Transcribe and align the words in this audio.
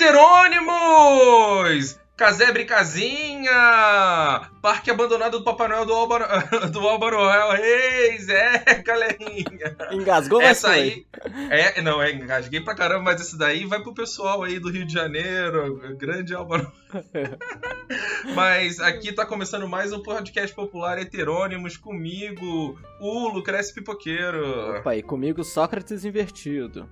Heterônimos! 0.00 2.00
Casebre 2.16 2.64
Casinha! 2.64 4.50
Parque 4.62 4.90
abandonado 4.90 5.38
do 5.38 5.44
Papai 5.44 5.68
Noel 5.68 5.84
do 5.84 5.92
Álvaro, 5.92 6.24
do 6.72 6.88
Álvaro 6.88 7.18
Royal 7.18 7.52
Reis! 7.52 8.26
É, 8.30 8.82
galerinha! 8.82 9.76
Engasgou, 9.92 10.40
Essa 10.40 10.68
foi. 10.68 10.78
aí. 10.78 11.06
É, 11.50 11.82
não, 11.82 12.02
é, 12.02 12.12
engasguei 12.12 12.62
pra 12.62 12.74
caramba, 12.74 13.04
mas 13.04 13.20
esse 13.20 13.36
daí 13.36 13.66
vai 13.66 13.82
pro 13.82 13.92
pessoal 13.92 14.42
aí 14.42 14.58
do 14.58 14.70
Rio 14.70 14.86
de 14.86 14.92
Janeiro, 14.94 15.78
grande 15.98 16.34
Álvaro. 16.34 16.72
mas 18.34 18.80
aqui 18.80 19.12
tá 19.12 19.26
começando 19.26 19.68
mais 19.68 19.92
um 19.92 20.02
podcast 20.02 20.56
popular 20.56 20.98
Heterônimos 20.98 21.76
comigo, 21.76 22.80
o 22.98 23.28
Lucrece 23.28 23.74
Pipoqueiro. 23.74 24.78
Opa, 24.78 24.96
e 24.96 25.02
comigo 25.02 25.44
Sócrates 25.44 26.06
invertido. 26.06 26.88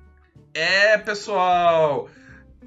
É, 0.52 0.98
pessoal. 0.98 2.06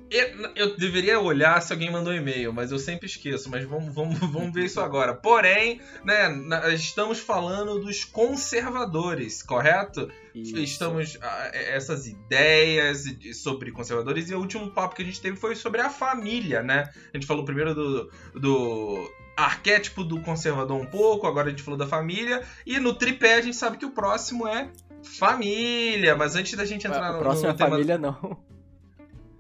Eu, 0.10 0.52
eu 0.56 0.78
deveria 0.78 1.20
olhar 1.20 1.62
se 1.62 1.72
alguém 1.72 1.90
mandou 1.90 2.12
um 2.12 2.16
e-mail, 2.16 2.52
mas 2.52 2.72
eu 2.72 2.78
sempre 2.80 3.06
esqueço. 3.06 3.50
Mas 3.50 3.64
vamos, 3.64 3.94
vamos, 3.94 4.20
vamos 4.32 4.54
ver 4.54 4.66
isso 4.66 4.82
agora. 4.82 5.14
Porém, 5.14 5.80
né, 6.04 6.30
estamos 6.74 7.20
falando 7.20 7.80
dos 7.80 8.04
conservadores, 8.04 9.42
correto? 9.42 10.10
Isso. 10.36 10.58
Estamos 10.58 11.18
ah, 11.22 11.52
essas 11.54 12.08
ideias 12.08 13.04
de- 13.04 13.34
sobre 13.34 13.72
conservadores 13.72 14.30
e 14.30 14.36
o 14.36 14.40
último 14.40 14.70
papo 14.72 14.96
que 14.96 15.02
a 15.02 15.06
gente 15.06 15.22
teve 15.22 15.38
foi 15.38 15.56
sobre 15.56 15.80
a 15.82 15.90
família, 15.90 16.62
né? 16.62 16.90
A 17.14 17.18
gente 17.18 17.26
falou 17.28 17.46
primeiro 17.46 17.74
do, 17.74 18.12
do 18.34 19.12
arquétipo 19.38 20.04
do 20.04 20.20
conservador 20.22 20.78
um 20.80 20.86
pouco, 20.86 21.26
agora 21.26 21.48
a 21.48 21.52
gente 21.52 21.64
falou 21.64 21.78
da 21.78 21.88
família 21.88 22.44
e 22.66 22.80
no 22.80 22.94
tripé 22.94 23.36
a 23.36 23.42
gente 23.42 23.56
sabe 23.56 23.78
que 23.78 23.86
o 23.86 23.92
próximo 23.92 24.46
é 24.48 24.70
família. 25.04 26.16
Mas 26.18 26.36
antes 26.36 26.54
da 26.54 26.66
gente 26.66 26.86
entrar 26.86 27.12
o 27.12 27.14
no, 27.14 27.20
próximo 27.20 27.48
é 27.48 27.52
no 27.52 27.58
tema 27.58 27.70
família, 27.72 27.98
não. 27.98 28.38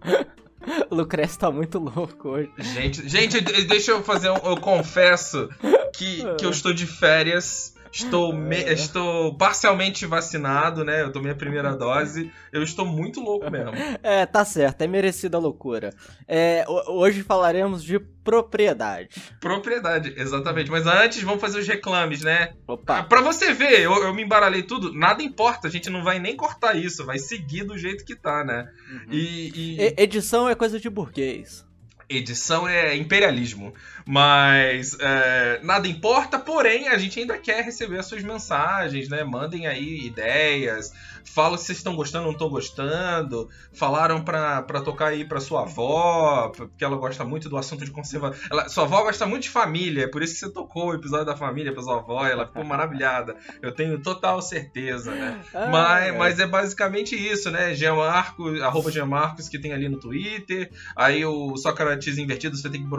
o 0.89 0.95
Lucrece 0.95 1.37
tá 1.39 1.49
muito 1.51 1.79
louco 1.79 2.29
hoje. 2.29 2.49
Gente, 2.57 3.07
gente, 3.07 3.41
de- 3.41 3.63
deixa 3.65 3.91
eu 3.91 4.03
fazer 4.03 4.29
um. 4.29 4.37
Eu 4.37 4.57
confesso 4.57 5.49
que, 5.93 6.23
que 6.37 6.45
eu 6.45 6.49
estou 6.51 6.73
de 6.73 6.85
férias. 6.85 7.73
Estou, 7.91 8.33
me- 8.33 8.63
estou 8.71 9.35
parcialmente 9.35 10.05
vacinado, 10.05 10.83
né? 10.85 11.01
Eu 11.01 11.11
tomei 11.11 11.31
a 11.31 11.35
primeira 11.35 11.73
dose. 11.75 12.31
Eu 12.51 12.63
estou 12.63 12.85
muito 12.85 13.19
louco 13.19 13.49
mesmo. 13.51 13.71
É, 14.01 14.25
tá 14.25 14.45
certo, 14.45 14.81
é 14.81 14.87
merecida 14.87 15.37
a 15.37 15.39
loucura. 15.39 15.91
É, 16.27 16.63
ho- 16.67 16.99
hoje 16.99 17.21
falaremos 17.21 17.83
de 17.83 17.99
propriedade. 17.99 19.21
Propriedade, 19.39 20.13
exatamente. 20.17 20.71
Mas 20.71 20.85
antes, 20.87 21.21
vamos 21.21 21.41
fazer 21.41 21.59
os 21.59 21.67
reclames, 21.67 22.21
né? 22.21 22.53
Opa, 22.67 23.03
Pra 23.03 23.21
você 23.21 23.53
ver, 23.53 23.79
eu, 23.81 23.93
eu 24.03 24.13
me 24.13 24.23
embaralhei 24.23 24.63
tudo. 24.63 24.93
Nada 24.93 25.21
importa, 25.21 25.67
a 25.67 25.71
gente 25.71 25.89
não 25.89 26.03
vai 26.03 26.19
nem 26.19 26.35
cortar 26.35 26.75
isso. 26.75 27.05
Vai 27.05 27.19
seguir 27.19 27.63
do 27.63 27.77
jeito 27.77 28.05
que 28.05 28.15
tá, 28.15 28.43
né? 28.43 28.67
E. 29.09 29.51
e- 29.53 29.81
E- 29.81 29.93
edição 29.97 30.47
é 30.47 30.55
coisa 30.55 30.79
de 30.79 30.89
burguês. 30.89 31.65
edição 32.09 32.67
é 32.67 32.93
imperialismo. 32.95 33.73
Mas 34.11 34.97
é, 34.99 35.61
nada 35.63 35.87
importa, 35.87 36.37
porém 36.37 36.89
a 36.89 36.97
gente 36.97 37.17
ainda 37.17 37.37
quer 37.37 37.63
receber 37.63 37.97
as 37.97 38.07
suas 38.07 38.21
mensagens, 38.21 39.07
né? 39.07 39.23
Mandem 39.23 39.67
aí 39.67 40.05
ideias, 40.05 40.91
falam 41.23 41.57
se 41.57 41.67
vocês 41.67 41.77
estão 41.77 41.95
gostando 41.95 42.25
ou 42.25 42.31
não 42.31 42.33
estão 42.33 42.49
gostando. 42.49 43.47
Falaram 43.71 44.21
pra, 44.21 44.63
pra 44.63 44.81
tocar 44.81 45.07
aí 45.07 45.23
pra 45.23 45.39
sua 45.39 45.61
avó, 45.61 46.49
porque 46.49 46.83
ela 46.83 46.97
gosta 46.97 47.23
muito 47.23 47.47
do 47.47 47.55
assunto 47.55 47.85
de 47.85 47.91
conserva. 47.91 48.35
Ela, 48.51 48.67
sua 48.67 48.83
avó 48.83 49.01
gosta 49.03 49.25
muito 49.25 49.43
de 49.43 49.49
família, 49.49 50.03
é 50.03 50.07
por 50.07 50.21
isso 50.21 50.33
que 50.33 50.39
você 50.41 50.51
tocou 50.51 50.87
o 50.87 50.93
episódio 50.93 51.27
da 51.27 51.37
família 51.37 51.71
pra 51.71 51.81
sua 51.81 51.99
avó, 51.99 52.27
ela 52.27 52.45
ficou 52.45 52.65
maravilhada. 52.65 53.37
Eu 53.61 53.71
tenho 53.73 53.97
total 54.01 54.41
certeza, 54.41 55.11
né? 55.11 55.39
Ah, 55.53 55.67
Mas, 55.67 56.07
é. 56.07 56.11
mas 56.11 56.39
é 56.41 56.45
basicamente 56.45 57.15
isso, 57.15 57.49
né? 57.49 57.73
Gianmarcos, 57.73 58.61
arroba 58.61 58.91
Gianmarcos 58.91 59.47
que 59.47 59.57
tem 59.57 59.71
ali 59.71 59.87
no 59.87 60.01
Twitter. 60.01 60.69
Aí 60.97 61.23
o 61.23 61.55
Sócrates 61.55 62.17
invertido, 62.17 62.57
você 62.57 62.69
tem 62.69 62.83
que. 62.83 62.89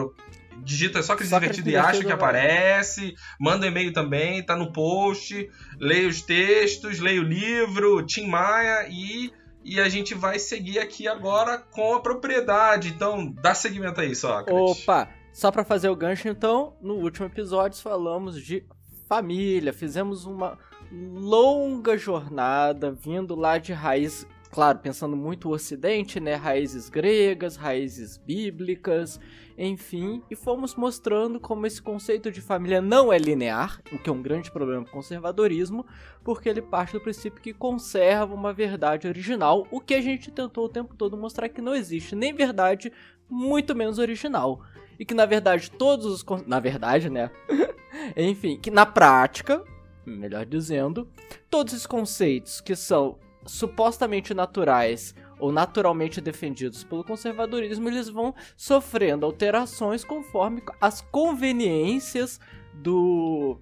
Digita 0.63 1.03
Sócrates, 1.03 1.31
Sócrates 1.31 1.59
invertido 1.59 1.71
e 1.71 1.77
acha 1.77 2.05
que 2.05 2.13
aparece. 2.13 3.15
Manda 3.39 3.67
um 3.67 3.69
e-mail 3.69 3.93
também, 3.93 4.43
tá 4.43 4.57
no 4.57 4.73
post. 4.73 5.51
Leia 5.79 6.09
os 6.09 6.23
textos, 6.23 6.99
leia 6.99 7.21
o 7.21 7.25
livro, 7.25 8.05
Tim 8.07 8.27
Maia 8.27 8.87
e. 8.89 9.33
E 9.65 9.81
a 9.81 9.89
gente 9.89 10.13
vai 10.13 10.41
seguir 10.41 10.81
aqui 10.81 11.07
agora 11.07 11.57
com 11.57 11.95
a 11.95 12.01
propriedade. 12.01 12.89
Então, 12.89 13.33
dá 13.41 13.55
seguimento 13.55 14.01
aí, 14.01 14.13
Sócrates. 14.13 14.53
Opa, 14.53 15.09
só 15.33 15.53
pra 15.53 15.65
fazer 15.65 15.89
o 15.89 15.97
gancho 15.97 16.29
então, 16.29 16.77
no 16.83 16.95
último 16.95 17.27
episódio 17.27 17.81
falamos 17.81 18.43
de 18.43 18.67
família, 19.09 19.73
fizemos 19.73 20.27
uma 20.27 20.59
longa 20.91 21.97
jornada 21.97 22.93
vindo 22.93 23.35
lá 23.35 23.57
de 23.57 23.73
raiz, 23.73 24.27
claro, 24.53 24.81
pensando 24.81 25.17
muito 25.17 25.49
o 25.49 25.53
ocidente, 25.53 26.21
né, 26.21 26.35
raízes 26.35 26.91
gregas, 26.91 27.57
raízes 27.57 28.19
bíblicas, 28.19 29.19
enfim, 29.57 30.23
e 30.31 30.37
fomos 30.37 30.75
mostrando 30.75 31.41
como 31.41 31.67
esse 31.67 31.81
conceito 31.81 32.31
de 32.31 32.43
família 32.43 32.83
não 32.83 33.11
é 33.11 33.17
linear, 33.17 33.81
o 33.91 33.99
que 33.99 34.11
é 34.11 34.13
um 34.13 34.21
grande 34.21 34.51
problema 34.51 34.85
pro 34.85 34.93
conservadorismo, 34.93 35.87
porque 36.23 36.51
ele 36.51 36.61
parte 36.61 36.93
do 36.93 37.01
princípio 37.01 37.41
que 37.41 37.55
conserva 37.55 38.35
uma 38.35 38.53
verdade 38.53 39.09
original, 39.09 39.67
o 39.71 39.81
que 39.81 39.95
a 39.95 40.03
gente 40.03 40.31
tentou 40.31 40.67
o 40.67 40.69
tempo 40.69 40.95
todo 40.95 41.17
mostrar 41.17 41.49
que 41.49 41.63
não 41.63 41.75
existe 41.75 42.15
nem 42.15 42.35
verdade, 42.35 42.93
muito 43.31 43.75
menos 43.75 43.99
original. 43.99 44.61
E 44.99 45.05
que 45.07 45.15
na 45.15 45.25
verdade 45.25 45.71
todos 45.71 46.05
os. 46.05 46.25
Na 46.47 46.61
verdade, 46.61 47.09
né? 47.09 47.31
Enfim, 48.15 48.59
que 48.61 48.71
na 48.71 48.85
prática, 48.85 49.65
melhor 50.05 50.45
dizendo, 50.45 51.09
todos 51.49 51.73
os 51.73 51.87
conceitos 51.87 52.61
que 52.61 52.77
são 52.77 53.19
supostamente 53.45 54.35
naturais 54.35 55.15
ou 55.39 55.51
naturalmente 55.51 56.21
defendidos 56.21 56.85
pelo 56.85 57.05
conservadorismo, 57.05 57.89
eles 57.89 58.09
vão 58.09 58.35
sofrendo 58.57 59.27
alterações 59.27 60.05
conforme 60.05 60.63
as 60.81 61.01
conveniências 61.01 62.39
do, 62.75 63.59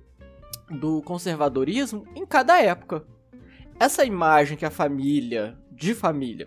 do 0.68 1.00
conservadorismo 1.02 2.06
em 2.14 2.26
cada 2.26 2.60
época. 2.60 3.04
Essa 3.78 4.04
imagem 4.04 4.58
que 4.58 4.66
a 4.66 4.70
família, 4.70 5.56
de 5.72 5.94
família, 5.94 6.46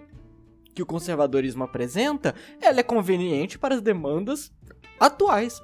que 0.74 0.84
o 0.84 0.86
conservadorismo 0.86 1.64
apresenta, 1.64 2.36
ela 2.62 2.80
é 2.80 2.84
conveniente 2.84 3.58
para 3.58 3.76
as 3.76 3.82
demandas 3.82 4.52
atuais. 5.00 5.60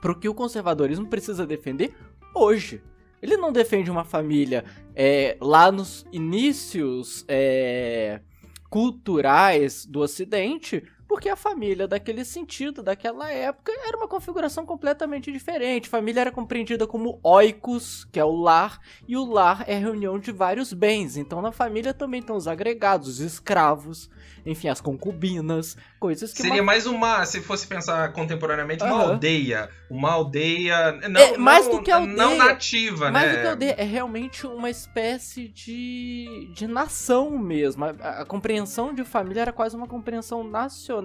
Para 0.00 0.12
o 0.12 0.18
que 0.18 0.28
o 0.28 0.34
conservadorismo 0.34 1.08
precisa 1.08 1.46
defender 1.46 1.92
hoje. 2.34 2.82
Ele 3.22 3.36
não 3.36 3.52
defende 3.52 3.90
uma 3.90 4.04
família 4.04 4.64
é, 4.94 5.36
lá 5.40 5.70
nos 5.72 6.06
inícios 6.12 7.24
é, 7.28 8.20
culturais 8.68 9.86
do 9.86 10.00
Ocidente, 10.00 10.82
porque 11.08 11.28
a 11.28 11.36
família 11.36 11.86
daquele 11.86 12.24
sentido, 12.24 12.82
daquela 12.82 13.30
época, 13.30 13.72
era 13.86 13.96
uma 13.96 14.08
configuração 14.08 14.66
completamente 14.66 15.30
diferente. 15.32 15.88
Família 15.88 16.22
era 16.22 16.32
compreendida 16.32 16.86
como 16.86 17.18
oikos, 17.22 18.04
que 18.10 18.18
é 18.18 18.24
o 18.24 18.32
lar, 18.34 18.80
e 19.06 19.16
o 19.16 19.24
lar 19.24 19.64
é 19.66 19.76
a 19.76 19.78
reunião 19.78 20.18
de 20.18 20.32
vários 20.32 20.72
bens. 20.72 21.16
Então 21.16 21.40
na 21.40 21.52
família 21.52 21.94
também 21.94 22.20
estão 22.20 22.36
os 22.36 22.48
agregados, 22.48 23.08
os 23.08 23.20
escravos, 23.20 24.10
enfim, 24.44 24.68
as 24.68 24.80
concubinas, 24.80 25.76
coisas 25.98 26.32
que 26.32 26.38
Seria 26.42 26.60
uma- 26.60 26.66
mais 26.66 26.86
uma, 26.86 27.24
se 27.24 27.40
fosse 27.40 27.66
pensar 27.66 28.12
contemporaneamente, 28.12 28.82
uma 28.84 28.92
Aham. 28.94 29.10
aldeia. 29.12 29.70
Uma 29.90 30.12
aldeia. 30.12 30.92
Não, 31.08 31.20
É, 31.20 31.36
mais 31.38 31.66
não- 31.66 31.76
do 31.76 31.82
que 31.82 31.90
aldeia. 31.90 32.16
Não 32.16 32.36
nativa, 32.36 33.10
Mais 33.10 33.26
né? 33.30 33.36
do 33.36 33.40
que 33.42 33.46
aldeia, 33.48 33.74
é 33.78 33.84
realmente 33.84 34.46
uma 34.46 34.68
espécie 34.70 35.48
de, 35.48 36.50
de 36.54 36.66
nação 36.66 37.38
mesmo. 37.38 37.84
A- 37.84 38.20
a 38.20 38.24
compreensão 38.24 38.92
de 38.94 39.04
família 39.04 39.42
era 39.42 39.52
quase 39.52 39.76
uma 39.76 39.86
compreensão 39.86 40.42
nacional 40.44 40.95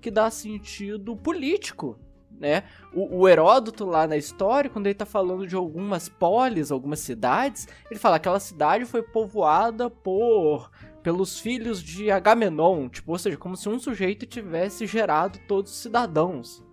que 0.00 0.10
dá 0.10 0.30
sentido 0.30 1.16
político. 1.16 1.98
Né? 2.38 2.64
O, 2.92 3.20
o 3.20 3.28
Heródoto 3.28 3.86
lá 3.86 4.06
na 4.06 4.16
história, 4.16 4.68
quando 4.68 4.86
ele 4.86 4.94
tá 4.94 5.06
falando 5.06 5.46
de 5.46 5.56
algumas 5.56 6.08
polis, 6.08 6.70
algumas 6.70 7.00
cidades, 7.00 7.66
ele 7.90 7.98
fala 7.98 8.18
que 8.18 8.28
aquela 8.28 8.40
cidade 8.40 8.84
foi 8.84 9.02
povoada 9.02 9.88
por 9.88 10.70
pelos 11.02 11.38
filhos 11.38 11.80
de 11.80 12.10
Agamenon, 12.10 12.88
tipo, 12.88 13.12
ou 13.12 13.18
seja, 13.18 13.36
como 13.36 13.56
se 13.56 13.68
um 13.68 13.78
sujeito 13.78 14.26
tivesse 14.26 14.88
gerado 14.88 15.38
todos 15.46 15.70
os 15.70 15.78
cidadãos. 15.78 16.65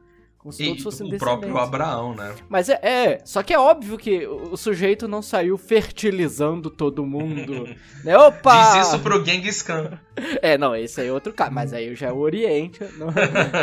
Como 0.44 0.52
se 0.52 0.62
E 0.64 0.68
todos 0.68 0.84
fossem 0.84 1.08
o 1.08 1.18
próprio 1.18 1.48
descendentes. 1.54 1.68
Abraão, 1.74 2.14
né? 2.14 2.36
Mas 2.50 2.68
é, 2.68 2.78
é, 2.84 3.22
só 3.24 3.42
que 3.42 3.54
é 3.54 3.58
óbvio 3.58 3.98
que 3.98 4.28
o 4.28 4.58
sujeito 4.58 5.08
não 5.08 5.22
saiu 5.22 5.58
fertilizando 5.58 6.70
todo 6.70 7.06
mundo, 7.06 7.66
né? 8.04 8.18
Opa! 8.18 8.74
Diz 8.76 8.88
isso 8.88 9.00
pro 9.00 9.24
Genghis 9.24 9.62
Khan. 9.62 9.98
É, 10.42 10.58
não, 10.58 10.76
esse 10.76 11.00
aí 11.00 11.08
é 11.08 11.14
outro 11.14 11.32
caso, 11.32 11.52
mas 11.54 11.72
aí 11.74 11.96
já 11.96 12.08
é 12.10 12.12
o 12.12 12.18
Oriente. 12.18 12.80
não- 12.98 13.08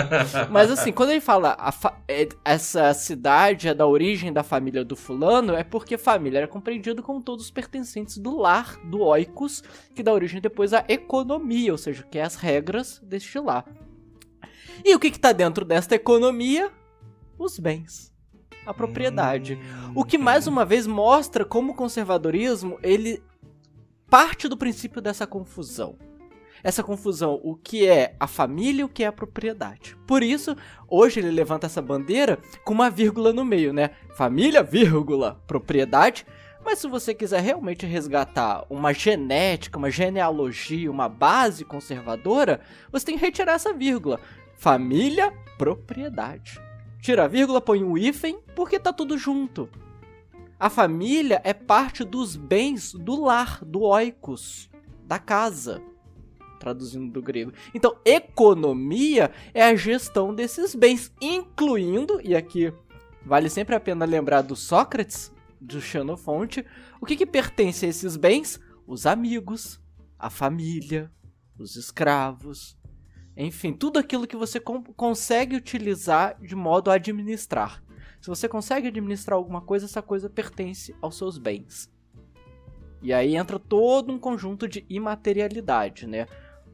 mas 0.51 0.71
assim, 0.71 0.91
quando 0.91 1.11
ele 1.11 1.21
fala 1.21 1.55
a 1.59 1.71
fa- 1.71 1.99
é, 2.09 2.27
essa 2.45 2.95
cidade 2.95 3.69
é 3.69 3.75
da 3.75 3.87
origem 3.87 4.33
da 4.33 4.43
família 4.43 4.83
do 4.83 4.97
fulano, 4.97 5.55
é 5.55 5.63
porque 5.63 5.99
família 5.99 6.39
era 6.39 6.49
compreendido 6.49 7.03
como 7.03 7.21
todos 7.21 7.45
os 7.45 7.51
pertencentes 7.51 8.17
do 8.17 8.39
lar, 8.39 8.77
do 8.85 9.01
oikos, 9.03 9.63
que 9.95 10.03
dá 10.03 10.13
origem 10.15 10.41
depois 10.41 10.73
à 10.73 10.83
economia, 10.89 11.73
ou 11.73 11.79
seja, 11.79 12.03
que 12.11 12.19
é 12.19 12.23
as 12.23 12.37
regras 12.37 13.01
deste 13.05 13.39
lar. 13.39 13.65
E 14.85 14.95
o 14.95 14.99
que 14.99 15.11
que 15.11 15.19
tá 15.19 15.33
dentro 15.33 15.65
desta 15.65 15.95
economia? 15.95 16.71
Os 17.39 17.59
bens. 17.59 18.13
A 18.67 18.75
propriedade. 18.75 19.59
O 19.95 20.05
que 20.05 20.19
mais 20.19 20.47
uma 20.47 20.65
vez 20.65 20.87
mostra 20.87 21.45
como 21.45 21.73
o 21.73 21.75
conservadorismo 21.75 22.79
ele 22.83 23.23
parte 24.09 24.49
do 24.49 24.57
princípio 24.57 25.01
dessa 25.01 25.27
confusão. 25.27 25.97
essa 26.63 26.83
confusão, 26.83 27.41
o 27.43 27.57
que 27.57 27.87
é 27.87 28.15
a 28.21 28.27
família 28.27 28.83
e 28.83 28.85
o 28.85 28.89
que 28.89 29.03
é 29.03 29.07
a 29.07 29.13
propriedade. 29.13 29.97
Por 30.07 30.23
isso, 30.23 30.57
hoje 30.89 31.21
ele 31.21 31.31
levanta 31.31 31.67
essa 31.67 31.81
bandeira 31.81 32.39
com 32.65 32.75
uma 32.75 32.91
vírgula 32.91 33.33
no 33.33 33.45
meio, 33.45 33.73
né? 33.73 33.91
Família, 34.15 34.63
vírgula, 34.63 35.43
propriedade. 35.47 36.27
Mas 36.65 36.79
se 36.79 36.89
você 36.89 37.15
quiser 37.15 37.41
realmente 37.41 37.87
resgatar 37.87 38.65
uma 38.69 38.93
genética, 38.93 39.79
uma 39.79 39.91
genealogia, 39.91 40.91
uma 40.91 41.09
base 41.09 41.65
conservadora, 41.65 42.61
você 42.93 43.07
tem 43.07 43.19
que 43.19 43.25
retirar 43.25 43.55
essa 43.55 43.73
vírgula. 43.73 44.21
Família, 44.55 45.33
propriedade. 45.57 46.61
Tira 47.01 47.25
a 47.25 47.29
vírgula, 47.29 47.61
põe 47.61 47.83
um 47.83 47.97
hífen, 47.97 48.39
porque 48.55 48.79
tá 48.79 48.93
tudo 48.93 49.17
junto. 49.17 49.69
A 50.59 50.69
família 50.69 51.41
é 51.43 51.55
parte 51.55 52.05
dos 52.05 52.37
bens 52.37 52.93
do 52.93 53.19
lar, 53.19 53.65
do 53.65 53.81
oikos, 53.81 54.69
da 55.07 55.19
casa, 55.19 55.83
traduzindo 56.59 57.11
do 57.11 57.23
grego. 57.23 57.53
Então, 57.75 57.97
economia 58.05 59.33
é 59.55 59.63
a 59.63 59.75
gestão 59.75 60.35
desses 60.35 60.75
bens, 60.75 61.11
incluindo, 61.21 62.21
e 62.23 62.37
aqui 62.37 62.71
vale 63.25 63.49
sempre 63.49 63.75
a 63.75 63.81
pena 63.81 64.05
lembrar 64.05 64.43
do 64.43 64.55
Sócrates, 64.55 65.33
do 65.61 65.81
Xenofonte, 65.81 66.65
o 67.01 67.07
que, 67.07 67.17
que 67.17 67.27
pertence 67.27 67.85
a 67.85 67.89
esses 67.89 68.17
bens? 68.17 68.59
Os 68.87 69.07
amigos, 69.07 69.81
a 70.19 70.31
família, 70.31 71.13
os 71.59 71.77
escravos, 71.77 72.79
enfim, 73.37 73.73
tudo 73.73 73.99
aquilo 73.99 74.27
que 74.27 74.37
você 74.37 74.61
consegue 74.61 75.57
utilizar 75.57 76.41
de 76.41 76.55
modo 76.55 76.91
a 76.91 76.95
administrar. 76.95 77.83
Se 78.21 78.29
você 78.29 78.49
consegue 78.49 78.89
administrar 78.89 79.37
alguma 79.37 79.61
coisa, 79.61 79.87
essa 79.87 80.03
coisa 80.03 80.29
pertence 80.29 80.95
aos 81.01 81.17
seus 81.17 81.39
bens. 81.39 81.91
E 83.03 83.13
aí 83.13 83.37
entra 83.37 83.59
todo 83.59 84.13
um 84.13 84.19
conjunto 84.19 84.69
de 84.69 84.85
imaterialidade, 84.91 86.07
né? 86.07 86.27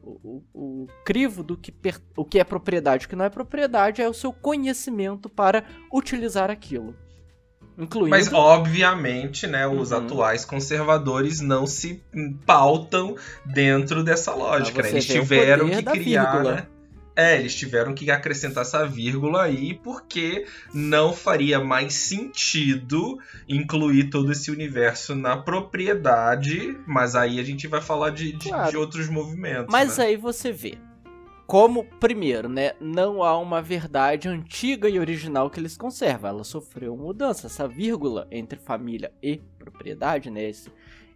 O, 0.03 0.43
o, 0.53 0.83
o 0.83 0.87
crivo 1.05 1.43
do 1.43 1.57
que, 1.57 1.73
o 2.15 2.25
que 2.25 2.39
é 2.39 2.43
propriedade 2.43 3.03
e 3.03 3.07
o 3.07 3.09
que 3.09 3.15
não 3.15 3.25
é 3.25 3.29
propriedade 3.29 4.01
é 4.01 4.09
o 4.09 4.13
seu 4.13 4.33
conhecimento 4.33 5.29
para 5.29 5.63
utilizar 5.91 6.49
aquilo. 6.49 6.95
Incluindo... 7.77 8.09
Mas, 8.09 8.33
obviamente, 8.33 9.45
né, 9.45 9.67
os 9.67 9.91
uhum. 9.91 9.97
atuais 9.97 10.43
conservadores 10.43 11.39
não 11.39 11.67
se 11.67 12.03
pautam 12.45 13.15
dentro 13.45 14.03
dessa 14.03 14.33
lógica. 14.33 14.81
Né? 14.81 14.89
Eles 14.89 15.05
tiveram 15.05 15.69
que 15.69 15.83
criar. 15.83 16.43
Né? 16.43 16.67
É, 17.15 17.39
eles 17.39 17.55
tiveram 17.55 17.95
que 17.95 18.11
acrescentar 18.11 18.61
essa 18.61 18.85
vírgula 18.85 19.43
aí 19.43 19.73
porque 19.73 20.45
não 20.71 21.11
faria 21.13 21.59
mais 21.59 21.95
sentido 21.95 23.17
incluir 23.49 24.11
todo 24.11 24.31
esse 24.31 24.51
universo 24.51 25.15
na 25.15 25.35
propriedade, 25.35 26.77
mas 26.85 27.15
aí 27.15 27.39
a 27.39 27.43
gente 27.43 27.67
vai 27.67 27.81
falar 27.81 28.11
de, 28.11 28.33
de, 28.33 28.49
claro. 28.49 28.69
de 28.69 28.77
outros 28.77 29.09
movimentos. 29.09 29.65
Mas 29.71 29.97
né? 29.97 30.05
aí 30.05 30.15
você 30.15 30.51
vê. 30.51 30.77
Como, 31.47 31.85
primeiro, 31.85 32.49
né, 32.49 32.73
não 32.77 33.23
há 33.23 33.37
uma 33.39 33.61
verdade 33.61 34.27
antiga 34.27 34.89
e 34.89 34.99
original 34.99 35.49
que 35.49 35.57
eles 35.57 35.77
conservam. 35.77 36.29
Ela 36.29 36.43
sofreu 36.43 36.97
mudança. 36.97 37.47
Essa 37.47 37.65
vírgula 37.65 38.27
entre 38.29 38.59
família 38.59 39.13
e 39.23 39.37
propriedade, 39.57 40.29
né, 40.29 40.49
esse, 40.49 40.69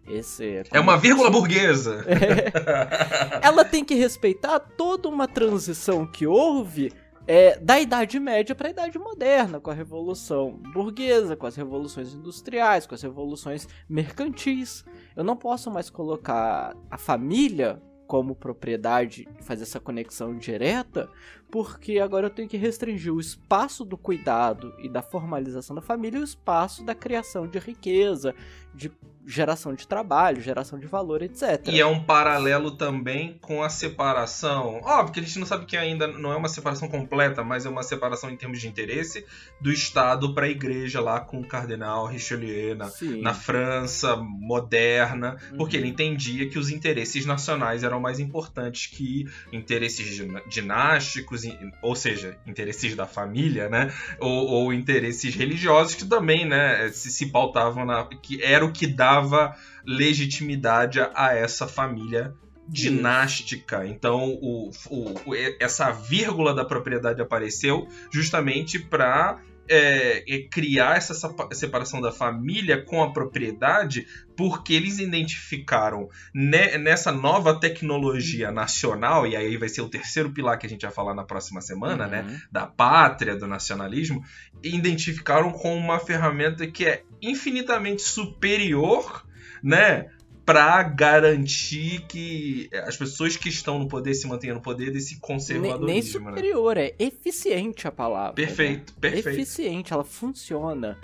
esse, 0.08 0.62
é 0.72 0.80
uma 0.80 0.96
vírgula 0.96 1.30
burguesa. 1.30 2.02
É. 2.08 3.46
Ela 3.46 3.62
tem 3.62 3.84
que 3.84 3.94
respeitar 3.94 4.58
toda 4.58 5.06
uma 5.06 5.28
transição 5.28 6.06
que 6.06 6.26
houve 6.26 6.90
é, 7.26 7.58
da 7.58 7.78
Idade 7.78 8.18
Média 8.18 8.54
para 8.54 8.68
a 8.68 8.70
Idade 8.70 8.98
Moderna, 8.98 9.60
com 9.60 9.70
a 9.70 9.74
Revolução 9.74 10.58
Burguesa, 10.72 11.36
com 11.36 11.46
as 11.46 11.56
revoluções 11.56 12.14
industriais, 12.14 12.86
com 12.86 12.94
as 12.94 13.02
revoluções 13.02 13.68
mercantis. 13.88 14.82
Eu 15.14 15.24
não 15.24 15.36
posso 15.36 15.70
mais 15.70 15.90
colocar 15.90 16.74
a 16.90 16.96
família 16.96 17.80
como 18.12 18.34
propriedade 18.34 19.26
fazer 19.40 19.62
essa 19.62 19.80
conexão 19.80 20.36
direta, 20.36 21.08
porque 21.50 21.98
agora 21.98 22.26
eu 22.26 22.30
tenho 22.30 22.46
que 22.46 22.58
restringir 22.58 23.10
o 23.10 23.18
espaço 23.18 23.86
do 23.86 23.96
cuidado 23.96 24.74
e 24.78 24.86
da 24.86 25.00
formalização 25.00 25.74
da 25.74 25.80
família 25.80 26.18
e 26.18 26.20
o 26.20 26.24
espaço 26.24 26.84
da 26.84 26.94
criação 26.94 27.48
de 27.48 27.58
riqueza, 27.58 28.34
de 28.74 28.92
geração 29.26 29.74
de 29.74 29.86
trabalho, 29.86 30.42
geração 30.42 30.78
de 30.78 30.86
valor, 30.86 31.22
etc. 31.22 31.68
E 31.68 31.80
é 31.80 31.86
um 31.86 32.02
paralelo 32.02 32.72
também 32.72 33.38
com 33.40 33.62
a 33.62 33.68
separação. 33.68 34.80
Óbvio 34.82 35.14
que 35.14 35.20
a 35.20 35.22
gente 35.22 35.38
não 35.38 35.46
sabe 35.46 35.64
que 35.64 35.76
ainda 35.76 36.06
não 36.06 36.32
é 36.32 36.36
uma 36.36 36.48
separação 36.48 36.88
completa, 36.88 37.44
mas 37.44 37.64
é 37.64 37.68
uma 37.68 37.82
separação 37.82 38.30
em 38.30 38.36
termos 38.36 38.60
de 38.60 38.68
interesse 38.68 39.24
do 39.60 39.70
Estado 39.70 40.34
para 40.34 40.46
a 40.46 40.48
Igreja 40.48 41.00
lá 41.00 41.20
com 41.20 41.40
o 41.40 41.46
cardeal 41.46 42.06
Richelieu 42.06 42.74
na, 42.76 42.90
na 43.20 43.34
França 43.34 44.16
moderna, 44.16 45.36
uhum. 45.50 45.58
porque 45.58 45.76
ele 45.76 45.88
entendia 45.88 46.48
que 46.48 46.58
os 46.58 46.70
interesses 46.70 47.24
nacionais 47.24 47.84
eram 47.84 48.00
mais 48.00 48.18
importantes 48.18 48.86
que 48.86 49.26
interesses 49.52 50.20
dinásticos, 50.48 51.42
ou 51.80 51.94
seja, 51.94 52.36
interesses 52.46 52.94
da 52.94 53.06
família, 53.06 53.68
né? 53.68 53.92
Ou, 54.18 54.46
ou 54.46 54.72
interesses 54.72 55.34
religiosos 55.34 55.94
que 55.94 56.04
também, 56.04 56.44
né, 56.44 56.88
se, 56.88 57.10
se 57.10 57.26
pautavam 57.26 57.84
na 57.84 58.02
que 58.04 58.42
era 58.42 58.64
o 58.64 58.72
que 58.72 58.86
dava 58.86 59.11
dava 59.12 59.54
legitimidade 59.86 61.00
a 61.14 61.34
essa 61.34 61.66
família 61.66 62.34
dinástica. 62.68 63.86
Então, 63.86 64.38
o, 64.40 64.70
o, 64.88 65.34
essa 65.60 65.90
vírgula 65.90 66.54
da 66.54 66.64
propriedade 66.64 67.20
apareceu 67.20 67.88
justamente 68.10 68.78
para 68.78 69.40
é, 69.68 70.24
é, 70.28 70.48
criar 70.48 70.96
essa 70.96 71.14
separação 71.52 72.00
da 72.00 72.10
família 72.10 72.82
com 72.82 73.02
a 73.02 73.12
propriedade, 73.12 74.06
porque 74.36 74.72
eles 74.74 74.98
identificaram 74.98 76.08
ne, 76.34 76.78
nessa 76.78 77.12
nova 77.12 77.58
tecnologia 77.58 78.50
nacional, 78.50 79.26
e 79.26 79.36
aí 79.36 79.56
vai 79.56 79.68
ser 79.68 79.82
o 79.82 79.88
terceiro 79.88 80.30
pilar 80.30 80.58
que 80.58 80.66
a 80.66 80.68
gente 80.68 80.82
vai 80.82 80.90
falar 80.92 81.14
na 81.14 81.24
próxima 81.24 81.60
semana, 81.60 82.06
né, 82.06 82.22
uhum. 82.22 82.28
né? 82.28 82.42
Da 82.50 82.66
pátria, 82.66 83.36
do 83.36 83.46
nacionalismo, 83.46 84.22
identificaram 84.62 85.50
como 85.52 85.76
uma 85.76 85.98
ferramenta 85.98 86.66
que 86.66 86.86
é 86.86 87.02
infinitamente 87.22 88.02
superior, 88.02 89.24
né? 89.62 90.10
para 90.44 90.82
garantir 90.82 92.04
que 92.08 92.68
as 92.84 92.96
pessoas 92.96 93.36
que 93.36 93.48
estão 93.48 93.78
no 93.78 93.86
poder 93.86 94.14
se 94.14 94.26
mantenham 94.26 94.56
no 94.56 94.62
poder 94.62 94.90
desse 94.90 95.20
conservadorismo. 95.20 95.86
Nem, 95.86 95.94
nem 95.94 96.02
superior, 96.02 96.76
né? 96.76 96.86
é 96.86 96.94
eficiente 96.98 97.86
a 97.86 97.92
palavra. 97.92 98.34
Perfeito, 98.34 98.92
né? 98.92 98.98
perfeito. 99.00 99.28
Eficiente, 99.28 99.92
ela 99.92 100.04
funciona. 100.04 100.98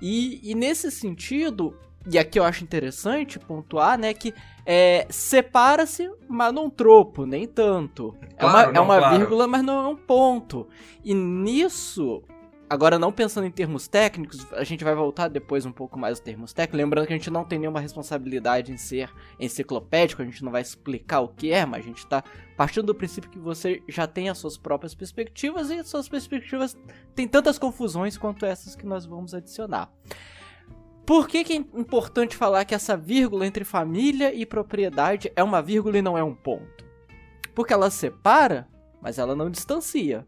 E, 0.00 0.40
e, 0.42 0.54
nesse 0.54 0.90
sentido, 0.90 1.74
e 2.06 2.18
aqui 2.18 2.38
eu 2.38 2.44
acho 2.44 2.62
interessante 2.62 3.38
pontuar, 3.38 3.98
né, 3.98 4.12
que 4.12 4.34
é, 4.66 5.06
separa-se, 5.08 6.10
mas 6.28 6.52
não 6.52 6.68
tropo, 6.68 7.24
nem 7.24 7.46
tanto. 7.46 8.14
Claro, 8.38 8.58
é 8.58 8.62
uma, 8.62 8.72
não, 8.72 8.80
é 8.80 8.84
uma 8.84 8.98
claro. 8.98 9.18
vírgula, 9.18 9.46
mas 9.46 9.62
não 9.62 9.84
é 9.84 9.88
um 9.88 9.96
ponto. 9.96 10.68
E 11.02 11.14
nisso, 11.14 12.22
Agora, 12.68 12.98
não 12.98 13.12
pensando 13.12 13.46
em 13.46 13.50
termos 13.50 13.86
técnicos, 13.86 14.52
a 14.52 14.64
gente 14.64 14.82
vai 14.82 14.92
voltar 14.92 15.28
depois 15.28 15.64
um 15.64 15.70
pouco 15.70 15.96
mais 15.96 16.12
aos 16.12 16.20
termos 16.20 16.52
técnicos. 16.52 16.78
Lembrando 16.78 17.06
que 17.06 17.12
a 17.12 17.16
gente 17.16 17.30
não 17.30 17.44
tem 17.44 17.60
nenhuma 17.60 17.78
responsabilidade 17.78 18.72
em 18.72 18.76
ser 18.76 19.08
enciclopédico, 19.38 20.20
a 20.20 20.24
gente 20.24 20.42
não 20.42 20.50
vai 20.50 20.62
explicar 20.62 21.20
o 21.20 21.28
que 21.28 21.52
é, 21.52 21.64
mas 21.64 21.84
a 21.84 21.86
gente 21.86 21.98
está 21.98 22.24
partindo 22.56 22.86
do 22.86 22.94
princípio 22.94 23.30
que 23.30 23.38
você 23.38 23.80
já 23.86 24.08
tem 24.08 24.28
as 24.28 24.38
suas 24.38 24.56
próprias 24.56 24.96
perspectivas 24.96 25.70
e 25.70 25.74
as 25.74 25.86
suas 25.86 26.08
perspectivas 26.08 26.76
têm 27.14 27.28
tantas 27.28 27.56
confusões 27.56 28.18
quanto 28.18 28.44
essas 28.44 28.74
que 28.74 28.84
nós 28.84 29.06
vamos 29.06 29.32
adicionar. 29.32 29.88
Por 31.06 31.28
que, 31.28 31.44
que 31.44 31.52
é 31.52 31.56
importante 31.56 32.36
falar 32.36 32.64
que 32.64 32.74
essa 32.74 32.96
vírgula 32.96 33.46
entre 33.46 33.64
família 33.64 34.34
e 34.34 34.44
propriedade 34.44 35.30
é 35.36 35.42
uma 35.42 35.62
vírgula 35.62 35.98
e 35.98 36.02
não 36.02 36.18
é 36.18 36.24
um 36.24 36.34
ponto? 36.34 36.84
Porque 37.54 37.72
ela 37.72 37.90
separa, 37.90 38.66
mas 39.00 39.20
ela 39.20 39.36
não 39.36 39.48
distancia. 39.48 40.26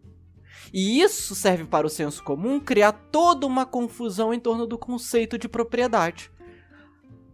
E 0.72 1.00
isso 1.00 1.34
serve 1.34 1.64
para 1.64 1.86
o 1.86 1.90
senso 1.90 2.22
comum 2.22 2.60
criar 2.60 2.92
toda 2.92 3.46
uma 3.46 3.64
confusão 3.64 4.32
em 4.32 4.40
torno 4.40 4.66
do 4.66 4.78
conceito 4.78 5.38
de 5.38 5.48
propriedade. 5.48 6.30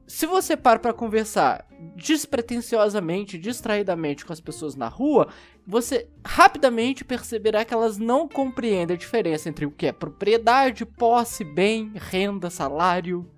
Se 0.06 0.26
você 0.26 0.56
para 0.56 0.78
para 0.78 0.92
conversar 0.92 1.66
despretensiosamente, 1.96 3.38
distraidamente 3.38 4.24
com 4.24 4.32
as 4.32 4.40
pessoas 4.40 4.74
na 4.74 4.86
rua, 4.86 5.28
você 5.66 6.08
rapidamente 6.24 7.04
perceberá 7.04 7.64
que 7.64 7.72
elas 7.72 7.96
não 7.96 8.28
compreendem 8.28 8.94
a 8.94 8.98
diferença 8.98 9.48
entre 9.48 9.64
o 9.64 9.70
que 9.70 9.86
é 9.86 9.92
propriedade, 9.92 10.84
posse, 10.84 11.42
bem, 11.42 11.92
renda, 11.94 12.50
salário, 12.50 13.28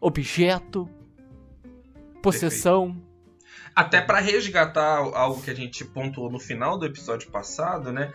objeto, 0.00 0.88
possessão. 2.22 2.96
Até 3.74 4.00
para 4.00 4.20
resgatar 4.20 4.98
algo 4.98 5.42
que 5.42 5.50
a 5.50 5.54
gente 5.54 5.84
pontuou 5.84 6.30
no 6.30 6.38
final 6.38 6.78
do 6.78 6.86
episódio 6.86 7.30
passado, 7.30 7.92
né? 7.92 8.12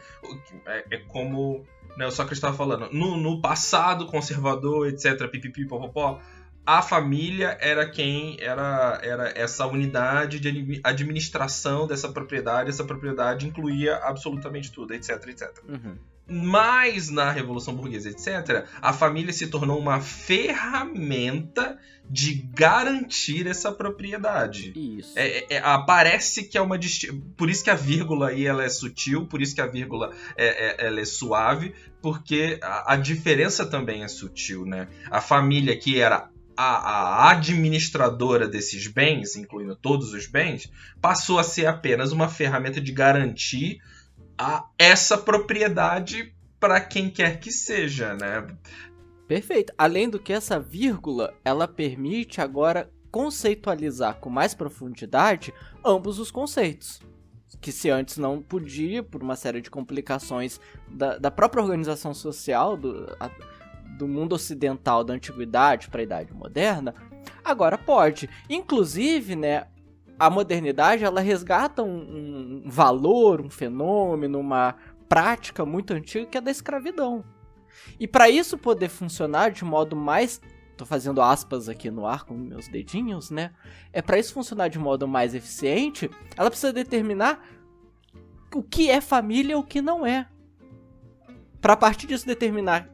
É, 0.66 0.86
é 0.92 0.98
como 0.98 1.66
né, 1.98 2.06
o 2.06 2.12
Sócrates 2.12 2.38
estava 2.38 2.56
falando. 2.56 2.90
No, 2.92 3.18
no, 3.18 3.42
passado 3.42 4.06
conservador, 4.06 4.88
etc., 4.88 5.30
pipipi, 5.30 5.66
popopó, 5.66 6.20
a 6.66 6.82
família 6.82 7.58
era 7.62 7.90
quem 7.90 8.38
era, 8.42 9.00
era 9.04 9.30
essa 9.36 9.66
unidade 9.68 10.40
de 10.40 10.82
administração 10.84 11.86
dessa 11.86 12.10
propriedade. 12.10 12.70
Essa 12.70 12.84
propriedade 12.84 13.48
incluía 13.48 13.98
absolutamente 13.98 14.72
tudo, 14.72 14.94
etc, 14.94 15.12
etc. 15.28 15.64
Uhum. 15.68 15.98
Mas 16.28 17.10
na 17.10 17.32
Revolução 17.32 17.76
Burguesa, 17.76 18.10
etc., 18.10 18.66
a 18.82 18.92
família 18.92 19.32
se 19.32 19.48
tornou 19.48 19.80
uma 19.80 20.02
ferramenta 20.02 21.78
de 22.10 22.34
garantir 22.34 23.48
essa 23.48 23.72
propriedade. 23.72 24.74
Isso. 24.76 25.14
É, 25.16 25.46
é, 25.50 25.56
é 25.58 25.62
parece 25.86 26.44
que 26.44 26.58
é 26.58 26.62
uma 26.62 26.80
por 27.38 27.50
isso 27.50 27.64
que 27.64 27.70
a 27.70 27.76
vírgula 27.76 28.30
aí 28.30 28.46
ela 28.46 28.64
é 28.64 28.70
sutil, 28.70 29.26
por 29.28 29.42
isso 29.42 29.54
que 29.54 29.62
a 29.62 29.68
vírgula 29.68 30.12
é, 30.36 30.84
é 30.84 30.88
ela 30.88 31.00
é 31.00 31.06
suave, 31.06 31.74
porque 32.02 32.60
a, 32.62 32.94
a, 32.94 32.96
diferença 32.96 33.66
também 33.66 34.04
é 34.04 34.08
sutil, 34.08 34.66
né? 34.66 34.88
A 35.10 35.22
família 35.22 35.78
que 35.78 36.00
era 36.00 36.30
a, 36.58 36.64
a, 36.64 37.32
administradora 37.32 38.48
desses 38.48 38.88
bens, 38.88 39.36
incluindo 39.36 39.76
todos 39.76 40.14
os 40.14 40.26
bens, 40.26 40.72
passou 41.02 41.38
a 41.38 41.44
ser 41.44 41.66
apenas 41.66 42.12
uma 42.12 42.30
ferramenta 42.30 42.80
de 42.80 42.92
garantir 42.92 43.80
a, 44.38 44.68
essa 44.78 45.18
propriedade 45.18 46.34
para 46.60 46.82
quem 46.82 47.10
quer 47.10 47.40
que 47.40 47.52
seja, 47.52 48.16
né? 48.16 48.48
Perfeito. 49.28 49.74
Além 49.78 50.10
do 50.10 50.20
que 50.20 50.34
essa 50.34 50.60
vírgula, 50.60 51.34
ela 51.44 51.68
permite 51.68 52.42
agora 52.42 52.90
conceitualizar 53.12 54.16
com 54.16 54.30
mais 54.30 54.54
profundidade 54.54 55.54
ambos 55.84 56.20
os 56.20 56.30
conceitos. 56.32 57.02
Que 57.62 57.72
se 57.72 57.90
antes 57.90 58.18
não 58.18 58.42
podia, 58.42 59.02
por 59.02 59.24
uma 59.24 59.36
série 59.36 59.62
de 59.62 59.72
complicações 59.72 60.60
da, 60.88 61.18
da 61.18 61.32
própria 61.32 61.64
organização 61.64 62.14
social, 62.14 62.76
do, 62.76 63.16
a, 63.20 63.30
do 63.98 64.08
mundo 64.08 64.34
ocidental 64.34 65.04
da 65.04 65.14
antiguidade 65.14 65.88
para 65.88 66.02
a 66.02 66.04
idade 66.04 66.34
moderna, 66.34 66.94
agora 67.44 67.78
pode. 67.78 68.30
Inclusive, 68.50 69.36
né, 69.36 69.68
a 70.18 70.30
modernidade 70.30 71.04
ela 71.04 71.22
resgata 71.22 71.84
um, 71.84 72.64
um 72.66 72.70
valor, 72.70 73.42
um 73.42 73.50
fenômeno, 73.50 74.40
uma 74.40 74.76
prática 75.08 75.66
muito 75.66 75.94
antiga 75.94 76.26
que 76.26 76.38
é 76.38 76.42
da 76.42 76.52
escravidão. 76.52 77.24
E 78.00 78.08
para 78.08 78.30
isso 78.30 78.58
poder 78.58 78.90
funcionar 78.90 79.52
de 79.52 79.66
modo 79.66 79.96
mais 79.96 80.42
tô 80.76 80.86
fazendo 80.86 81.22
aspas 81.22 81.70
aqui 81.70 81.90
no 81.90 82.06
ar 82.06 82.26
com 82.26 82.34
meus 82.34 82.68
dedinhos, 82.68 83.32
né? 83.32 83.52
É 83.94 84.02
para 84.02 84.20
isso 84.20 84.34
funcionar 84.34 84.68
de 84.68 84.78
modo 84.78 85.08
mais 85.08 85.34
eficiente, 85.34 86.10
ela 86.36 86.50
precisa 86.50 86.74
determinar 86.74 87.42
o 88.54 88.62
que 88.62 88.90
é 88.90 89.02
família 89.02 89.54
e 89.54 89.56
o 89.56 89.64
que 89.64 89.82
não 89.82 90.06
é. 90.06 90.28
Para 91.62 91.74
a 91.74 91.78
partir 91.78 92.08
disso 92.08 92.26
determinar 92.26 92.90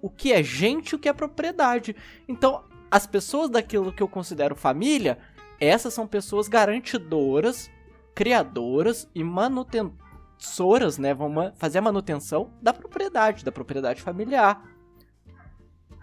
o 0.00 0.08
que 0.08 0.32
é 0.32 0.42
gente 0.42 0.90
e 0.90 0.94
o 0.94 0.98
que 0.98 1.08
é 1.08 1.12
propriedade. 1.12 1.94
Então, 2.28 2.64
as 2.90 3.06
pessoas 3.06 3.50
daquilo 3.50 3.92
que 3.92 4.02
eu 4.02 4.08
considero 4.08 4.54
família, 4.54 5.18
essas 5.60 5.94
são 5.94 6.06
pessoas 6.06 6.48
garantidoras, 6.48 7.70
criadoras 8.14 9.08
e 9.14 9.22
manutentoras 9.24 10.04
soras, 10.38 10.98
né, 10.98 11.14
vão 11.14 11.32
fazer 11.56 11.78
a 11.78 11.82
manutenção 11.82 12.52
da 12.60 12.72
propriedade, 12.72 13.44
da 13.44 13.52
propriedade 13.52 14.02
familiar. 14.02 14.62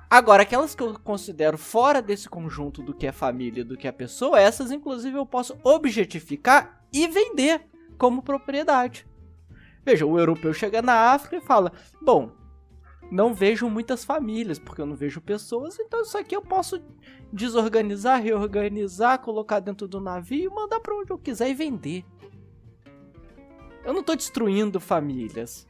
Agora, 0.10 0.44
aquelas 0.44 0.76
que 0.76 0.84
eu 0.84 1.00
considero 1.00 1.58
fora 1.58 2.02
desse 2.02 2.28
conjunto 2.28 2.82
do 2.82 2.94
que 2.94 3.08
é 3.08 3.12
família, 3.12 3.64
do 3.64 3.78
que 3.78 3.88
é 3.88 3.92
pessoa, 3.92 4.40
essas 4.40 4.72
inclusive 4.72 5.18
eu 5.18 5.26
posso 5.26 5.58
objetificar 5.64 6.84
e 6.92 7.08
vender 7.08 7.62
como 7.98 8.22
propriedade. 8.22 9.08
Veja, 9.86 10.06
o 10.06 10.20
europeu 10.20 10.54
chega 10.54 10.82
na 10.82 11.14
África 11.14 11.38
e 11.38 11.42
fala: 11.42 11.72
Bom, 12.02 12.32
não 13.12 13.34
vejo 13.34 13.70
muitas 13.70 14.06
famílias, 14.06 14.58
porque 14.58 14.82
eu 14.82 14.86
não 14.86 14.96
vejo 14.96 15.20
pessoas, 15.20 15.78
então 15.78 16.02
isso 16.02 16.18
aqui 16.18 16.34
eu 16.34 16.42
posso 16.42 16.82
desorganizar, 17.32 18.22
reorganizar, 18.22 19.20
colocar 19.20 19.60
dentro 19.60 19.86
do 19.86 20.00
navio, 20.00 20.56
mandar 20.56 20.80
para 20.80 20.96
onde 20.96 21.12
eu 21.12 21.18
quiser 21.18 21.50
e 21.50 21.54
vender. 21.54 22.06
Eu 23.84 23.94
não 23.94 24.02
tô 24.02 24.16
destruindo 24.16 24.80
famílias. 24.80 25.68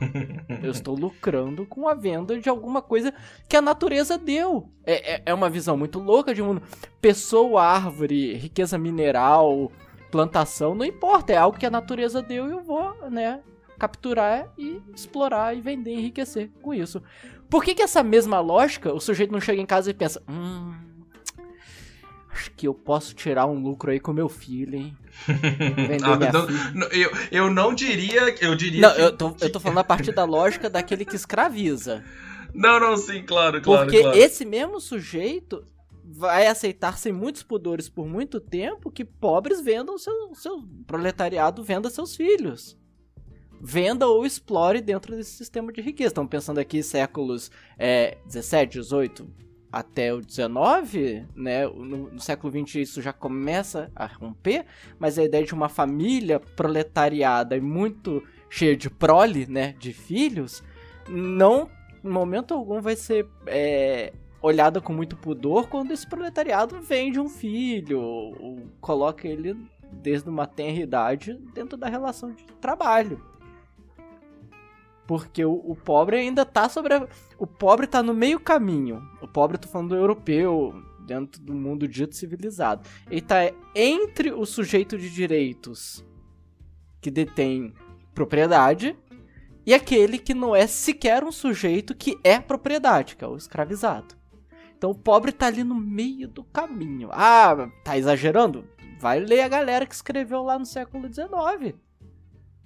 Eu 0.62 0.70
estou 0.70 0.96
lucrando 0.96 1.66
com 1.66 1.86
a 1.86 1.92
venda 1.92 2.40
de 2.40 2.48
alguma 2.48 2.80
coisa 2.80 3.12
que 3.46 3.54
a 3.54 3.60
natureza 3.60 4.16
deu. 4.16 4.70
É, 4.82 5.16
é, 5.16 5.22
é, 5.26 5.34
uma 5.34 5.50
visão 5.50 5.76
muito 5.76 5.98
louca 5.98 6.34
de 6.34 6.42
mundo. 6.42 6.62
Pessoa, 7.02 7.62
árvore, 7.62 8.34
riqueza 8.34 8.78
mineral, 8.78 9.70
plantação, 10.10 10.74
não 10.74 10.86
importa. 10.86 11.34
É 11.34 11.36
algo 11.36 11.58
que 11.58 11.66
a 11.66 11.70
natureza 11.70 12.22
deu 12.22 12.48
e 12.48 12.52
eu 12.52 12.62
vou, 12.62 13.10
né, 13.10 13.42
capturar 13.80 14.52
e 14.58 14.82
explorar 14.94 15.56
e 15.56 15.60
vender, 15.62 15.92
enriquecer 15.92 16.50
com 16.60 16.74
isso. 16.74 17.02
Por 17.48 17.64
que 17.64 17.74
que 17.74 17.80
essa 17.80 18.02
mesma 18.02 18.38
lógica, 18.38 18.92
o 18.92 19.00
sujeito 19.00 19.32
não 19.32 19.40
chega 19.40 19.60
em 19.60 19.64
casa 19.64 19.90
e 19.90 19.94
pensa, 19.94 20.22
hum, 20.28 20.74
acho 22.30 22.50
que 22.52 22.68
eu 22.68 22.74
posso 22.74 23.14
tirar 23.14 23.46
um 23.46 23.58
lucro 23.58 23.90
aí 23.90 23.98
com 23.98 24.12
meu 24.12 24.28
filho, 24.28 24.76
hein? 24.76 24.96
não, 25.98 26.16
não, 26.16 26.46
não, 26.74 26.86
eu, 26.88 27.10
eu 27.32 27.50
não 27.50 27.74
diria. 27.74 28.34
Eu 28.38 28.54
diria. 28.54 28.82
Não, 28.82 28.94
que, 28.94 29.00
eu, 29.00 29.16
tô, 29.16 29.34
eu 29.40 29.50
tô 29.50 29.58
falando 29.60 29.78
a 29.78 29.84
partir 29.84 30.12
da 30.12 30.24
lógica 30.24 30.68
daquele 30.68 31.06
que 31.06 31.16
escraviza. 31.16 32.04
Não, 32.52 32.78
não, 32.78 32.98
sim, 32.98 33.22
claro, 33.22 33.62
claro. 33.62 33.84
Porque 33.84 34.02
claro. 34.02 34.18
esse 34.18 34.44
mesmo 34.44 34.78
sujeito 34.78 35.64
vai 36.04 36.48
aceitar 36.48 36.98
sem 36.98 37.12
muitos 37.12 37.42
pudores 37.42 37.88
por 37.88 38.06
muito 38.06 38.40
tempo 38.40 38.90
que 38.90 39.04
pobres 39.04 39.60
vendam 39.60 39.96
seu, 39.96 40.34
seu 40.34 40.62
proletariado 40.86 41.62
venda 41.62 41.88
seus 41.88 42.14
filhos. 42.14 42.78
Venda 43.60 44.06
ou 44.06 44.24
explore 44.24 44.80
dentro 44.80 45.14
desse 45.14 45.32
sistema 45.32 45.70
de 45.72 45.80
riqueza. 45.82 46.08
Estamos 46.08 46.30
pensando 46.30 46.58
aqui 46.58 46.82
séculos 46.82 47.50
é, 47.78 48.16
17, 48.24 48.78
18, 48.78 49.28
até 49.70 50.12
o 50.12 50.20
19, 50.20 51.26
né, 51.34 51.66
no, 51.66 52.10
no, 52.10 52.20
século 52.20 52.50
20 52.52 52.80
isso 52.80 53.00
já 53.00 53.12
começa 53.12 53.90
a 53.94 54.06
romper, 54.06 54.64
mas 54.98 55.18
a 55.18 55.24
ideia 55.24 55.44
de 55.44 55.54
uma 55.54 55.68
família 55.68 56.40
proletariada 56.40 57.56
e 57.56 57.60
muito 57.60 58.22
cheia 58.48 58.76
de 58.76 58.90
prole, 58.90 59.46
né, 59.46 59.74
de 59.78 59.92
filhos, 59.92 60.62
não, 61.08 61.70
em 62.04 62.08
momento 62.08 62.52
algum, 62.52 62.80
vai 62.80 62.96
ser 62.96 63.28
é, 63.46 64.12
olhada 64.42 64.80
com 64.80 64.92
muito 64.92 65.16
pudor 65.16 65.68
quando 65.68 65.92
esse 65.92 66.06
proletariado 66.06 66.80
vende 66.80 67.20
um 67.20 67.28
filho, 67.28 68.00
ou, 68.00 68.42
ou 68.42 68.58
coloca 68.80 69.28
ele 69.28 69.56
desde 69.92 70.28
uma 70.28 70.46
tenra 70.46 70.80
idade 70.80 71.34
dentro 71.54 71.76
da 71.76 71.88
relação 71.88 72.32
de 72.32 72.44
trabalho. 72.60 73.29
Porque 75.10 75.44
o, 75.44 75.54
o, 75.54 75.74
pobre 75.74 76.18
ainda 76.18 76.46
tá 76.46 76.68
sobre. 76.68 76.94
A, 76.94 77.08
o 77.36 77.44
pobre 77.44 77.88
tá 77.88 78.00
no 78.00 78.14
meio 78.14 78.38
caminho. 78.38 79.02
O 79.20 79.26
pobre, 79.26 79.58
tô 79.58 79.66
falando 79.66 79.88
do 79.88 79.96
europeu, 79.96 80.72
dentro 81.04 81.42
do 81.42 81.52
mundo 81.52 81.88
dito 81.88 82.14
civilizado. 82.14 82.88
Ele 83.10 83.20
tá 83.20 83.38
entre 83.74 84.30
o 84.30 84.46
sujeito 84.46 84.96
de 84.96 85.10
direitos 85.10 86.06
que 87.00 87.10
detém 87.10 87.74
propriedade 88.14 88.96
e 89.66 89.74
aquele 89.74 90.16
que 90.16 90.32
não 90.32 90.54
é 90.54 90.68
sequer 90.68 91.24
um 91.24 91.32
sujeito 91.32 91.92
que 91.92 92.16
é 92.22 92.38
propriedade, 92.38 93.16
que 93.16 93.24
é 93.24 93.26
o 93.26 93.36
escravizado. 93.36 94.14
Então 94.78 94.92
o 94.92 94.94
pobre 94.94 95.32
tá 95.32 95.48
ali 95.48 95.64
no 95.64 95.74
meio 95.74 96.28
do 96.28 96.44
caminho. 96.44 97.08
Ah, 97.10 97.68
tá 97.82 97.98
exagerando? 97.98 98.64
Vai 99.00 99.18
ler 99.18 99.40
a 99.40 99.48
galera 99.48 99.86
que 99.86 99.94
escreveu 99.96 100.44
lá 100.44 100.56
no 100.56 100.64
século 100.64 101.12
XIX. 101.12 101.74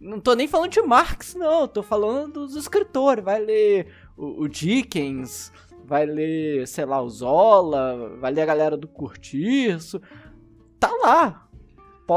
Não 0.04 0.20
tô 0.20 0.34
nem 0.34 0.46
falando 0.46 0.70
de 0.70 0.82
Marx, 0.82 1.34
não. 1.34 1.66
Tô 1.66 1.82
falando 1.82 2.46
dos 2.46 2.56
escritores. 2.56 3.24
Vai 3.24 3.40
ler 3.40 3.88
o, 4.14 4.42
o 4.42 4.48
Dickens, 4.48 5.50
vai 5.82 6.04
ler, 6.04 6.68
sei 6.68 6.84
lá, 6.84 7.00
o 7.00 7.08
Zola, 7.08 8.14
vai 8.20 8.30
ler 8.30 8.42
a 8.42 8.46
galera 8.46 8.76
do 8.76 8.86
Curtiço. 8.86 10.02
Tá 10.78 10.90
lá. 11.02 11.43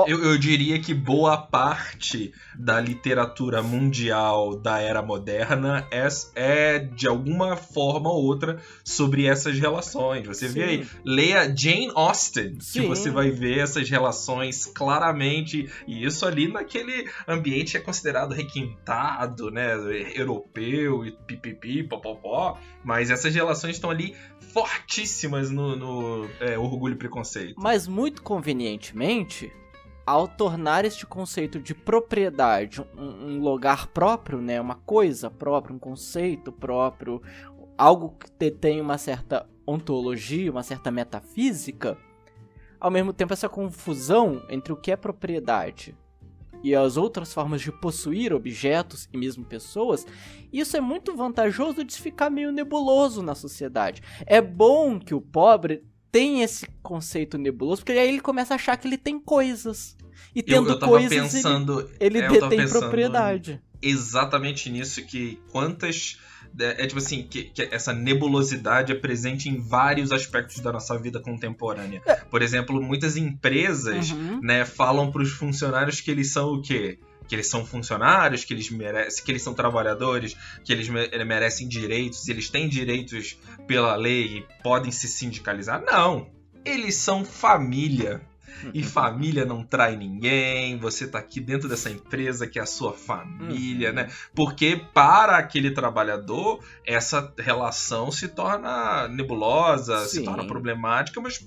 Eu, 0.06 0.22
eu, 0.22 0.38
diria 0.38 0.80
que 0.80 0.94
boa 0.94 1.38
parte 1.38 2.34
da 2.60 2.80
literatura 2.80 3.64
mundial 3.64 4.58
da 4.58 4.82
era 4.82 5.02
moderna 5.02 5.88
é, 5.90 6.08
é, 6.36 6.80
de 6.80 7.08
alguma 7.08 7.56
forma 7.56 8.10
ou 8.10 8.22
outra 8.22 8.60
sobre 8.84 9.26
essas 9.26 9.58
relações. 9.58 10.28
Você 10.28 10.50
Sim. 10.50 10.54
vê 10.54 10.64
aí, 10.64 10.88
leia 11.06 11.56
Jane 11.56 11.90
Austen, 11.96 12.60
Sim. 12.60 12.82
que 12.82 12.88
você 12.88 13.10
vai 13.10 13.32
ver 13.32 13.60
essas 13.60 13.90
relações 13.90 14.66
claramente, 14.66 15.70
e 15.88 16.06
isso 16.06 16.26
ali 16.26 16.50
naquele 16.50 17.10
ambiente 17.26 17.78
é 17.78 17.80
considerado 17.80 18.34
requintado, 18.34 19.50
né, 19.50 19.74
europeu 20.16 21.06
e 21.06 21.12
pipipi, 21.12 21.84
popopó, 21.84 22.58
mas 22.84 23.10
essas 23.10 23.34
relações 23.34 23.76
estão 23.76 23.90
ali 23.90 24.14
fortíssimas 24.54 25.50
no, 25.50 25.76
no 25.76 26.30
é, 26.42 26.58
Orgulho 26.58 26.96
e 26.96 26.98
Preconceito. 26.98 27.56
Mas 27.58 27.88
muito 27.88 28.22
convenientemente 28.22 29.50
ao 30.08 30.26
tornar 30.26 30.86
este 30.86 31.06
conceito 31.06 31.60
de 31.60 31.76
propriedade 31.76 32.82
um, 32.98 33.04
um, 33.04 33.40
lugar 33.42 33.88
próprio, 33.88 34.42
né, 34.42 34.60
uma 34.62 34.76
coisa 34.76 35.30
própria, 35.30 35.76
um 35.76 35.80
conceito 35.80 36.50
próprio, 36.50 37.22
algo 37.78 38.16
que 38.18 38.50
tem 38.50 38.80
uma 38.80 38.98
certa 38.98 39.46
ontologia, 39.68 40.50
uma 40.50 40.64
certa 40.64 40.90
metafísica, 40.90 41.98
ao 42.80 42.90
mesmo 42.90 43.12
tempo 43.12 43.34
essa 43.34 43.50
confusão 43.50 44.42
entre 44.50 44.72
o 44.72 44.78
que 44.78 44.94
é 44.94 44.96
propriedade 44.96 45.94
e 46.64 46.74
as 46.74 46.96
outras 46.96 47.34
formas 47.34 47.60
de 47.60 47.70
possuir 47.70 48.34
objetos 48.34 49.10
e 49.12 49.18
mesmo 49.18 49.44
pessoas, 49.44 50.08
isso 50.54 50.78
é 50.78 50.80
muito 50.80 51.18
vantajoso 51.18 51.84
de 51.84 51.96
ficar 51.98 52.30
meio 52.30 52.54
nebuloso 52.54 53.22
na 53.22 53.36
sociedade. 53.36 54.02
É 54.26 54.40
bom 54.40 54.98
que 55.00 55.14
o 55.14 55.20
pobre 55.20 55.84
tem 56.12 56.42
esse 56.42 56.66
conceito 56.82 57.38
nebuloso, 57.38 57.84
porque 57.84 58.00
aí 58.00 58.08
ele 58.08 58.22
começa 58.22 58.54
a 58.54 58.56
achar 58.56 58.78
que 58.78 58.88
ele 58.88 58.98
tem 58.98 59.20
coisas. 59.20 59.97
E 60.38 60.44
tendo 60.44 60.70
eu, 60.70 60.74
eu 60.74 60.80
coisas, 60.80 61.10
pensando, 61.10 61.90
ele, 62.00 62.20
ele 62.20 62.26
é, 62.26 62.30
detém 62.30 62.70
propriedade. 62.70 63.60
Exatamente 63.82 64.70
nisso, 64.70 65.04
que 65.04 65.40
quantas 65.52 66.20
é, 66.60 66.84
é 66.84 66.86
tipo 66.86 67.00
assim, 67.00 67.24
que, 67.24 67.46
que, 67.46 67.68
essa 67.72 67.92
nebulosidade 67.92 68.92
é 68.92 68.96
presente 68.96 69.50
em 69.50 69.58
vários 69.60 70.12
aspectos 70.12 70.60
da 70.60 70.72
nossa 70.72 70.96
vida 71.00 71.20
contemporânea. 71.20 72.04
É. 72.06 72.18
Por 72.18 72.44
exemplo, 72.44 72.80
muitas 72.80 73.18
empresas 73.18 74.12
uhum. 74.12 74.40
né, 74.44 74.64
falam 74.64 75.12
para 75.12 75.24
os 75.24 75.32
funcionários 75.32 76.02
que 76.02 76.12
eles 76.12 76.32
são 76.32 76.54
o 76.54 76.62
quê? 76.62 77.00
que 77.28 77.36
eles 77.36 77.50
são 77.50 77.66
funcionários, 77.66 78.46
que 78.46 78.54
eles 78.54 78.70
merecem, 78.70 79.26
que 79.26 79.30
eles 79.30 79.42
são 79.42 79.54
trabalhadores, 79.54 80.38
que 80.64 80.72
eles 80.72 80.88
merecem 80.88 81.68
direitos, 81.68 82.30
eles 82.30 82.50
têm 82.50 82.70
direitos 82.70 83.38
pela 83.68 83.98
lei 83.98 84.38
e 84.38 84.46
podem 84.64 84.92
se 84.92 85.10
sindicalizar. 85.10 85.84
Não, 85.84 86.30
eles 86.64 86.96
são 86.96 87.26
família. 87.26 88.22
E 88.74 88.84
família 88.84 89.46
não 89.46 89.64
trai 89.64 89.96
ninguém, 89.96 90.78
você 90.78 91.08
tá 91.08 91.20
aqui 91.20 91.40
dentro 91.40 91.70
dessa 91.70 91.90
empresa 91.90 92.48
que 92.48 92.60
é 92.60 92.62
a 92.62 92.66
sua 92.66 92.94
família, 92.94 93.92
né? 93.92 94.10
Porque 94.34 94.82
para 94.94 95.38
aquele 95.38 95.72
trabalhador, 95.72 96.64
essa 96.86 97.34
relação 97.38 98.12
se 98.12 98.28
torna 98.28 99.08
nebulosa, 99.08 100.00
Sim. 100.06 100.20
se 100.20 100.24
torna 100.24 100.46
problemática, 100.46 101.22
mas 101.22 101.38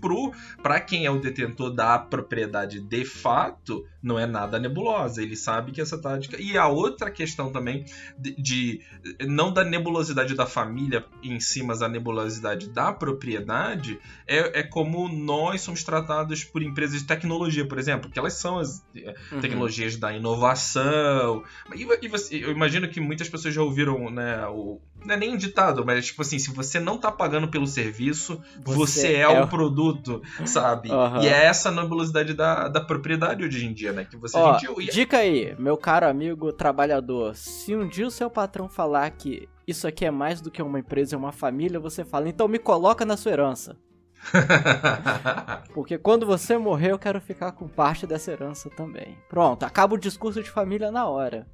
para 0.63 0.81
quem 0.81 1.07
é 1.07 1.11
o 1.11 1.21
detentor 1.21 1.71
da 1.71 1.99
propriedade 1.99 2.81
de 2.81 3.05
fato, 3.05 3.85
não 4.03 4.19
é 4.19 4.27
nada 4.27 4.59
nebulosa. 4.59 5.23
Ele 5.23 5.37
sabe 5.37 5.73
que 5.73 5.81
essa 5.81 6.01
tática. 6.01 6.41
E 6.41 6.57
a 6.57 6.67
outra 6.69 7.11
questão 7.11 7.53
também 7.53 7.85
de, 8.19 8.35
de 8.37 8.81
não 9.27 9.53
da 9.53 9.65
nebulosidade 9.65 10.35
da 10.35 10.47
família 10.47 11.05
em 11.23 11.39
si, 11.41 11.63
mas 11.63 11.83
a 11.83 11.89
nebulosidade 11.89 12.69
da 12.69 12.93
propriedade, 12.93 13.99
é, 14.27 14.61
é 14.61 14.63
como 14.63 15.09
nós 15.09 15.61
somos 15.61 15.85
tratados 15.85 16.45
por 16.45 16.63
empresas 16.63 17.01
de 17.01 17.07
tecnologia, 17.07 17.67
por 17.67 17.79
exemplo, 17.79 18.11
que 18.11 18.19
elas 18.19 18.35
são 18.35 18.59
as 18.59 18.85
é, 18.95 19.15
uhum. 19.33 19.41
tecnologias 19.41 19.97
da 19.97 20.13
inovação. 20.13 21.43
E, 21.75 21.87
e 22.03 22.09
você, 22.09 22.37
eu 22.37 22.51
imagino 22.51 22.89
que 22.89 23.01
muitas 23.01 23.29
pessoas 23.29 23.55
já 23.55 23.63
ouviram, 23.63 24.11
né, 24.11 24.47
o, 24.49 24.81
não 25.05 25.15
é 25.15 25.19
nem 25.19 25.31
um 25.31 25.37
ditado, 25.37 25.85
mas 25.85 26.07
tipo 26.07 26.23
assim, 26.23 26.39
se 26.39 26.53
você 26.53 26.79
não 26.79 26.99
tá 26.99 27.11
pagando 27.11 27.49
pelo 27.49 27.67
serviço, 27.67 28.41
você, 28.63 28.79
você 28.79 29.07
é, 29.15 29.21
é, 29.21 29.29
o 29.29 29.49
produto, 29.49 30.23
sabe? 30.45 30.91
Uhum. 30.91 31.23
E 31.23 31.29
é 31.29 31.47
essa 31.47 31.71
nebulosidade 31.71 32.35
da, 32.35 32.69
da 32.69 32.81
propriedade 32.81 33.45
hoje 33.45 33.67
em 33.67 33.73
dia, 33.73 33.90
né? 33.93 34.05
Que 34.05 34.17
você 34.17 34.37
Ó. 34.37 34.59
Dica 34.93 35.19
aí, 35.19 35.55
meu 35.59 35.77
caro 35.77 36.07
amigo 36.07 36.53
trabalhador, 36.53 37.35
se 37.35 37.75
um 37.75 37.87
dia 37.89 38.07
o 38.07 38.11
seu 38.11 38.31
patrão 38.31 38.69
falar 38.69 39.11
que 39.11 39.49
isso 39.67 39.87
aqui 39.87 40.05
é 40.05 40.11
mais 40.11 40.41
do 40.41 40.51
que 40.51 40.63
uma 40.63 40.81
empresa, 40.81 41.15
é 41.15 41.19
uma 41.19 41.33
família, 41.33 41.79
você 41.79 42.05
fala, 42.05 42.29
então 42.29 42.49
me 42.49 42.59
coloca 42.59 43.05
na 43.05 43.17
sua 43.17 43.33
herança. 43.33 43.77
Porque 45.73 45.97
quando 45.97 46.27
você 46.27 46.59
morrer, 46.59 46.93
eu 46.93 46.99
quero 46.99 47.21
ficar 47.21 47.53
com 47.53 47.67
parte 47.67 48.07
dessa 48.07 48.31
herança 48.31 48.69
também. 48.71 49.17
Pronto, 49.29 49.65
acaba 49.65 49.95
o 49.95 49.99
discurso 49.99 50.43
de 50.43 50.51
família 50.51 50.91
na 50.91 51.07
hora. 51.07 51.47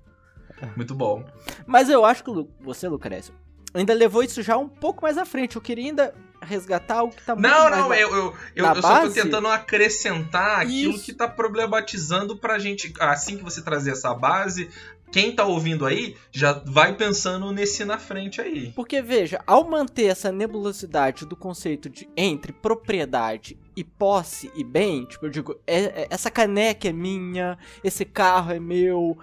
Muito 0.76 0.94
bom. 0.94 1.24
Mas 1.66 1.88
eu 1.88 2.04
acho 2.04 2.24
que 2.24 2.30
você, 2.60 2.88
Lucrécio, 2.88 3.34
ainda 3.74 3.92
levou 3.92 4.22
isso 4.22 4.42
já 4.42 4.56
um 4.56 4.68
pouco 4.68 5.02
mais 5.02 5.18
à 5.18 5.24
frente. 5.24 5.56
Eu 5.56 5.62
queria 5.62 5.90
ainda 5.90 6.14
resgatar 6.46 7.02
o 7.02 7.10
que 7.10 7.22
tá 7.22 7.34
muito 7.34 7.46
Não, 7.46 7.68
não, 7.68 7.94
eu, 7.94 8.08
eu, 8.10 8.34
eu, 8.54 8.66
eu 8.66 8.82
só 8.82 9.02
tô 9.02 9.10
tentando 9.10 9.48
acrescentar 9.48 10.60
aquilo 10.60 10.94
isso. 10.94 11.04
que 11.04 11.12
tá 11.12 11.28
problematizando 11.28 12.36
pra 12.36 12.58
gente. 12.58 12.92
Assim 13.00 13.36
que 13.36 13.44
você 13.44 13.60
trazer 13.60 13.92
essa 13.92 14.14
base, 14.14 14.70
quem 15.10 15.34
tá 15.34 15.44
ouvindo 15.44 15.86
aí 15.86 16.16
já 16.30 16.52
vai 16.64 16.94
pensando 16.94 17.52
nesse 17.52 17.84
na 17.84 17.98
frente 17.98 18.40
aí. 18.40 18.72
Porque 18.72 19.00
veja, 19.00 19.42
ao 19.46 19.68
manter 19.68 20.06
essa 20.06 20.32
nebulosidade 20.32 21.24
do 21.24 21.36
conceito 21.36 21.88
de 21.88 22.08
entre 22.16 22.52
propriedade 22.52 23.58
e 23.76 23.84
posse 23.84 24.50
e 24.54 24.64
bem, 24.64 25.04
tipo, 25.04 25.26
eu 25.26 25.30
digo, 25.30 25.60
é, 25.66 25.80
é, 25.80 26.06
essa 26.10 26.30
caneca 26.30 26.88
é 26.88 26.92
minha, 26.92 27.58
esse 27.82 28.04
carro 28.04 28.52
é 28.52 28.60
meu. 28.60 29.18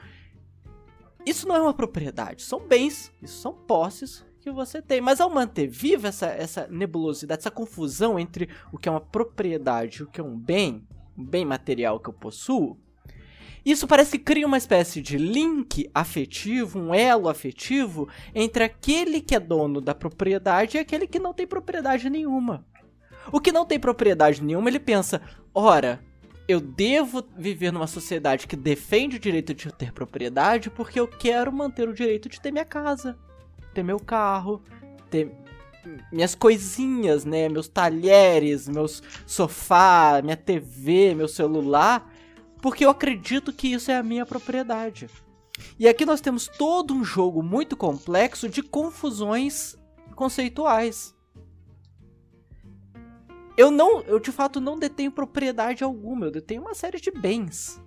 Isso 1.26 1.48
não 1.48 1.56
é 1.56 1.62
uma 1.62 1.74
propriedade, 1.74 2.44
são 2.44 2.60
bens, 2.60 3.12
isso 3.22 3.42
são 3.42 3.54
posses 3.54 4.26
que 4.44 4.52
você 4.52 4.82
tem. 4.82 5.00
Mas 5.00 5.22
ao 5.22 5.30
manter 5.30 5.68
viva 5.68 6.10
essa, 6.10 6.28
essa 6.28 6.68
nebulosidade, 6.70 7.40
essa 7.40 7.50
confusão 7.50 8.20
entre 8.20 8.50
o 8.72 8.78
que 8.78 8.90
é 8.90 8.92
uma 8.92 9.02
propriedade 9.02 10.02
e 10.02 10.04
o 10.04 10.08
que 10.08 10.20
é 10.20 10.24
um 10.24 10.38
bem, 10.38 10.86
um 11.18 11.26
bem 11.26 11.46
material 11.46 12.00
que 12.00 12.10
eu 12.10 12.14
possuo, 12.14 12.78
isso 13.66 13.88
parece 13.88 14.18
que 14.18 14.26
cria 14.26 14.46
uma 14.46 14.58
espécie 14.58 15.02
de 15.02 15.18
link 15.18 15.90
afetivo, 15.96 16.78
um 16.78 16.94
elo 16.94 17.30
afetivo 17.30 18.10
entre 18.36 18.66
aquele 18.66 19.22
que 19.22 19.34
é 19.34 19.40
dono 19.40 19.80
da 19.80 19.96
propriedade 19.96 20.76
e 20.76 20.80
aquele 20.82 21.08
que 21.08 21.18
não 21.18 21.34
tem 21.34 21.48
propriedade 21.48 22.10
nenhuma. 22.10 22.66
O 23.32 23.40
que 23.40 23.54
não 23.54 23.66
tem 23.66 23.80
propriedade 23.80 24.44
nenhuma, 24.44 24.68
ele 24.70 24.82
pensa: 24.82 25.22
ora, 25.54 26.04
eu 26.46 26.60
devo 26.60 27.24
viver 27.38 27.72
numa 27.72 27.88
sociedade 27.88 28.48
que 28.48 28.58
defende 28.58 29.16
o 29.16 29.20
direito 29.20 29.54
de 29.54 29.72
ter 29.72 29.94
propriedade 29.94 30.70
porque 30.70 31.00
eu 31.00 31.08
quero 31.08 31.50
manter 31.50 31.88
o 31.88 31.94
direito 31.94 32.28
de 32.28 32.42
ter 32.42 32.52
minha 32.52 32.66
casa, 32.66 33.18
ter 33.74 33.84
meu 33.84 34.00
carro, 34.00 34.62
ter 35.10 35.32
minhas 36.12 36.36
coisinhas, 36.36 37.26
né? 37.26 37.50
Meus 37.50 37.68
talheres, 37.68 38.68
meus 38.68 39.04
sofá, 39.26 40.22
minha 40.24 40.38
TV, 40.38 41.14
meu 41.16 41.28
celular 41.28 42.10
porque 42.64 42.86
eu 42.86 42.90
acredito 42.90 43.52
que 43.52 43.68
isso 43.68 43.92
é 43.92 43.98
a 43.98 44.02
minha 44.02 44.26
propriedade. 44.26 45.10
E 45.78 45.86
aqui 45.86 46.06
nós 46.06 46.22
temos 46.22 46.48
todo 46.48 46.94
um 46.94 47.04
jogo 47.04 47.44
muito 47.44 47.76
complexo 47.76 48.48
de 48.48 48.64
confusões 48.64 49.76
conceituais. 50.16 51.14
Eu 53.58 53.70
não, 53.70 54.00
eu 54.04 54.18
de 54.18 54.32
fato 54.32 54.62
não 54.62 54.80
detenho 54.80 55.12
propriedade 55.12 55.84
alguma, 55.84 56.28
eu 56.28 56.32
detenho 56.32 56.62
uma 56.62 56.74
série 56.74 57.02
de 57.02 57.12
bens. 57.12 57.84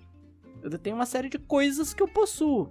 Eu 0.63 0.69
detenho 0.69 0.97
uma 0.97 1.07
série 1.07 1.31
de 1.31 1.39
coisas 1.39 1.95
que 1.95 2.03
eu 2.03 2.09
possuo. 2.09 2.71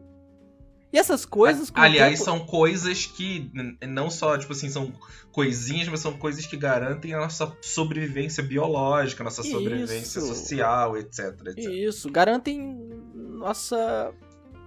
E 0.96 0.98
essas 0.98 1.26
coisas. 1.26 1.70
Aliás, 1.76 2.20
tempo... 2.20 2.24
são 2.24 2.40
coisas 2.40 3.06
que 3.06 3.52
não 3.86 4.10
só, 4.10 4.38
tipo 4.38 4.54
assim, 4.54 4.70
são 4.70 4.94
coisinhas, 5.30 5.90
mas 5.90 6.00
são 6.00 6.14
coisas 6.14 6.46
que 6.46 6.56
garantem 6.56 7.14
a 7.14 7.20
nossa 7.20 7.52
sobrevivência 7.62 8.42
biológica, 8.42 9.22
nossa 9.22 9.42
Isso. 9.42 9.52
sobrevivência 9.52 10.22
social, 10.22 10.96
etc, 10.96 11.48
etc. 11.48 11.70
Isso, 11.70 12.10
garantem 12.10 12.80
nossa 13.14 14.14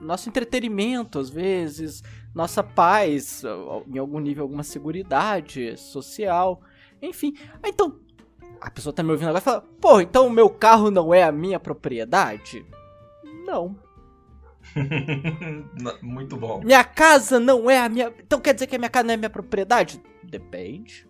nosso 0.02 0.28
entretenimento, 0.28 1.18
às 1.18 1.30
vezes, 1.30 2.02
nossa 2.34 2.62
paz, 2.62 3.42
em 3.90 3.98
algum 3.98 4.20
nível, 4.20 4.42
alguma 4.44 4.62
segurança 4.62 5.78
social. 5.78 6.60
Enfim. 7.00 7.34
Então, 7.64 7.98
a 8.60 8.70
pessoa 8.70 8.92
tá 8.92 9.02
me 9.02 9.12
ouvindo 9.12 9.28
agora 9.28 9.40
e 9.40 9.44
fala: 9.44 9.64
pô, 9.80 9.98
então 9.98 10.26
o 10.26 10.30
meu 10.30 10.50
carro 10.50 10.90
não 10.90 11.14
é 11.14 11.22
a 11.22 11.32
minha 11.32 11.58
propriedade? 11.58 12.66
Não. 13.46 13.87
Muito 16.02 16.36
bom. 16.36 16.60
Minha 16.64 16.84
casa 16.84 17.38
não 17.40 17.70
é 17.70 17.78
a 17.78 17.88
minha. 17.88 18.12
Então 18.18 18.40
quer 18.40 18.54
dizer 18.54 18.66
que 18.66 18.76
a 18.76 18.78
minha 18.78 18.90
casa 18.90 19.04
não 19.06 19.14
é 19.14 19.16
minha 19.16 19.30
propriedade? 19.30 20.00
Depende. 20.22 21.08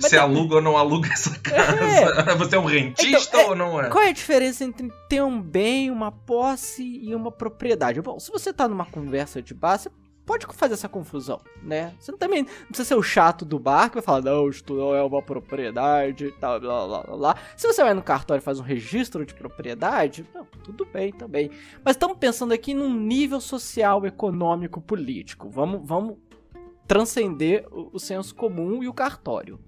Mas 0.00 0.10
Você 0.10 0.18
aluga 0.18 0.56
ou 0.56 0.60
não 0.60 0.76
aluga 0.76 1.08
essa 1.12 1.38
casa? 1.38 1.78
É. 1.80 2.34
Você 2.34 2.56
é 2.56 2.58
um 2.58 2.64
rentista 2.64 3.36
então, 3.36 3.40
é, 3.40 3.46
ou 3.50 3.56
não 3.56 3.80
é? 3.80 3.88
Qual 3.88 4.02
é 4.02 4.08
a 4.08 4.12
diferença 4.12 4.64
entre 4.64 4.90
ter 5.08 5.22
um 5.22 5.40
bem, 5.40 5.90
uma 5.90 6.10
posse 6.10 6.82
e 6.82 7.14
uma 7.14 7.30
propriedade? 7.30 8.02
Bom, 8.02 8.18
se 8.18 8.30
você 8.30 8.52
tá 8.52 8.66
numa 8.66 8.84
conversa 8.84 9.40
de 9.40 9.54
bar, 9.54 9.78
você 9.78 9.88
pode 10.24 10.46
fazer 10.52 10.74
essa 10.74 10.88
confusão, 10.88 11.40
né? 11.62 11.94
Você 11.98 12.12
também 12.12 12.42
não 12.42 12.66
precisa 12.66 12.88
ser 12.88 12.94
o 12.94 13.02
chato 13.02 13.44
do 13.44 13.58
bar 13.58 13.88
que 13.88 13.96
vai 13.96 14.02
falar, 14.02 14.22
não, 14.22 14.48
isto 14.48 14.74
não 14.74 14.94
é 14.94 15.02
uma 15.02 15.22
propriedade 15.22 16.26
e 16.26 16.32
tal, 16.32 16.60
blá, 16.60 16.86
blá, 16.86 17.02
blá, 17.02 17.16
blá. 17.16 17.36
Se 17.56 17.66
você 17.66 17.82
vai 17.82 17.94
no 17.94 18.02
cartório 18.02 18.40
e 18.40 18.44
faz 18.44 18.58
um 18.58 18.62
registro 18.62 19.24
de 19.24 19.34
propriedade, 19.34 20.26
não, 20.34 20.46
tudo 20.62 20.86
bem 20.86 21.12
também. 21.12 21.50
Mas 21.84 21.96
estamos 21.96 22.16
pensando 22.18 22.52
aqui 22.52 22.72
num 22.74 22.92
nível 22.92 23.40
social, 23.40 24.04
econômico, 24.06 24.80
político. 24.80 25.48
Vamos, 25.50 25.80
vamos 25.84 26.16
transcender 26.86 27.66
o, 27.70 27.90
o 27.92 27.98
senso 27.98 28.34
comum 28.34 28.82
e 28.82 28.88
o 28.88 28.94
cartório. 28.94 29.58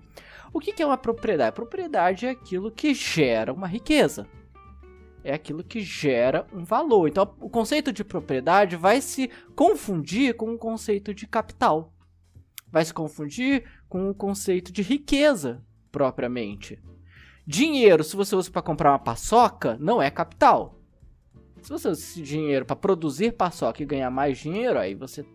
O 0.53 0.61
que, 0.61 0.73
que 0.73 0.83
é 0.83 0.87
uma 0.87 0.97
propriedade? 0.97 1.55
Propriedade 1.55 2.27
é 2.27 2.31
aquilo 2.31 2.71
que 2.71 2.95
gera 2.95 3.53
uma 3.53 3.67
riqueza 3.67 4.27
é 5.27 5.35
aquilo 5.35 5.65
que 5.65 5.81
gera 5.81 6.47
um 6.53 6.65
valor. 6.65 7.09
Então, 7.09 7.35
o 7.41 7.51
conceito 7.51 7.93
de 7.93 8.05
propriedade 8.05 8.77
vai 8.77 9.01
se 9.01 9.29
confundir 9.57 10.37
com 10.37 10.55
o 10.55 10.59
conceito 10.59 11.13
de 11.13 11.27
capital. 11.27 11.93
Vai 12.71 12.85
se 12.85 12.95
confundir 12.95 13.65
com 13.89 14.09
o 14.09 14.15
conceito 14.15 14.71
de 14.71 14.83
riqueza, 14.83 15.63
propriamente. 15.91 16.81
Dinheiro, 17.45 18.05
se 18.05 18.15
você 18.15 18.37
usa 18.37 18.51
para 18.51 18.63
comprar 18.63 18.93
uma 18.93 18.99
paçoca, 18.99 19.77
não 19.81 20.01
é 20.01 20.11
capital. 20.11 20.81
Se 21.61 21.71
você 21.71 21.89
usa 21.89 22.01
esse 22.01 22.23
dinheiro 22.23 22.65
para 22.65 22.77
produzir 22.77 23.33
paçoca 23.33 23.83
e 23.83 23.87
ganhar 23.87 24.11
mais 24.11 24.39
dinheiro, 24.39 24.79
aí 24.79 24.95
você 24.95 25.27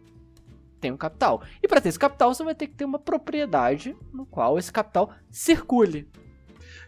tem 0.79 0.91
um 0.91 0.97
capital. 0.97 1.43
E 1.61 1.67
para 1.67 1.81
ter 1.81 1.89
esse 1.89 1.99
capital, 1.99 2.33
você 2.33 2.43
vai 2.43 2.55
ter 2.55 2.67
que 2.67 2.75
ter 2.75 2.85
uma 2.85 2.99
propriedade 2.99 3.95
no 4.13 4.25
qual 4.25 4.57
esse 4.57 4.71
capital 4.71 5.11
circule. 5.29 6.09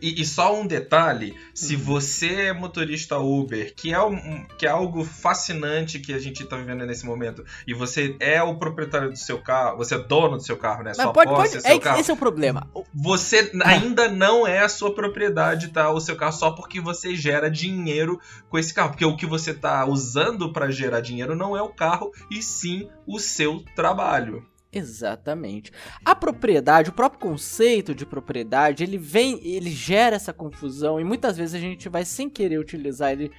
E, 0.04 0.22
e, 0.22 0.26
só 0.26 0.54
um 0.54 0.68
detalhe: 0.68 1.34
se 1.54 1.76
uhum. 1.76 1.82
você 1.82 2.48
é 2.48 2.54
motorista 2.54 3.18
Uber, 3.18 3.74
que 3.74 3.94
é, 3.94 4.02
um, 4.02 4.46
que 4.58 4.66
é 4.66 4.70
algo 4.70 5.06
fascinante 5.06 5.98
que 5.98 6.14
a 6.14 6.20
gente 6.20 6.44
está 6.44 6.58
vivendo 6.58 6.86
nesse 6.86 7.06
momento, 7.06 7.46
e 7.66 7.74
você 7.74 8.18
é 8.20 8.44
o 8.44 8.56
proprietário 8.56 9.10
do 9.10 9.18
seu 9.18 9.42
carro, 9.42 9.78
você 9.78 9.96
é 9.96 10.00
dono 10.00 10.36
do 10.36 10.44
seu 10.44 10.58
carro, 10.58 10.84
né? 10.84 10.94
Sua 10.94 11.14
pode, 11.14 11.30
posse, 11.30 11.54
pode, 11.54 11.58
é 11.58 11.70
seu 11.70 11.78
é, 11.78 11.80
carro. 11.80 12.00
Esse 12.02 12.12
é 12.12 12.14
o 12.14 12.18
problema. 12.18 12.68
Você 12.94 13.50
ainda 13.64 14.10
não 14.10 14.46
é 14.46 14.60
a 14.60 14.68
sua 14.68 14.94
propriedade, 14.94 15.70
tá? 15.70 15.90
O 15.90 16.02
seu 16.02 16.18
carro 16.18 16.34
só 16.34 16.52
porque 16.52 16.82
você 16.82 17.16
gera 17.16 17.50
dinheiro 17.50 18.20
com 18.50 18.58
esse 18.58 18.74
carro. 18.74 18.90
Porque 18.90 19.06
o 19.06 19.16
que 19.16 19.26
você 19.26 19.52
está 19.52 19.86
usando 19.86 20.52
para 20.52 20.70
gerar 20.70 21.00
dinheiro 21.00 21.34
não 21.34 21.56
é 21.56 21.62
o 21.62 21.70
carro, 21.70 22.12
e 22.30 22.44
sim 22.44 22.90
o 23.08 23.20
seu 23.20 23.64
trabalho. 23.74 24.46
Exatamente. 24.74 25.72
A 26.04 26.16
propriedade, 26.16 26.90
o 26.90 26.94
próprio 26.94 27.22
conceito 27.22 27.94
de 27.94 28.06
propriedade, 28.06 28.84
ele 28.84 28.98
vem, 28.98 29.40
ele 29.46 29.70
gera 29.70 30.16
essa 30.16 30.34
confusão 30.34 31.00
e 31.00 31.04
muitas 31.04 31.38
vezes 31.38 31.54
a 31.54 31.60
gente 31.60 31.88
vai 31.88 32.04
sem 32.04 32.28
querer 32.28 32.58
utilizar 32.58 33.12
ele 33.12 33.32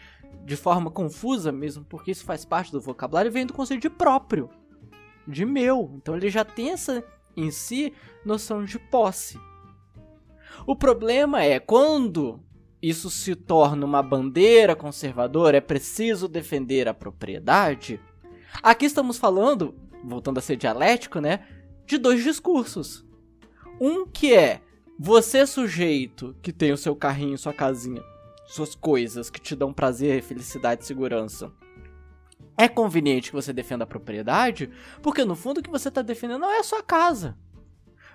de 0.45 0.57
forma 0.57 0.91
confusa 0.91 1.51
mesmo, 1.51 1.85
porque 1.85 2.13
isso 2.13 2.25
faz 2.25 2.45
parte 2.45 2.71
do 2.71 2.81
vocabulário, 2.81 3.33
vem 3.33 3.47
do 3.47 3.53
conceito 3.53 3.83
de 3.83 3.91
próprio, 3.91 4.49
de 5.27 5.45
meu. 5.45 5.93
Então 5.97 6.17
ele 6.17 6.31
já 6.31 6.45
tem 6.45 6.71
essa 6.71 7.03
em 7.37 7.51
si 7.51 7.93
noção 8.25 8.65
de 8.65 8.79
posse. 8.79 9.39
O 10.67 10.77
problema 10.77 11.43
é 11.43 11.59
quando 11.59 12.41
isso 12.81 13.11
se 13.11 13.35
torna 13.35 13.85
uma 13.85 14.03
bandeira 14.03 14.77
conservadora, 14.77 15.57
é 15.57 15.61
preciso 15.61 16.29
defender 16.29 16.87
a 16.87 16.95
propriedade. 16.95 18.01
Aqui 18.63 18.85
estamos 18.85 19.19
falando 19.19 19.75
voltando 20.05 20.39
a 20.39 20.43
ser 20.43 20.57
dialético, 20.57 21.21
né? 21.21 21.47
De 21.87 21.99
dois 21.99 22.23
discursos. 22.23 23.05
Um 23.81 24.07
que 24.07 24.35
é 24.35 24.61
você, 24.99 25.47
sujeito 25.47 26.37
que 26.41 26.53
tem 26.53 26.73
o 26.73 26.77
seu 26.77 26.95
carrinho, 26.95 27.37
sua 27.37 27.53
casinha, 27.53 28.03
suas 28.47 28.75
coisas 28.75 29.29
que 29.29 29.41
te 29.41 29.57
dão 29.57 29.73
prazer, 29.73 30.23
felicidade 30.23 30.83
e 30.83 30.87
segurança. 30.87 31.53
É 32.57 32.69
conveniente 32.69 33.31
que 33.31 33.37
você 33.37 33.53
defenda 33.53 33.83
a 33.83 33.87
propriedade, 33.87 34.71
porque 35.03 35.25
no 35.25 35.35
fundo 35.35 35.59
o 35.59 35.63
que 35.63 35.71
você 35.71 35.89
está 35.89 36.03
defendendo 36.03 36.43
não 36.43 36.53
é 36.53 36.61
a 36.61 36.65
sua 36.65 36.83
casa. 36.83 37.37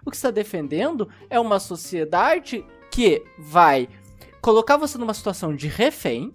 O 0.05 0.09
que 0.09 0.15
está 0.15 0.31
defendendo 0.31 1.09
é 1.29 1.37
uma 1.37 1.59
sociedade 1.59 2.65
que 2.89 3.21
vai 3.37 3.89
colocar 4.41 4.77
você 4.77 4.97
numa 4.97 5.13
situação 5.13 5.53
de 5.53 5.67
refém, 5.67 6.33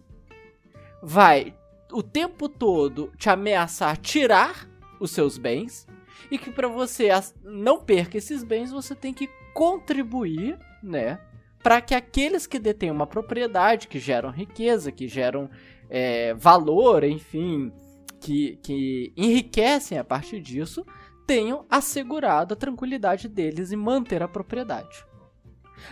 vai 1.03 1.55
o 1.90 2.03
tempo 2.03 2.49
todo 2.49 3.11
te 3.17 3.31
ameaçar 3.31 3.97
tirar 3.97 4.69
os 5.05 5.11
seus 5.11 5.38
bens 5.38 5.87
e 6.31 6.38
que 6.38 6.51
para 6.51 6.69
você 6.69 7.09
não 7.43 7.81
perca 7.81 8.19
esses 8.19 8.43
bens, 8.43 8.71
você 8.71 8.95
tem 8.95 9.12
que 9.12 9.29
contribuir, 9.53 10.59
né, 10.83 11.21
para 11.62 11.81
que 11.81 11.95
aqueles 11.95 12.47
que 12.47 12.59
detêm 12.59 12.90
uma 12.90 13.07
propriedade, 13.07 13.88
que 13.88 13.99
geram 13.99 14.31
riqueza, 14.31 14.93
que 14.93 15.09
geram 15.09 15.49
é, 15.88 16.35
valor, 16.35 17.05
enfim, 17.05 17.73
que, 18.21 18.57
que 18.62 19.12
enriquecem 19.17 19.99
a 19.99 20.05
partir 20.05 20.40
disso, 20.40 20.85
tenham 21.27 21.64
assegurado 21.71 22.53
a 22.53 22.57
tranquilidade 22.57 23.29
deles 23.29 23.73
e 23.73 23.77
manter 23.77 24.23
a 24.23 24.29
propriedade. 24.29 25.05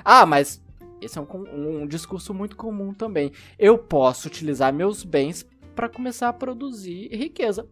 Ah, 0.04 0.26
mas 0.26 0.62
esse 1.00 1.18
é 1.18 1.22
um, 1.22 1.82
um 1.82 1.86
discurso 1.86 2.34
muito 2.34 2.56
comum 2.56 2.92
também. 2.92 3.32
Eu 3.58 3.78
posso 3.78 4.28
utilizar 4.28 4.72
meus 4.72 5.04
bens 5.04 5.46
para 5.74 5.88
começar 5.88 6.28
a 6.28 6.34
produzir 6.34 7.08
riqueza. 7.08 7.66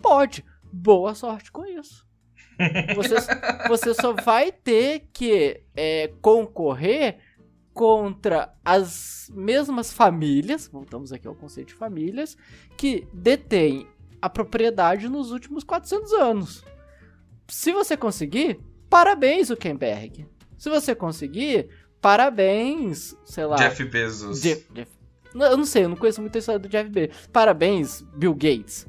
Pode 0.00 0.44
boa 0.72 1.14
sorte 1.14 1.52
com 1.52 1.64
isso. 1.64 2.06
Você, 2.94 3.16
você 3.66 3.94
só 3.94 4.12
vai 4.12 4.52
ter 4.52 5.08
que 5.12 5.62
é, 5.74 6.12
concorrer 6.20 7.18
contra 7.72 8.54
as 8.64 9.30
mesmas 9.34 9.92
famílias, 9.92 10.68
voltamos 10.68 11.12
aqui 11.12 11.26
ao 11.26 11.34
conceito 11.34 11.68
de 11.68 11.74
famílias, 11.74 12.36
que 12.76 13.08
detêm 13.12 13.88
a 14.20 14.28
propriedade 14.28 15.08
nos 15.08 15.32
últimos 15.32 15.64
400 15.64 16.12
anos. 16.12 16.64
Se 17.48 17.72
você 17.72 17.96
conseguir, 17.96 18.60
parabéns, 18.88 19.48
Zuckerberg. 19.48 20.26
Se 20.56 20.68
você 20.68 20.94
conseguir, 20.94 21.68
parabéns, 22.00 23.16
sei 23.24 23.46
lá. 23.46 23.56
Jeff 23.56 23.84
Bezos. 23.84 24.40
Jeff, 24.40 24.66
eu 25.34 25.56
não 25.56 25.64
sei, 25.64 25.84
eu 25.84 25.88
não 25.88 25.96
conheço 25.96 26.20
muito 26.20 26.36
a 26.36 26.38
história 26.38 26.58
do 26.58 26.68
Jeff 26.68 26.88
Bezos. 26.88 27.26
Parabéns, 27.32 28.02
Bill 28.14 28.34
Gates. 28.34 28.86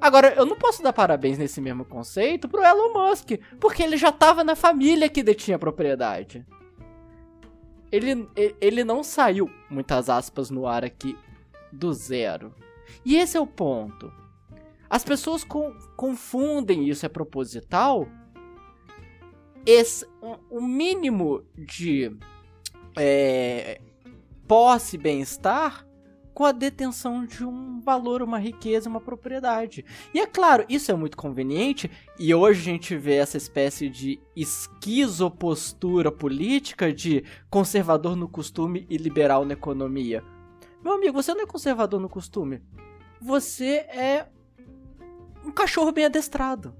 Agora, 0.00 0.34
eu 0.34 0.44
não 0.44 0.56
posso 0.56 0.82
dar 0.82 0.92
parabéns 0.92 1.38
nesse 1.38 1.60
mesmo 1.60 1.84
conceito 1.84 2.48
pro 2.48 2.62
Elon 2.62 2.92
Musk, 2.92 3.30
porque 3.58 3.82
ele 3.82 3.96
já 3.96 4.12
tava 4.12 4.44
na 4.44 4.54
família 4.54 5.08
que 5.08 5.22
detinha 5.22 5.56
a 5.56 5.58
propriedade. 5.58 6.44
Ele, 7.90 8.28
ele 8.60 8.84
não 8.84 9.02
saiu, 9.02 9.50
muitas 9.70 10.10
aspas 10.10 10.50
no 10.50 10.66
ar 10.66 10.84
aqui, 10.84 11.16
do 11.72 11.92
zero. 11.92 12.52
E 13.04 13.16
esse 13.16 13.36
é 13.36 13.40
o 13.40 13.46
ponto. 13.46 14.12
As 14.88 15.04
pessoas 15.04 15.42
com, 15.42 15.74
confundem 15.96 16.88
isso 16.88 17.06
é 17.06 17.08
proposital. 17.08 18.06
Esse, 19.64 20.06
o 20.20 20.58
um, 20.58 20.66
mínimo 20.66 21.42
de 21.56 22.14
é, 22.96 23.80
posse 24.46 24.98
bem-estar 24.98 25.86
com 26.34 26.44
a 26.44 26.52
detenção 26.52 27.24
de 27.24 27.44
um 27.44 27.80
valor, 27.80 28.20
uma 28.20 28.38
riqueza, 28.38 28.88
uma 28.88 29.00
propriedade. 29.00 29.84
E 30.12 30.18
é 30.18 30.26
claro, 30.26 30.66
isso 30.68 30.90
é 30.90 30.94
muito 30.94 31.16
conveniente, 31.16 31.88
e 32.18 32.34
hoje 32.34 32.60
a 32.60 32.64
gente 32.64 32.96
vê 32.96 33.14
essa 33.14 33.36
espécie 33.36 33.88
de 33.88 34.20
esquizopostura 34.34 36.10
política 36.10 36.92
de 36.92 37.24
conservador 37.48 38.16
no 38.16 38.28
costume 38.28 38.84
e 38.90 38.96
liberal 38.96 39.44
na 39.44 39.52
economia. 39.52 40.24
Meu 40.82 40.94
amigo, 40.94 41.22
você 41.22 41.32
não 41.32 41.42
é 41.42 41.46
conservador 41.46 42.00
no 42.00 42.08
costume. 42.08 42.60
Você 43.22 43.86
é 43.88 44.26
um 45.44 45.52
cachorro 45.52 45.92
bem 45.92 46.04
adestrado. 46.04 46.74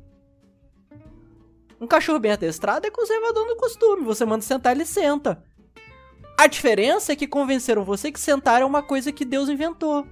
Um 1.81 1.87
cachorro 1.87 2.19
bem 2.19 2.33
adestrado 2.33 2.87
é 2.87 2.91
conservador 2.91 3.47
no 3.47 3.57
costume. 3.57 4.05
Você 4.05 4.25
manda 4.25 4.43
sentar, 4.43 4.75
ele 4.75 4.85
senta. 4.85 5.43
A 6.37 6.47
diferença 6.47 7.13
é 7.13 7.17
que 7.17 7.27
convenceram 7.27 7.85
você 7.85 8.11
que 8.11 8.19
sentar 8.19 8.61
é 8.61 8.65
uma 8.65 8.83
coisa 8.83 9.13
que 9.13 9.25
Deus 9.25 9.49
inventou. 9.49 10.07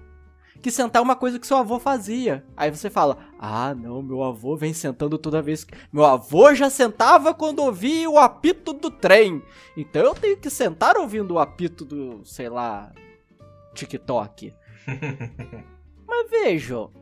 Que 0.63 0.71
sentar 0.71 1.01
é 1.01 1.03
uma 1.03 1.17
coisa 1.17 1.41
que 1.41 1.47
seu 1.47 1.57
avô 1.57 1.81
fazia. 1.81 2.45
Aí 2.57 2.71
você 2.71 2.89
fala: 2.89 3.19
Ah, 3.39 3.75
não, 3.75 4.01
meu 4.01 4.23
avô 4.23 4.57
vem 4.57 4.73
sentando 4.73 5.19
toda 5.19 5.43
vez 5.43 5.65
que. 5.65 5.75
Meu 5.93 6.05
avô 6.05 6.55
já 6.55 6.71
sentava 6.71 7.35
quando 7.35 7.59
ouvia 7.59 8.09
o 8.09 8.19
apito 8.19 8.73
do 8.73 8.89
trem. 8.89 9.43
Então 9.77 10.03
eu 10.03 10.15
tenho 10.15 10.37
que 10.37 10.49
sentar 10.49 10.97
ouvindo 10.97 11.35
o 11.35 11.39
apito 11.41 11.85
do, 11.85 12.25
sei 12.25 12.49
lá, 12.49 12.93
TikTok. 13.75 14.55
Mas 16.07 16.31
vejam, 16.31 16.93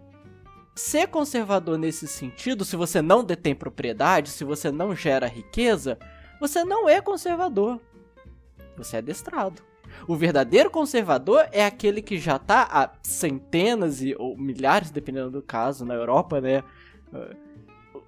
ser 0.74 1.08
conservador 1.08 1.76
nesse 1.76 2.08
sentido, 2.08 2.64
se 2.64 2.76
você 2.76 3.02
não 3.02 3.22
detém 3.22 3.54
propriedade, 3.54 4.30
se 4.30 4.44
você 4.44 4.70
não 4.70 4.96
gera 4.96 5.26
riqueza, 5.26 5.98
você 6.40 6.64
não 6.64 6.88
é 6.88 7.02
conservador 7.02 7.78
você 8.84 8.96
é 8.96 8.98
adestrado. 8.98 9.62
O 10.06 10.16
verdadeiro 10.16 10.70
conservador 10.70 11.46
é 11.52 11.64
aquele 11.64 12.00
que 12.00 12.18
já 12.18 12.38
tá 12.38 12.68
há 12.70 12.90
centenas 13.02 14.00
e, 14.02 14.14
ou 14.18 14.36
milhares, 14.36 14.90
dependendo 14.90 15.30
do 15.30 15.42
caso, 15.42 15.84
na 15.84 15.94
Europa, 15.94 16.40
né? 16.40 16.62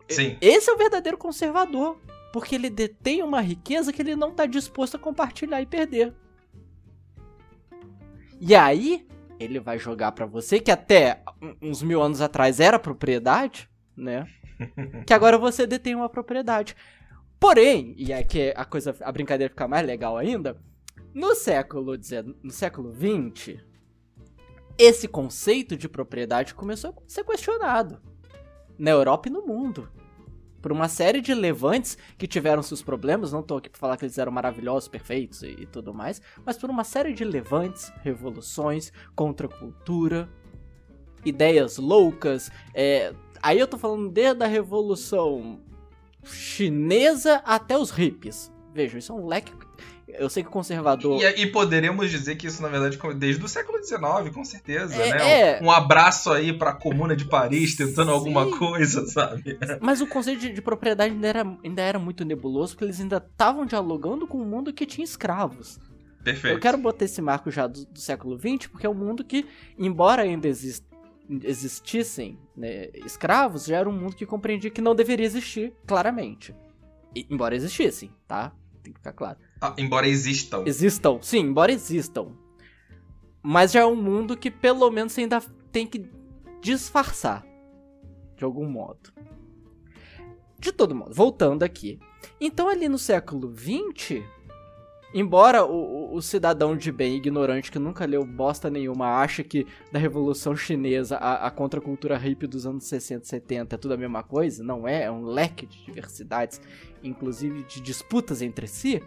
Sim. 0.09 0.37
Esse 0.41 0.71
é 0.71 0.73
o 0.73 0.79
verdadeiro 0.79 1.19
conservador. 1.19 1.99
Porque 2.33 2.55
ele 2.55 2.71
detém 2.71 3.23
uma 3.23 3.43
riqueza 3.43 3.93
que 3.93 4.01
ele 4.01 4.17
não 4.17 4.31
tá 4.31 4.47
disposto 4.47 4.97
a 4.97 4.99
compartilhar 4.99 5.61
e 5.61 5.67
perder. 5.67 6.15
E 8.41 8.55
aí, 8.55 9.07
ele 9.39 9.61
vai 9.61 9.79
jogar 9.79 10.13
para 10.13 10.25
você, 10.25 10.59
que 10.59 10.71
até 10.71 11.23
uns 11.61 11.83
mil 11.83 12.03
anos 12.03 12.23
atrás 12.23 12.59
era 12.59 12.79
propriedade, 12.79 13.69
né? 13.95 14.27
que 15.07 15.13
agora 15.13 15.37
você 15.37 15.67
detém 15.67 15.95
uma 15.95 16.09
propriedade. 16.09 16.75
Porém, 17.43 17.93
e 17.99 18.13
é 18.13 18.25
a 18.55 18.65
coisa, 18.65 18.95
a 19.01 19.11
brincadeira 19.11 19.51
fica 19.51 19.67
mais 19.67 19.85
legal 19.85 20.17
ainda, 20.17 20.57
no 21.13 21.35
século 21.35 21.99
no 22.41 22.53
século 22.53 22.95
XX, 22.95 23.61
esse 24.79 25.09
conceito 25.09 25.77
de 25.77 25.89
propriedade 25.89 26.55
começou 26.55 26.91
a 26.91 26.95
ser 27.09 27.25
questionado 27.25 28.01
na 28.79 28.93
Europa 28.93 29.29
e 29.29 29.33
no 29.33 29.45
mundo. 29.45 29.91
Por 30.63 30.71
uma 30.71 30.89
série 30.89 31.21
de 31.21 31.35
levantes 31.35 31.99
que 32.17 32.29
tiveram 32.29 32.63
seus 32.63 32.81
problemas, 32.81 33.33
não 33.33 33.41
estou 33.41 33.59
aqui 33.59 33.69
para 33.69 33.81
falar 33.81 33.97
que 33.97 34.05
eles 34.05 34.19
eram 34.19 34.31
maravilhosos, 34.31 34.89
perfeitos 34.89 35.43
e, 35.43 35.49
e, 35.49 35.67
tudo 35.67 35.93
mais, 35.93 36.23
mas 36.47 36.57
por 36.57 36.71
uma 36.71 36.85
série 36.85 37.13
de 37.13 37.25
levantes, 37.25 37.93
revoluções, 38.05 38.93
contra 39.17 39.49
a 39.49 39.51
cultura, 39.51 40.29
ideias 41.25 41.77
loucas. 41.77 42.53
É, 42.73 43.13
aí 43.43 43.59
eu 43.59 43.67
tô 43.67 43.77
falando 43.77 44.09
desde 44.09 44.45
a 44.45 44.47
revolução 44.47 45.61
chinesa 46.25 47.43
até 47.45 47.77
os 47.77 47.91
hippies. 47.91 48.53
Vejam, 48.75 48.99
isso 48.99 49.13
é 49.13 49.15
um 49.15 49.27
leque. 49.27 49.53
Eu 50.09 50.29
sei 50.29 50.43
que 50.43 50.49
o 50.49 50.53
conservador. 50.53 51.23
E, 51.23 51.43
e 51.43 51.47
poderemos 51.47 52.11
dizer 52.11 52.37
que 52.37 52.47
isso, 52.47 52.61
na 52.61 52.69
verdade, 52.69 52.99
desde 53.17 53.43
o 53.43 53.49
século 53.49 53.83
XIX, 53.83 54.35
com 54.35 54.45
certeza, 54.45 54.95
é, 54.95 55.11
né? 55.11 55.41
É... 55.59 55.63
Um, 55.63 55.67
um, 55.67 55.71
abraço 55.71 56.31
aí 56.31 56.53
pra 56.53 56.73
Comuna 56.73 57.17
de 57.17 57.25
Paris 57.25 57.75
tentando 57.75 58.09
Sim. 58.09 58.15
alguma 58.15 58.59
coisa, 58.59 59.07
sabe? 59.07 59.59
Mas 59.81 60.01
o 60.01 60.07
conceito 60.07 60.41
de, 60.41 60.53
de, 60.53 60.61
propriedade 60.61 61.15
ainda 61.15 61.29
era, 61.29 61.59
ainda 61.65 61.83
era 61.83 61.99
muito 61.99 62.25
nebuloso, 62.25 62.75
porque 62.75 62.85
eles 62.85 63.01
ainda 63.01 63.17
estavam 63.17 63.65
dialogando 63.65 64.27
com 64.27 64.39
um 64.39 64.45
mundo 64.45 64.73
que 64.73 64.85
tinha 64.85 65.05
escravos. 65.05 65.79
Perfeito. 66.23 66.57
Eu 66.57 66.61
quero 66.61 66.79
botar 66.79 67.05
esse 67.05 67.23
marco 67.23 67.51
já 67.51 67.67
do, 67.67 67.85
do 67.87 67.99
século 67.99 68.39
XX, 68.39 68.69
porque 68.69 68.87
é 68.87 68.91
um 68.91 68.95
mundo 68.95 69.25
que, 69.25 69.47
embora 69.79 70.23
ainda 70.23 70.47
exista 70.47 70.92
existissem 71.29 72.39
né, 72.57 72.91
escravos, 72.95 73.65
já 73.65 73.79
era 73.79 73.89
um 73.89 73.93
mundo 73.93 74.17
que 74.17 74.27
compreendia 74.27 74.71
que 74.71 74.81
não 74.81 74.95
deveria 74.95 75.27
existir, 75.27 75.73
claramente. 75.87 76.55
E, 77.15 77.27
embora 77.31 77.55
existissem, 77.55 78.11
tá? 78.27 78.53
Tem 78.83 78.93
que 78.93 78.99
ficar 78.99 79.13
claro. 79.13 79.39
Ah, 79.61 79.75
embora 79.79 80.09
existam. 80.09 80.65
Existam, 80.67 81.19
sim, 81.23 81.41
embora 81.41 81.73
existam. 81.73 82.33
Mas 83.43 83.73
já 83.73 83.81
é 83.81 83.87
um 83.87 83.97
mundo 83.97 84.37
que 84.37 84.51
pelo 84.51 84.91
menos 84.91 85.17
ainda 85.19 85.41
tem 85.71 85.87
que 85.87 86.11
disfarçar. 86.61 87.45
De 88.37 88.45
algum 88.45 88.69
modo. 88.69 89.13
De 90.59 90.73
todo 90.73 90.95
modo, 90.95 91.15
voltando 91.15 91.63
aqui. 91.63 91.99
Então 92.41 92.69
ali 92.69 92.89
no 92.89 92.99
século 92.99 93.53
XX, 93.57 94.23
Embora 95.15 95.65
o, 95.65 96.15
o, 96.15 96.23
cidadão 96.23 96.75
de 96.75 96.91
bem 96.91 97.17
ignorante 97.17 97.71
que 97.71 97.79
nunca 97.79 98.07
leu 98.07 98.25
bosta 98.25 98.71
nenhuma 98.71 99.21
ache 99.21 99.45
que 99.45 99.67
da 99.91 99.99
Revolução 99.99 100.57
Chinesa 100.57 101.17
a, 101.17 101.47
a 101.47 101.51
contracultura 101.51 102.17
hippie 102.17 102.47
dos 102.47 102.67
anos 102.67 102.85
60 102.85 103.25
e 103.25 103.29
70 103.29 103.75
é 103.75 103.79
tudo 103.79 103.93
a 103.93 103.97
mesma 103.99 104.23
coisa, 104.23 104.65
não 104.65 104.89
é, 104.89 105.03
é 105.05 105.11
um 105.11 105.25
leque 105.25 105.67
de 105.67 105.85
diversidades, 105.85 106.63
inclusive 107.03 107.63
de 107.65 107.83
disputas 107.83 108.41
entre 108.41 108.67
si, 108.67 109.03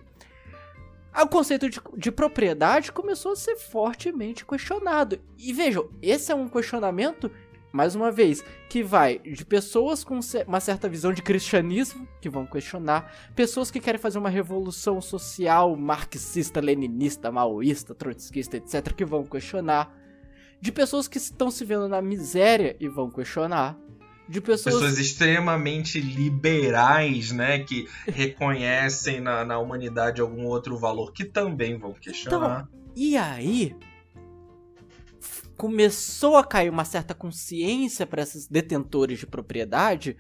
o 1.24 1.28
conceito 1.28 1.70
de, 1.70 1.80
de 1.98 2.12
propriedade 2.12 2.92
começou 2.92 3.32
a 3.32 3.36
ser 3.36 3.56
fortemente 3.56 4.46
questionado. 4.46 5.20
E 5.38 5.54
vejam, 5.54 5.90
esse 6.02 6.32
é 6.32 6.36
um 6.36 6.50
questionamento 6.50 7.32
mais 7.76 7.94
uma 7.94 8.10
vez, 8.10 8.42
que 8.70 8.82
vai 8.82 9.20
de 9.20 9.46
pessoas 9.46 10.02
com 10.02 10.20
uma 10.48 10.60
certa 10.62 10.88
visão 10.88 11.12
de 11.12 11.22
cristianismo, 11.22 12.08
que 12.22 12.30
vão 12.30 12.46
questionar, 12.46 13.14
pessoas 13.36 13.70
que 13.70 13.82
querem 13.82 14.00
fazer 14.00 14.18
uma 14.18 14.30
revolução 14.30 15.02
social 15.02 15.76
marxista, 15.76 16.62
leninista, 16.62 17.30
maoísta, 17.32 17.94
trotskista, 17.94 18.56
etc., 18.56 18.94
que 18.94 19.04
vão 19.04 19.26
questionar, 19.26 19.94
de 20.62 20.72
pessoas 20.72 21.08
que 21.08 21.18
estão 21.18 21.52
se 21.52 21.66
vendo 21.66 21.90
na 21.90 22.02
miséria 22.02 22.78
e 22.80 22.88
vão 22.88 23.10
questionar, 23.10 23.78
de 24.28 24.40
pessoas... 24.40 24.76
pessoas 24.76 24.98
extremamente 24.98 26.00
liberais, 26.00 27.32
né, 27.32 27.60
que 27.60 27.88
reconhecem 28.08 29.20
na, 29.20 29.44
na 29.44 29.60
humanidade 29.60 30.22
algum 30.22 30.46
outro 30.46 30.78
valor, 30.78 31.12
que 31.12 31.26
também 31.26 31.78
vão 31.78 31.94
questionar. 31.94 32.68
Então, 32.70 32.86
e 32.96 33.18
aí, 33.18 33.76
começou 35.58 36.38
a 36.38 36.44
cair 36.44 36.70
uma 36.70 36.86
certa 36.86 37.14
consciência 37.14 38.06
para 38.06 38.22
esses 38.22 38.48
detentores 38.48 39.20
de 39.20 39.28
propriedade 39.28 40.18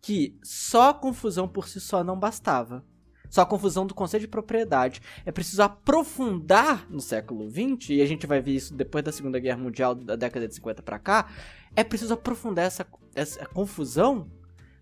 que 0.00 0.36
só 0.42 0.90
a 0.90 0.94
confusão 0.94 1.46
por 1.46 1.68
si 1.68 1.80
só 1.80 2.02
não 2.02 2.18
bastava. 2.18 2.84
Só 3.30 3.42
a 3.42 3.46
confusão 3.46 3.86
do 3.86 3.94
conceito 3.94 4.22
de 4.22 4.28
propriedade. 4.28 5.00
É 5.24 5.32
preciso 5.32 5.62
aprofundar 5.62 6.86
no 6.90 7.00
século 7.00 7.48
XX, 7.48 7.90
e 7.90 8.02
a 8.02 8.06
gente 8.06 8.26
vai 8.26 8.42
ver 8.42 8.52
isso 8.52 8.74
depois 8.74 9.02
da 9.02 9.12
Segunda 9.12 9.38
Guerra 9.38 9.56
Mundial, 9.56 9.94
da 9.94 10.16
década 10.16 10.46
de 10.46 10.54
50 10.54 10.82
para 10.82 10.98
cá. 10.98 11.30
É 11.74 11.82
preciso 11.82 12.12
aprofundar 12.12 12.66
essa, 12.66 12.86
essa 13.14 13.46
confusão 13.46 14.30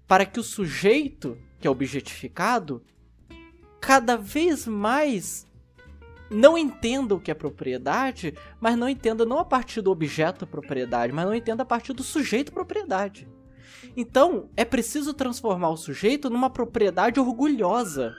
para 0.09 0.27
que 0.27 0.41
o 0.41 0.43
sujeito, 0.43 1.39
que 1.61 1.69
é 1.69 1.71
objetificado, 1.71 2.83
cada 3.81 4.17
vez 4.17 4.67
mais 4.67 5.47
não 6.31 6.57
entenda 6.57 7.15
o 7.15 7.21
que 7.21 7.31
é 7.31 7.35
propriedade, 7.35 8.35
mas 8.61 8.77
não 8.77 8.89
entenda 8.89 9.27
não 9.27 9.39
a 9.39 9.45
partir 9.45 9.81
do 9.81 9.91
objeto 9.91 10.47
propriedade, 10.47 11.13
mas 11.13 11.27
não 11.27 11.35
entenda 11.35 11.65
a 11.65 11.67
partir 11.67 11.93
do 11.93 12.05
sujeito 12.05 12.53
propriedade. 12.53 13.29
Então, 13.97 14.49
é 14.57 14.65
preciso 14.65 15.13
transformar 15.13 15.71
o 15.71 15.77
sujeito 15.77 16.31
numa 16.31 16.49
propriedade 16.49 17.19
orgulhosa. 17.19 18.15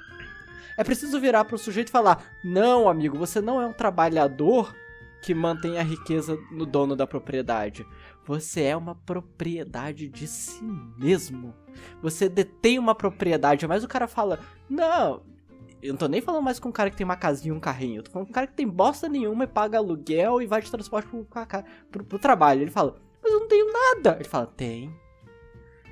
É 0.77 0.83
preciso 0.83 1.19
virar 1.19 1.45
para 1.45 1.55
o 1.55 1.59
sujeito 1.59 1.87
e 1.87 1.91
falar: 1.91 2.23
"Não, 2.43 2.89
amigo, 2.89 3.17
você 3.17 3.39
não 3.39 3.61
é 3.61 3.65
um 3.65 3.73
trabalhador 3.73 4.73
que 5.21 5.33
mantém 5.33 5.77
a 5.77 5.83
riqueza 5.83 6.37
no 6.51 6.65
dono 6.65 6.95
da 6.95 7.05
propriedade. 7.05 7.85
Você 8.25 8.63
é 8.63 8.75
uma 8.75 8.95
propriedade 8.95 10.09
de 10.09 10.27
si 10.27 10.63
mesmo. 10.97 11.53
Você 12.01 12.27
detém 12.27 12.79
uma 12.79 12.95
propriedade, 12.95 13.67
mas 13.67 13.83
o 13.83 13.87
cara 13.87 14.07
fala: 14.07 14.39
"Não, 14.69 15.21
eu 15.81 15.93
não 15.93 15.97
tô 15.97 16.07
nem 16.07 16.21
falando 16.21 16.43
mais 16.43 16.59
com 16.59 16.69
um 16.69 16.71
cara 16.71 16.89
que 16.89 16.97
tem 16.97 17.05
uma 17.05 17.15
casinha 17.15 17.53
e 17.53 17.57
um 17.57 17.59
carrinho. 17.59 17.99
Eu 17.99 18.03
tô 18.03 18.11
falando 18.11 18.27
com 18.27 18.31
um 18.31 18.35
cara 18.35 18.47
que 18.47 18.53
tem 18.53 18.67
bosta 18.67 19.09
nenhuma 19.09 19.45
e 19.45 19.47
paga 19.47 19.77
aluguel 19.77 20.41
e 20.41 20.45
vai 20.45 20.61
de 20.61 20.69
transporte 20.69 21.07
pro, 21.07 21.25
pro, 21.91 22.03
pro 22.03 22.19
trabalho. 22.19 22.61
Ele 22.61 22.71
fala, 22.71 22.97
mas 23.21 23.31
eu 23.31 23.39
não 23.39 23.47
tenho 23.47 23.67
nada. 23.71 24.15
Ele 24.15 24.27
fala, 24.27 24.45
tem. 24.45 24.93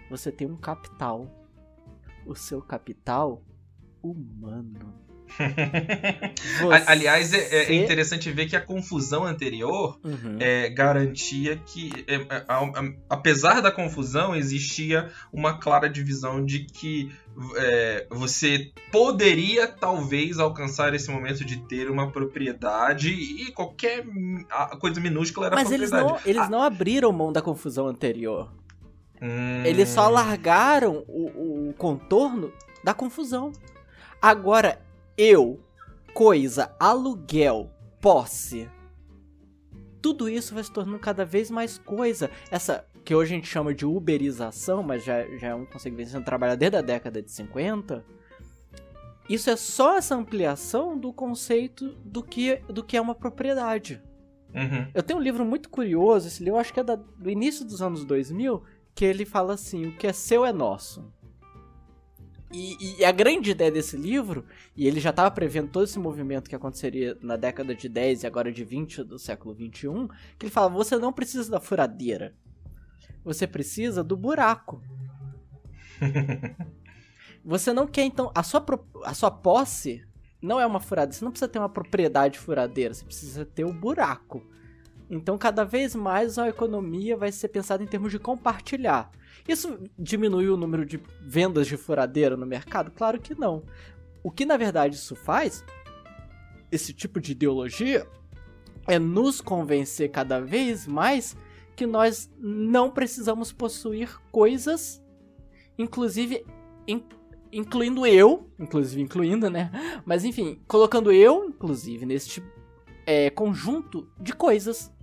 Você 0.10 0.32
tem 0.32 0.48
um 0.50 0.58
capital. 0.58 1.28
O 2.26 2.36
seu 2.36 2.62
capital 2.62 3.42
humano. 4.02 4.94
Aliás, 6.88 7.34
é, 7.34 7.38
é, 7.38 7.74
interessante 7.74 8.32
ver 8.32 8.48
que 8.48 8.56
a 8.56 8.62
confusão 8.62 9.26
anterior 9.26 10.00
uhum. 10.04 10.38
é, 10.40 10.70
garantia 10.70 11.56
que, 11.58 11.92
é, 12.08 12.16
é 12.16 12.46
apesar 13.10 13.62
da 13.62 13.72
confusão, 13.72 14.36
existia 14.36 15.12
uma 15.32 15.60
clara 15.60 15.90
divisão 15.90 16.44
de 16.44 16.66
que 16.66 17.12
é, 17.56 18.08
você 18.10 18.72
poderia 18.92 19.68
talvez 19.68 20.40
alcançar 20.40 20.94
esse 20.94 21.10
momento 21.10 21.46
de 21.46 21.58
ter 21.58 21.90
uma 21.90 22.12
propriedade 22.12 23.10
e 23.12 23.52
qualquer 23.52 24.06
coisa 24.80 25.00
minúscula 25.00 25.48
era 25.48 25.56
Mas 25.56 25.70
propriedade. 25.70 26.04
Eles 26.04 26.12
não, 26.12 26.20
eles 26.26 26.42
ah. 26.42 26.50
não 26.50 26.62
abriram 26.62 27.12
mão 27.12 27.32
da 27.32 27.42
confusão 27.42 27.88
anterior. 27.88 28.52
Hum... 29.22 29.64
Eles 29.66 29.90
só 29.90 30.10
largaram 30.10 31.04
o, 31.08 31.70
o 31.70 31.74
contorno 31.74 32.52
da 32.84 32.94
confusão. 32.94 33.52
Agora, 34.22 34.82
eu, 35.18 35.60
coisa, 36.14 36.74
aluguel, 36.80 37.70
posse. 38.02 38.70
Tudo 40.02 40.30
isso 40.30 40.54
vai 40.54 40.64
se 40.64 40.72
tornando 40.72 41.00
cada 41.00 41.26
vez 41.26 41.52
mais 41.52 41.78
coisa. 41.78 42.30
Essa 42.50 42.86
que 43.10 43.16
hoje 43.16 43.34
a 43.34 43.38
gente 43.38 43.48
chama 43.48 43.74
de 43.74 43.88
uberização, 43.88 44.84
mas 44.84 45.04
já, 45.04 45.26
já 45.36 45.48
é 45.48 45.56
um 45.56 45.66
conceito 45.66 45.96
que 45.96 46.04
vem 46.04 46.06
sendo 46.06 46.24
trabalhado 46.24 46.60
desde 46.60 46.78
a 46.78 46.82
década 46.84 47.24
de 47.24 47.32
50. 47.32 48.06
Isso 49.28 49.50
é 49.50 49.56
só 49.56 49.98
essa 49.98 50.14
ampliação 50.14 50.96
do 50.96 51.12
conceito 51.12 51.90
do 52.06 52.22
que, 52.22 52.58
do 52.68 52.84
que 52.84 52.96
é 52.96 53.02
uma 53.02 53.16
propriedade. 53.16 54.00
Uhum. 54.54 54.92
Eu 54.94 55.02
tenho 55.02 55.18
um 55.18 55.24
livro 55.24 55.44
muito 55.44 55.72
curioso, 55.72 56.28
esse 56.28 56.44
livro 56.44 56.60
acho 56.60 56.72
que 56.72 56.80
é 56.80 56.84
da, 56.84 56.94
do 56.98 57.32
início 57.32 57.66
dos 57.66 57.82
anos 57.82 58.06
2000, 58.06 58.62
que 58.94 59.06
ele 59.06 59.26
fala 59.26 59.56
assim: 59.56 59.88
o 59.88 59.98
que 59.98 60.06
é 60.06 60.14
seu 60.14 60.46
é 60.46 60.54
nosso. 60.54 61.12
E, 62.54 63.00
e, 63.00 63.06
a 63.06 63.12
grande 63.12 63.50
ideia 63.50 63.72
desse 63.72 63.98
livro, 63.98 64.46
e 64.78 64.86
ele 64.86 65.00
já 65.00 65.10
estava 65.10 65.32
prevendo 65.32 65.72
todo 65.72 65.86
esse 65.86 65.98
movimento 65.98 66.48
que 66.48 66.56
aconteceria 66.56 67.18
na 67.24 67.38
década 67.38 67.74
de 67.74 67.90
10 67.90 68.22
e 68.22 68.28
agora 68.28 68.52
de 68.52 68.64
20 68.64 69.04
do 69.04 69.18
século 69.18 69.56
21, 69.56 70.08
que 70.38 70.46
ele 70.46 70.52
fala: 70.52 70.70
você 70.70 70.96
não 70.96 71.12
precisa 71.12 71.50
da 71.50 71.60
furadeira, 71.60 72.36
você 73.24 73.46
precisa 73.46 74.04
do 74.04 74.16
buraco. 74.16 74.82
você 77.44 77.74
não 77.74 77.88
quer, 77.88 78.04
então. 78.04 78.32
A 78.34 78.44
sua, 78.44 78.64
a 79.04 79.14
sua 79.14 79.32
posse 79.32 80.06
não 80.42 80.60
é 80.60 80.66
uma 80.66 80.80
furadeira, 80.80 81.14
você 81.14 81.26
não 81.26 81.32
precisa 81.32 81.50
ter 81.50 81.60
uma 81.60 81.70
propriedade 81.70 82.40
furadeira, 82.40 82.94
você 82.94 83.06
precisa 83.06 83.46
ter 83.46 83.66
o 83.66 83.74
buraco. 83.74 84.44
Então, 85.10 85.38
cada 85.38 85.64
vez 85.64 85.96
mais 85.96 86.38
a 86.38 86.48
economia 86.48 87.18
vai 87.18 87.32
ser 87.32 87.48
pensada 87.50 87.84
em 87.84 87.88
termos 87.88 88.12
de 88.12 88.20
compartilhar. 88.20 89.12
Isso 89.48 89.80
diminui 89.98 90.48
o 90.50 90.58
número 90.58 90.86
de 90.86 91.02
vendas 91.22 91.66
de 91.66 91.76
furadeira 91.76 92.38
no 92.38 92.46
mercado? 92.46 92.92
Claro 92.92 93.20
que 93.20 93.34
não. 93.34 93.64
O 94.22 94.30
que 94.30 94.46
na 94.46 94.56
verdade 94.56 94.96
isso 94.96 95.16
faz, 95.16 95.66
esse 96.72 96.94
tipo 96.94 97.20
de 97.20 97.32
ideologia, 97.32 98.06
é 98.88 99.00
nos 99.00 99.42
convencer 99.42 100.12
cada 100.12 100.40
vez 100.40 100.86
mais 100.86 101.36
que 101.80 101.88
nós 101.88 102.30
não 102.38 102.92
precisamos 102.92 103.54
possuir 103.54 104.20
coisas, 104.34 105.02
inclusive 105.78 106.46
in, 106.86 107.02
incluindo 107.54 108.06
eu, 108.06 108.50
inclusive 108.60 109.02
incluindo, 109.02 109.50
né? 109.50 109.72
Mas 110.06 110.26
enfim, 110.26 110.60
colocando 110.68 111.10
eu, 111.10 111.46
inclusive, 111.46 112.06
neste 112.06 112.44
é, 113.06 113.30
conjunto 113.30 114.12
de 114.20 114.34
coisas. 114.34 114.94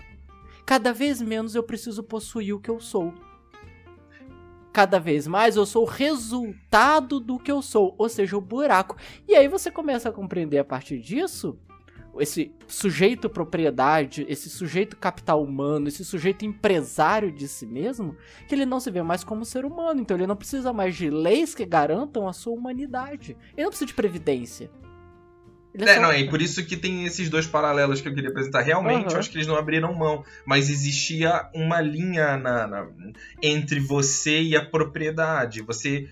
Cada 0.66 0.92
vez 0.92 1.22
menos 1.22 1.54
eu 1.54 1.62
preciso 1.62 2.02
possuir 2.02 2.54
o 2.54 2.60
que 2.60 2.70
eu 2.70 2.78
sou 2.78 3.14
cada 4.70 4.98
vez 4.98 5.26
mais 5.26 5.56
eu 5.56 5.64
sou 5.64 5.84
o 5.84 5.88
resultado 5.88 7.18
do 7.18 7.38
que 7.38 7.50
eu 7.50 7.62
sou, 7.62 7.94
ou 7.96 8.10
seja, 8.10 8.36
o 8.36 8.42
buraco. 8.42 8.94
E 9.26 9.34
aí 9.34 9.48
você 9.48 9.70
começa 9.70 10.10
a 10.10 10.12
compreender 10.12 10.58
a 10.58 10.64
partir 10.64 10.98
disso 10.98 11.58
esse 12.20 12.52
sujeito 12.66 13.28
propriedade, 13.28 14.26
esse 14.28 14.48
sujeito 14.50 14.96
capital 14.96 15.42
humano, 15.42 15.88
esse 15.88 16.04
sujeito 16.04 16.44
empresário 16.44 17.30
de 17.30 17.46
si 17.48 17.66
mesmo, 17.66 18.16
que 18.48 18.54
ele 18.54 18.66
não 18.66 18.80
se 18.80 18.90
vê 18.90 19.02
mais 19.02 19.24
como 19.24 19.44
ser 19.44 19.64
humano. 19.64 20.00
Então 20.00 20.16
ele 20.16 20.26
não 20.26 20.36
precisa 20.36 20.72
mais 20.72 20.96
de 20.96 21.10
leis 21.10 21.54
que 21.54 21.64
garantam 21.64 22.28
a 22.28 22.32
sua 22.32 22.54
humanidade. 22.54 23.36
Ele 23.56 23.64
não 23.64 23.70
precisa 23.70 23.86
de 23.86 23.94
previdência. 23.94 24.70
É, 25.78 25.96
é, 25.96 26.00
não, 26.00 26.10
é 26.10 26.24
por 26.24 26.40
isso 26.40 26.64
que 26.64 26.76
tem 26.76 27.04
esses 27.04 27.28
dois 27.28 27.46
paralelos 27.46 28.00
que 28.00 28.08
eu 28.08 28.14
queria 28.14 28.30
apresentar. 28.30 28.62
Realmente, 28.62 29.06
uhum. 29.06 29.12
eu 29.12 29.18
acho 29.18 29.30
que 29.30 29.36
eles 29.36 29.46
não 29.46 29.56
abriram 29.56 29.92
mão, 29.92 30.24
mas 30.46 30.70
existia 30.70 31.48
uma 31.54 31.80
linha 31.80 32.36
na, 32.36 32.66
na, 32.66 32.88
entre 33.42 33.78
você 33.80 34.40
e 34.40 34.56
a 34.56 34.64
propriedade. 34.64 35.60
Você 35.62 36.08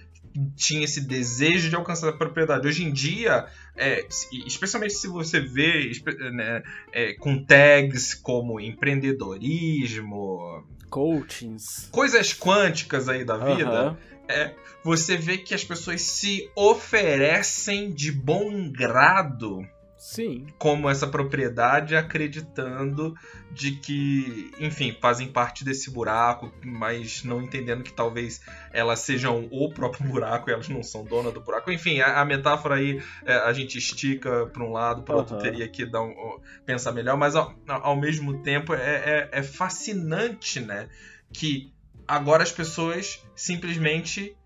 tinha 0.57 0.85
esse 0.85 1.01
desejo 1.01 1.69
de 1.69 1.77
alcançar 1.77 2.09
a 2.09 2.13
propriedade. 2.13 2.67
Hoje 2.67 2.85
em 2.85 2.93
dia, 2.93 3.47
é, 3.77 4.07
especialmente 4.47 4.95
se 4.95 5.07
você 5.07 5.41
vê 5.41 5.91
né, 6.33 6.63
é, 6.93 7.15
com 7.15 7.43
tags 7.45 8.15
como 8.15 8.61
empreendedorismo, 8.61 10.65
coachings, 10.91 11.89
coisas 11.91 12.33
quânticas 12.33 13.09
aí 13.09 13.25
da 13.25 13.37
vida, 13.37 13.91
uhum. 13.91 13.97
é, 14.29 14.55
você 14.83 15.17
vê 15.17 15.39
que 15.39 15.55
as 15.55 15.65
pessoas 15.65 16.03
se 16.03 16.51
oferecem 16.57 17.93
de 17.93 18.13
bom 18.13 18.71
grado 18.71 19.65
Sim. 20.05 20.47
como 20.59 20.91
essa 20.91 21.07
propriedade, 21.07 21.97
acreditando 21.97 23.15
de 23.51 23.71
que, 23.71 24.51
enfim, 24.61 24.95
fazem 25.01 25.29
parte 25.29 25.65
desse 25.65 25.91
buraco, 25.91 26.53
mas 26.63 27.25
não 27.25 27.41
entendendo 27.41 27.83
que 27.83 27.93
talvez 27.93 28.43
elas 28.71 29.01
sejam 29.01 29.49
o 29.51 29.73
próprio 29.73 30.05
buraco 30.13 30.51
e 30.51 30.53
elas 30.53 30.69
não 30.69 30.83
são 30.83 31.07
dona 31.07 31.31
do 31.31 31.41
buraco. 31.41 31.73
Enfim, 31.73 32.01
a, 32.01 32.21
a 32.21 32.25
metáfora 32.27 32.75
aí 32.75 33.03
é, 33.25 33.35
a 33.35 33.53
gente 33.55 33.79
estica 33.79 34.45
para 34.49 34.63
um 34.63 34.73
lado, 34.73 35.03
para 35.05 35.17
outro 35.17 35.37
uhum. 35.37 35.43
teria 35.43 35.67
que 35.67 35.87
dar 35.87 36.03
um, 36.03 36.39
pensar 36.67 36.93
melhor, 36.93 37.17
mas 37.17 37.35
ao, 37.35 37.57
ao 37.67 37.97
mesmo 37.97 38.43
tempo 38.43 38.75
é, 38.75 38.79
é, 38.79 39.29
é 39.33 39.43
fascinante, 39.43 40.61
né? 40.61 40.87
Que 41.33 41.73
agora 42.07 42.43
as 42.43 42.53
pessoas 42.53 43.25
simplesmente. 43.35 44.37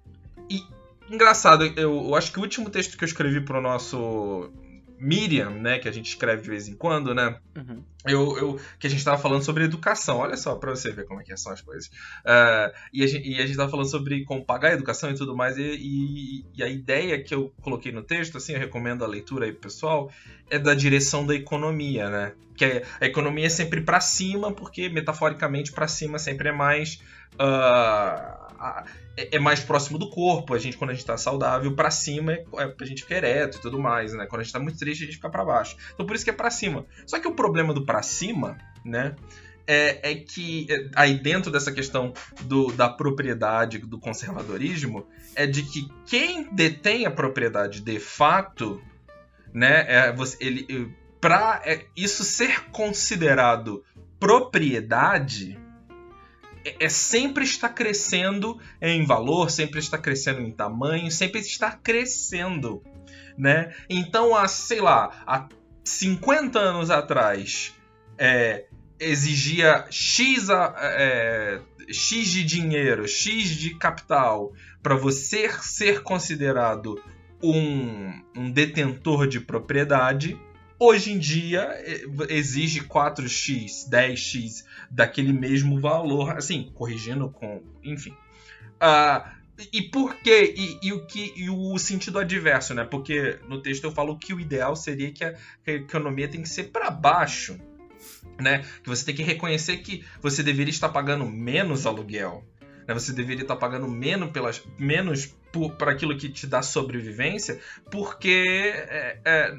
E, 0.49 0.63
engraçado, 1.11 1.65
eu, 1.77 2.07
eu 2.07 2.15
acho 2.15 2.31
que 2.31 2.39
o 2.39 2.43
último 2.43 2.71
texto 2.71 2.97
que 2.97 3.03
eu 3.03 3.09
escrevi 3.09 3.41
para 3.41 3.59
o 3.59 3.61
nosso 3.61 4.53
Miriam, 4.99 5.51
né, 5.51 5.79
que 5.79 5.89
a 5.89 5.93
gente 5.93 6.09
escreve 6.09 6.43
de 6.43 6.51
vez 6.51 6.69
em 6.69 6.75
quando, 6.75 7.15
né? 7.15 7.39
Uhum. 7.57 7.83
Eu, 8.07 8.39
eu, 8.39 8.61
que 8.79 8.87
a 8.87 8.91
gente 8.91 9.01
estava 9.01 9.21
falando 9.21 9.43
sobre 9.43 9.65
educação. 9.65 10.19
Olha 10.19 10.37
só, 10.37 10.55
para 10.57 10.71
você 10.71 10.91
ver 10.91 11.05
como 11.05 11.21
é 11.21 11.25
que 11.25 11.37
são 11.37 11.53
as 11.53 11.61
coisas. 11.61 11.87
Uh, 12.25 12.73
e, 12.93 13.03
a 13.03 13.07
gente, 13.07 13.29
e 13.29 13.41
a 13.41 13.47
gente 13.47 13.57
tava 13.57 13.71
falando 13.71 13.91
sobre 13.91 14.25
como 14.25 14.45
pagar 14.45 14.71
a 14.71 14.75
educação 14.75 15.11
e 15.11 15.15
tudo 15.15 15.37
mais. 15.37 15.57
E, 15.59 15.63
e, 15.63 16.45
e, 16.57 16.63
a 16.63 16.69
ideia 16.69 17.23
que 17.23 17.35
eu 17.35 17.53
coloquei 17.61 17.93
no 17.93 18.03
texto, 18.03 18.39
assim, 18.39 18.53
eu 18.53 18.59
recomendo 18.59 19.05
a 19.05 19.09
leitura 19.09 19.47
aí 19.47 19.53
pro 19.53 19.63
pessoal, 19.63 20.11
é 20.51 20.59
da 20.59 20.75
direção 20.75 21.27
da 21.27 21.35
economia, 21.35 22.09
né? 22.09 22.33
Que 22.57 22.65
é, 22.65 22.85
a 23.01 23.07
economia 23.07 23.47
é 23.47 23.51
sempre 23.51 23.81
para 23.81 24.01
cima, 24.01 24.53
porque 24.53 24.89
metaforicamente 24.89 25.73
para 25.73 25.89
cima 25.89 26.19
sempre 26.19 26.49
é 26.49 26.53
mais. 26.53 27.01
Uh, 27.35 28.38
é, 29.17 29.37
é, 29.37 29.39
mais 29.39 29.61
próximo 29.61 29.99
do 29.99 30.11
corpo. 30.11 30.55
A 30.55 30.59
gente, 30.59 30.77
quando 30.77 30.91
a 30.91 30.95
gente 30.95 31.07
tá 31.07 31.17
saudável, 31.17 31.75
para 31.75 31.91
cima 31.91 32.33
é, 32.33 32.47
é 32.59 32.85
gente 32.85 33.03
ficar 33.03 33.17
ereto 33.17 33.59
e 33.59 33.61
tudo 33.61 33.79
mais, 33.79 34.13
né? 34.13 34.27
Quando 34.27 34.41
a 34.41 34.45
gente 34.45 34.53
tá 34.53 34.61
muito 34.61 34.79
triste, 34.79 35.03
a 35.03 35.07
gente 35.07 35.17
fica 35.17 35.31
para 35.31 35.45
baixo. 35.45 35.77
Então 35.95 36.07
por 36.07 36.15
isso 36.17 36.25
que 36.25 36.31
é 36.31 36.35
para 36.35 36.51
cima. 36.51 36.87
Só 37.07 37.19
que 37.19 37.29
o 37.29 37.35
problema 37.35 37.73
do 37.73 37.85
para 37.85 38.03
cima, 38.03 38.59
né? 38.85 39.15
É, 39.67 40.13
é, 40.13 40.15
que 40.15 40.67
é, 40.71 40.89
aí 40.97 41.19
dentro 41.19 41.53
dessa 41.53 41.71
questão 41.71 42.15
do, 42.43 42.73
da 42.73 42.89
propriedade, 42.89 43.79
do 43.79 43.99
conservadorismo, 43.99 45.07
é 45.35 45.47
de 45.47 45.63
que 45.63 45.87
quem 46.07 46.49
detém 46.55 47.05
a 47.05 47.11
propriedade 47.11 47.83
de 47.83 48.01
fato, 48.01 48.83
né, 49.53 49.85
é, 49.87 50.13
você, 50.13 50.39
ele, 50.41 50.97
para 51.21 51.61
é, 51.67 51.85
isso 51.95 52.25
ser 52.25 52.71
considerado 52.71 53.85
propriedade, 54.19 55.59
é, 56.69 56.85
é, 56.85 56.89
sempre 56.89 57.45
está 57.45 57.69
crescendo 57.69 58.59
em 58.81 59.05
valor, 59.05 59.51
sempre 59.51 59.79
está 59.79 59.97
crescendo 59.97 60.41
em 60.41 60.51
tamanho, 60.51 61.11
sempre 61.11 61.41
está 61.41 61.71
crescendo, 61.71 62.83
né? 63.37 63.75
Então, 63.89 64.35
há, 64.37 64.47
sei 64.49 64.81
lá, 64.81 65.23
há 65.27 65.49
50 65.85 66.59
anos 66.59 66.91
atrás, 66.91 67.75
é, 68.19 68.67
exigia 69.01 69.87
X, 69.91 70.49
é, 70.51 71.61
X 71.91 72.29
de 72.29 72.45
dinheiro, 72.45 73.07
X 73.09 73.49
de 73.51 73.75
capital 73.75 74.53
para 74.83 74.95
você 74.95 75.51
ser 75.63 76.03
considerado 76.03 77.01
um, 77.43 78.23
um 78.37 78.51
detentor 78.51 79.27
de 79.27 79.41
propriedade 79.41 80.39
Hoje 80.81 81.13
em 81.13 81.19
dia 81.19 81.63
é, 81.73 82.03
exige 82.31 82.83
4x, 82.83 83.89
10x 83.91 84.65
daquele 84.91 85.33
mesmo 85.33 85.81
valor, 85.81 86.37
assim, 86.37 86.71
corrigindo 86.75 87.29
com. 87.31 87.63
Enfim. 87.83 88.13
Uh, 88.81 89.39
e 89.73 89.83
por 89.83 90.15
quê? 90.15 90.55
E, 90.57 90.79
e, 90.87 90.93
o 90.93 91.05
que, 91.05 91.33
e 91.37 91.51
o 91.51 91.77
sentido 91.79 92.19
adverso, 92.19 92.75
né? 92.75 92.85
Porque 92.85 93.39
no 93.49 93.61
texto 93.61 93.85
eu 93.85 93.91
falo 93.91 94.17
que 94.17 94.33
o 94.33 94.39
ideal 94.39 94.77
seria 94.77 95.11
que 95.11 95.25
a, 95.25 95.35
economia 95.67 96.29
tem 96.29 96.43
que 96.43 96.49
ser 96.49 96.65
para 96.65 96.91
baixo. 96.91 97.59
Né? 98.39 98.65
Que 98.83 98.89
você 98.89 99.05
tem 99.05 99.17
que 99.17 99.23
reconhecer 99.25 99.79
que 99.79 100.05
você 100.23 100.45
deveria 100.45 100.71
estar 100.71 100.91
pagando 100.91 101.27
menos 101.27 101.87
aluguel. 101.87 102.45
Né? 102.87 102.95
Você 102.95 103.13
deveria 103.13 103.43
estar 103.43 103.57
pagando 103.57 103.89
menos, 103.89 104.31
pelas, 104.31 104.63
menos 104.79 105.27
por, 105.53 105.73
por 105.73 105.89
aquilo 105.89 106.17
que 106.17 106.29
te 106.29 106.47
dá 106.47 106.63
sobrevivência, 106.63 107.59
porque 107.91 108.73
é, 108.75 109.19
é, 109.25 109.57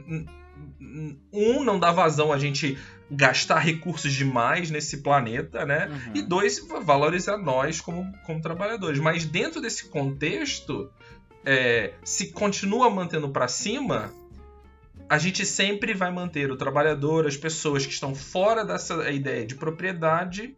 um, 1.31 1.63
não 1.63 1.79
dá 1.79 1.91
vazão 1.91 2.31
a 2.31 2.39
gente 2.39 2.77
gastar 3.11 3.59
recursos 3.59 4.13
demais 4.13 4.69
nesse 4.69 4.97
planeta, 4.97 5.65
né? 5.65 5.87
Uhum. 5.87 6.11
E 6.15 6.21
dois, 6.21 6.59
valorizar 6.83 7.37
nós 7.37 7.81
como, 7.81 8.11
como 8.25 8.41
trabalhadores. 8.41 8.99
Mas 8.99 9.25
dentro 9.25 9.59
desse 9.61 9.85
contexto, 9.85 10.91
é, 11.45 11.93
se 12.03 12.31
continua 12.31 12.89
mantendo 12.89 13.29
para 13.29 13.47
cima, 13.47 14.13
a 15.09 15.17
gente 15.17 15.45
sempre 15.45 15.93
vai 15.93 16.11
manter 16.11 16.51
o 16.51 16.57
trabalhador, 16.57 17.25
as 17.25 17.35
pessoas 17.35 17.85
que 17.85 17.93
estão 17.93 18.13
fora 18.13 18.63
dessa 18.63 19.09
ideia 19.09 19.45
de 19.45 19.55
propriedade 19.55 20.55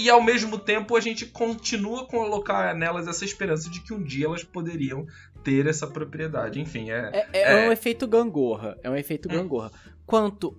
e 0.00 0.08
ao 0.08 0.22
mesmo 0.22 0.58
tempo 0.58 0.96
a 0.96 1.00
gente 1.00 1.26
continua 1.26 2.02
a 2.02 2.06
colocar 2.06 2.74
nelas 2.74 3.06
essa 3.06 3.22
esperança 3.22 3.68
de 3.68 3.80
que 3.80 3.92
um 3.92 4.02
dia 4.02 4.26
elas 4.26 4.42
poderiam 4.42 5.06
ter 5.42 5.66
essa 5.66 5.86
propriedade. 5.86 6.60
Enfim, 6.60 6.90
é. 6.90 7.10
É, 7.12 7.28
é, 7.32 7.64
é... 7.64 7.68
um 7.68 7.72
efeito 7.72 8.06
gangorra. 8.06 8.78
É 8.82 8.90
um 8.90 8.96
efeito 8.96 9.28
hum. 9.28 9.32
gangorra. 9.32 9.70
Quanto 10.06 10.56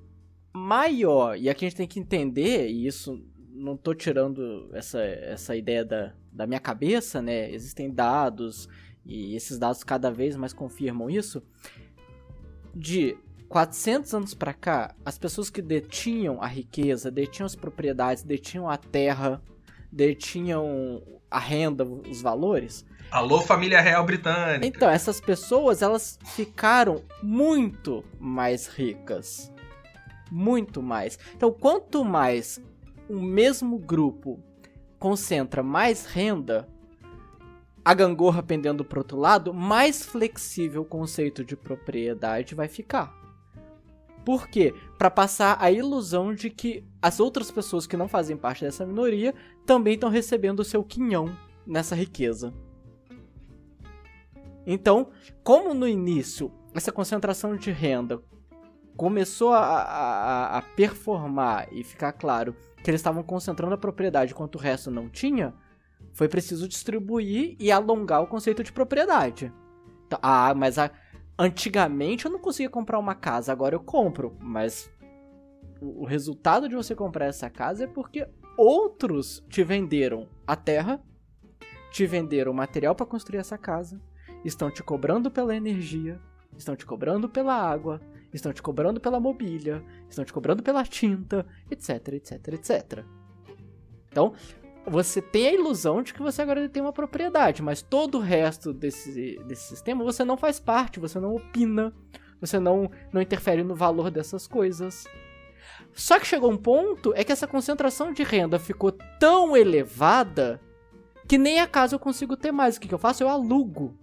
maior, 0.54 1.38
e 1.38 1.50
aqui 1.50 1.66
a 1.66 1.70
gente 1.70 1.78
tem 1.78 1.88
que 1.88 2.00
entender, 2.00 2.70
e 2.70 2.86
isso 2.86 3.24
não 3.54 3.78
tô 3.78 3.94
tirando 3.94 4.70
essa, 4.74 5.02
essa 5.02 5.56
ideia 5.56 5.86
da, 5.86 6.14
da 6.32 6.48
minha 6.48 6.60
cabeça, 6.60 7.22
né? 7.22 7.52
Existem 7.52 7.90
dados, 7.90 8.68
e 9.06 9.36
esses 9.36 9.58
dados 9.58 9.84
cada 9.84 10.12
vez 10.12 10.36
mais 10.36 10.54
confirmam 10.54 11.10
isso. 11.10 11.42
De 12.74 13.18
400 13.50 14.14
anos 14.14 14.34
para 14.34 14.54
cá, 14.54 14.96
as 15.06 15.18
pessoas 15.18 15.50
que 15.50 15.62
detinham 15.62 16.42
a 16.42 16.48
riqueza, 16.48 17.12
detinham 17.12 17.46
as 17.46 17.56
propriedades, 17.56 18.24
detinham 18.24 18.70
a 18.70 18.78
terra, 18.78 19.42
detinham 19.92 21.02
a 21.30 21.40
renda, 21.40 21.86
os 21.86 22.22
valores. 22.22 22.86
Alô, 23.12 23.42
família 23.42 23.82
real 23.82 24.06
britânica. 24.06 24.66
Então, 24.66 24.90
essas 24.90 25.20
pessoas, 25.20 25.82
elas 25.82 26.18
ficaram 26.28 27.04
muito 27.22 28.06
mais 28.18 28.68
ricas. 28.68 29.52
Muito 30.32 30.82
mais. 30.82 31.20
Então, 31.36 31.52
quanto 31.52 32.06
mais 32.06 32.62
o 33.10 33.20
mesmo 33.20 33.78
grupo 33.78 34.40
concentra 34.98 35.62
mais 35.62 36.06
renda, 36.06 36.70
a 37.84 37.94
gangorra 37.94 38.42
pendendo 38.42 38.86
para 38.86 39.00
outro 39.00 39.18
lado, 39.18 39.54
mais 39.54 40.06
flexível 40.06 40.84
o 40.84 40.86
conceito 40.86 41.44
de 41.44 41.58
propriedade 41.58 42.56
vai 42.56 42.70
ficar. 42.70 43.14
Por 44.24 44.48
quê? 44.48 44.74
Para 44.98 45.12
passar 45.12 45.58
a 45.60 45.70
ilusão 45.70 46.34
de 46.34 46.50
que 46.50 46.86
as 47.02 47.20
outras 47.20 47.52
pessoas 47.52 47.86
que 47.86 47.98
não 47.98 48.08
fazem 48.08 48.38
parte 48.38 48.64
dessa 48.64 48.86
minoria 48.86 49.36
também 49.66 49.96
estão 49.96 50.10
recebendo 50.10 50.62
o 50.62 50.66
seu 50.66 50.82
quinhão 50.82 51.36
nessa 51.68 51.94
riqueza. 51.94 52.54
Então, 54.66 55.10
como 55.44 55.74
no 55.74 55.88
início 55.88 56.52
essa 56.74 56.92
concentração 56.92 57.56
de 57.56 57.72
renda 57.72 58.22
começou 58.96 59.52
a, 59.52 59.60
a, 59.60 60.58
a 60.58 60.62
performar 60.62 61.68
e 61.72 61.84
ficar 61.84 62.14
claro 62.14 62.56
que 62.84 62.90
eles 62.90 63.00
estavam 63.00 63.24
concentrando 63.24 63.74
a 63.74 63.78
propriedade 63.78 64.32
enquanto 64.32 64.56
o 64.56 64.60
resto 64.60 64.92
não 64.92 65.10
tinha, 65.10 65.54
foi 66.14 66.28
preciso 66.28 66.68
distribuir 66.68 67.56
e 67.60 67.72
alongar 67.72 68.22
o 68.22 68.28
conceito 68.28 68.64
de 68.64 68.72
propriedade. 68.72 69.52
Então, 70.06 70.20
ah, 70.22 70.54
mas 70.54 70.78
a, 70.78 70.92
Antigamente 71.42 72.26
eu 72.26 72.32
não 72.32 72.38
conseguia 72.38 72.70
comprar 72.70 73.00
uma 73.00 73.16
casa, 73.16 73.52
agora 73.52 73.74
eu 73.74 73.80
compro, 73.80 74.38
mas 74.40 74.92
o 75.82 76.06
resultado 76.06 76.70
de 76.70 76.76
você 76.76 76.94
comprar 76.94 77.26
essa 77.26 77.50
casa 77.50 77.86
é 77.86 77.88
porque 77.88 78.28
outros 78.56 79.44
te 79.50 79.64
venderam 79.64 80.30
a 80.46 80.56
terra, 80.56 81.02
te 81.92 82.06
venderam 82.06 82.52
o 82.52 82.56
material 82.56 82.94
para 82.94 83.08
construir 83.08 83.40
essa 83.40 83.58
casa, 83.58 84.00
estão 84.44 84.72
te 84.72 84.84
cobrando 84.84 85.30
pela 85.30 85.56
energia, 85.56 86.20
estão 86.58 86.76
te 86.76 86.86
cobrando 86.86 87.30
pela 87.30 87.54
água, 87.54 88.02
estão 88.34 88.54
te 88.54 88.62
cobrando 88.62 89.00
pela 89.00 89.20
mobília, 89.20 89.84
estão 90.10 90.26
te 90.26 90.34
cobrando 90.34 90.64
pela 90.64 90.84
tinta, 90.84 91.46
etc, 91.70 92.08
etc, 92.14 92.48
etc. 92.54 93.06
Então, 94.10 94.34
você 94.86 95.22
tem 95.22 95.48
a 95.48 95.54
ilusão 95.54 96.02
de 96.02 96.14
que 96.14 96.22
você 96.22 96.42
agora 96.42 96.68
tem 96.68 96.82
uma 96.82 96.94
propriedade, 96.94 97.62
mas 97.62 97.82
todo 97.82 98.18
o 98.18 98.22
resto 98.22 98.74
desse, 98.74 99.40
desse 99.46 99.68
sistema 99.68 100.04
você 100.04 100.24
não 100.24 100.38
faz 100.38 100.60
parte, 100.60 101.00
você 101.00 101.20
não 101.20 101.36
opina, 101.36 101.94
você 102.40 102.60
não, 102.60 102.90
não 103.14 103.22
interfere 103.22 103.64
no 103.64 103.76
valor 103.76 104.10
dessas 104.10 104.48
coisas. 104.48 105.06
Só 105.94 106.20
que 106.20 106.28
chegou 106.28 106.52
um 106.52 106.58
ponto 106.58 107.14
é 107.16 107.24
que 107.24 107.32
essa 107.32 107.48
concentração 107.48 108.12
de 108.12 108.24
renda 108.24 108.58
ficou 108.58 108.92
tão 109.20 109.56
elevada 109.56 110.60
Que 111.28 111.38
nem 111.38 111.60
a 111.60 111.68
casa 111.68 111.96
eu 111.96 112.00
consigo 112.00 112.36
ter 112.36 112.52
mais. 112.52 112.76
O 112.76 112.80
que, 112.82 112.88
que 112.88 112.94
eu 112.94 113.00
faço? 113.00 113.24
Eu 113.24 113.30
alugo. 113.30 113.98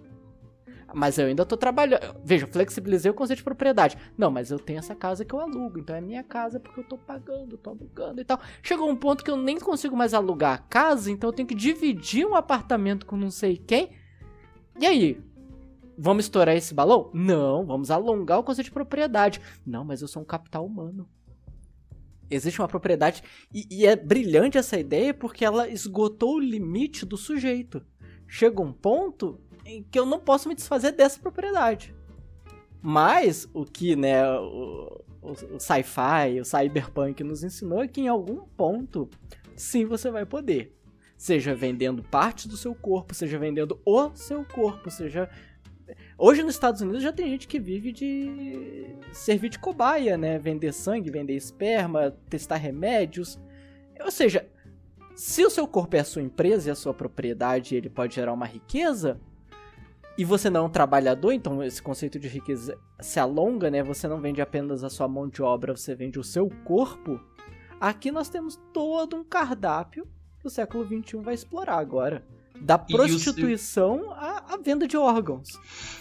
Mas 0.94 1.18
eu 1.18 1.26
ainda 1.26 1.44
tô 1.44 1.56
trabalhando. 1.56 2.00
Veja, 2.24 2.46
flexibilizei 2.46 3.10
o 3.10 3.14
conceito 3.14 3.38
de 3.38 3.44
propriedade. 3.44 3.96
Não, 4.16 4.30
mas 4.30 4.50
eu 4.50 4.58
tenho 4.58 4.78
essa 4.78 4.94
casa 4.94 5.24
que 5.24 5.34
eu 5.34 5.40
alugo. 5.40 5.78
Então 5.78 5.94
é 5.94 6.00
minha 6.00 6.24
casa 6.24 6.58
porque 6.58 6.80
eu 6.80 6.84
tô 6.84 6.96
pagando, 6.96 7.58
tô 7.58 7.70
alugando 7.70 8.20
e 8.20 8.24
tal. 8.24 8.40
Chegou 8.62 8.88
um 8.88 8.96
ponto 8.96 9.22
que 9.22 9.30
eu 9.30 9.36
nem 9.36 9.58
consigo 9.58 9.96
mais 9.96 10.14
alugar 10.14 10.54
a 10.54 10.58
casa, 10.58 11.10
então 11.10 11.28
eu 11.28 11.34
tenho 11.34 11.48
que 11.48 11.54
dividir 11.54 12.26
um 12.26 12.34
apartamento 12.34 13.04
com 13.04 13.16
não 13.16 13.30
sei 13.30 13.56
quem. 13.56 13.90
E 14.80 14.86
aí? 14.86 15.22
Vamos 15.98 16.24
estourar 16.24 16.56
esse 16.56 16.72
balão? 16.72 17.10
Não, 17.12 17.66
vamos 17.66 17.90
alongar 17.90 18.38
o 18.38 18.44
conceito 18.44 18.66
de 18.66 18.72
propriedade. 18.72 19.40
Não, 19.66 19.84
mas 19.84 20.00
eu 20.00 20.08
sou 20.08 20.22
um 20.22 20.24
capital 20.24 20.64
humano. 20.64 21.08
Existe 22.30 22.60
uma 22.60 22.68
propriedade. 22.68 23.22
E, 23.52 23.66
e 23.70 23.86
é 23.86 23.96
brilhante 23.96 24.56
essa 24.56 24.78
ideia 24.78 25.12
porque 25.12 25.44
ela 25.44 25.68
esgotou 25.68 26.36
o 26.36 26.40
limite 26.40 27.04
do 27.04 27.16
sujeito. 27.16 27.84
Chega 28.26 28.62
um 28.62 28.72
ponto 28.72 29.40
que 29.90 29.98
eu 29.98 30.06
não 30.06 30.18
posso 30.18 30.48
me 30.48 30.54
desfazer 30.54 30.92
dessa 30.92 31.20
propriedade. 31.20 31.94
Mas 32.80 33.48
o 33.52 33.64
que, 33.64 33.96
né, 33.96 34.24
o, 34.38 35.02
o, 35.20 35.58
sci-fi, 35.58 36.40
o 36.40 36.44
cyberpunk 36.44 37.22
nos 37.24 37.42
ensinou 37.42 37.82
é 37.82 37.88
que 37.88 38.00
em 38.00 38.08
algum 38.08 38.46
ponto, 38.56 39.08
sim, 39.56 39.84
você 39.84 40.10
vai 40.10 40.24
poder. 40.24 40.74
Seja 41.16 41.54
vendendo 41.54 42.02
parte 42.02 42.48
do 42.48 42.56
seu 42.56 42.74
corpo, 42.74 43.14
seja 43.14 43.38
vendendo 43.38 43.80
o 43.84 44.10
seu 44.14 44.44
corpo, 44.44 44.90
seja. 44.90 45.28
Hoje 46.16 46.42
nos 46.42 46.54
Estados 46.54 46.80
Unidos 46.80 47.02
já 47.02 47.12
tem 47.12 47.28
gente 47.28 47.48
que 47.48 47.58
vive 47.58 47.90
de 47.90 48.96
servir 49.12 49.48
de 49.48 49.58
cobaia, 49.58 50.16
né? 50.16 50.38
Vender 50.38 50.72
sangue, 50.72 51.10
vender 51.10 51.34
esperma, 51.34 52.16
testar 52.30 52.56
remédios. 52.56 53.38
Ou 54.00 54.12
seja, 54.12 54.46
se 55.16 55.44
o 55.44 55.50
seu 55.50 55.66
corpo 55.66 55.96
é 55.96 56.00
a 56.00 56.04
sua 56.04 56.22
empresa 56.22 56.68
e 56.68 56.70
a 56.70 56.76
sua 56.76 56.94
propriedade, 56.94 57.74
ele 57.74 57.90
pode 57.90 58.14
gerar 58.14 58.32
uma 58.32 58.46
riqueza, 58.46 59.20
e 60.18 60.24
você 60.24 60.50
não 60.50 60.62
é 60.62 60.64
um 60.64 60.68
trabalhador, 60.68 61.30
então 61.30 61.62
esse 61.62 61.80
conceito 61.80 62.18
de 62.18 62.26
riqueza 62.26 62.76
se 63.00 63.20
alonga, 63.20 63.70
né? 63.70 63.84
Você 63.84 64.08
não 64.08 64.20
vende 64.20 64.42
apenas 64.42 64.82
a 64.82 64.90
sua 64.90 65.06
mão 65.06 65.28
de 65.28 65.40
obra, 65.40 65.76
você 65.76 65.94
vende 65.94 66.18
o 66.18 66.24
seu 66.24 66.50
corpo. 66.64 67.20
Aqui 67.80 68.10
nós 68.10 68.28
temos 68.28 68.58
todo 68.74 69.16
um 69.16 69.22
cardápio 69.22 70.08
que 70.40 70.46
o 70.48 70.50
século 70.50 70.84
XXI 70.84 71.18
vai 71.18 71.34
explorar 71.34 71.78
agora. 71.78 72.24
Da 72.60 72.76
prostituição 72.76 74.12
à, 74.12 74.58
venda 74.60 74.88
de 74.88 74.96
órgãos. 74.96 75.50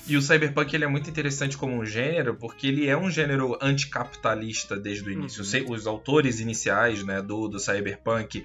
E 0.07 0.18
o 0.18 0.22
cyberpunk 0.24 0.74
ele 0.74 0.86
é 0.86 0.88
muito 0.88 1.07
interessante 1.07 1.55
como 1.55 1.76
um 1.76 1.86
gênero, 1.86 2.34
porque 2.34 2.65
ele 2.65 2.88
é 2.88 2.97
um 2.97 3.11
gênero 3.11 3.55
anticapitalista 3.61 4.76
desde 4.76 5.07
o 5.07 5.11
início. 5.11 5.43
Uhum. 5.43 5.74
Os 5.76 5.86
autores 5.86 6.39
iniciais 6.39 7.03
né, 7.03 7.22
do, 7.22 7.47
do 7.47 7.59
cyberpunk 7.59 8.43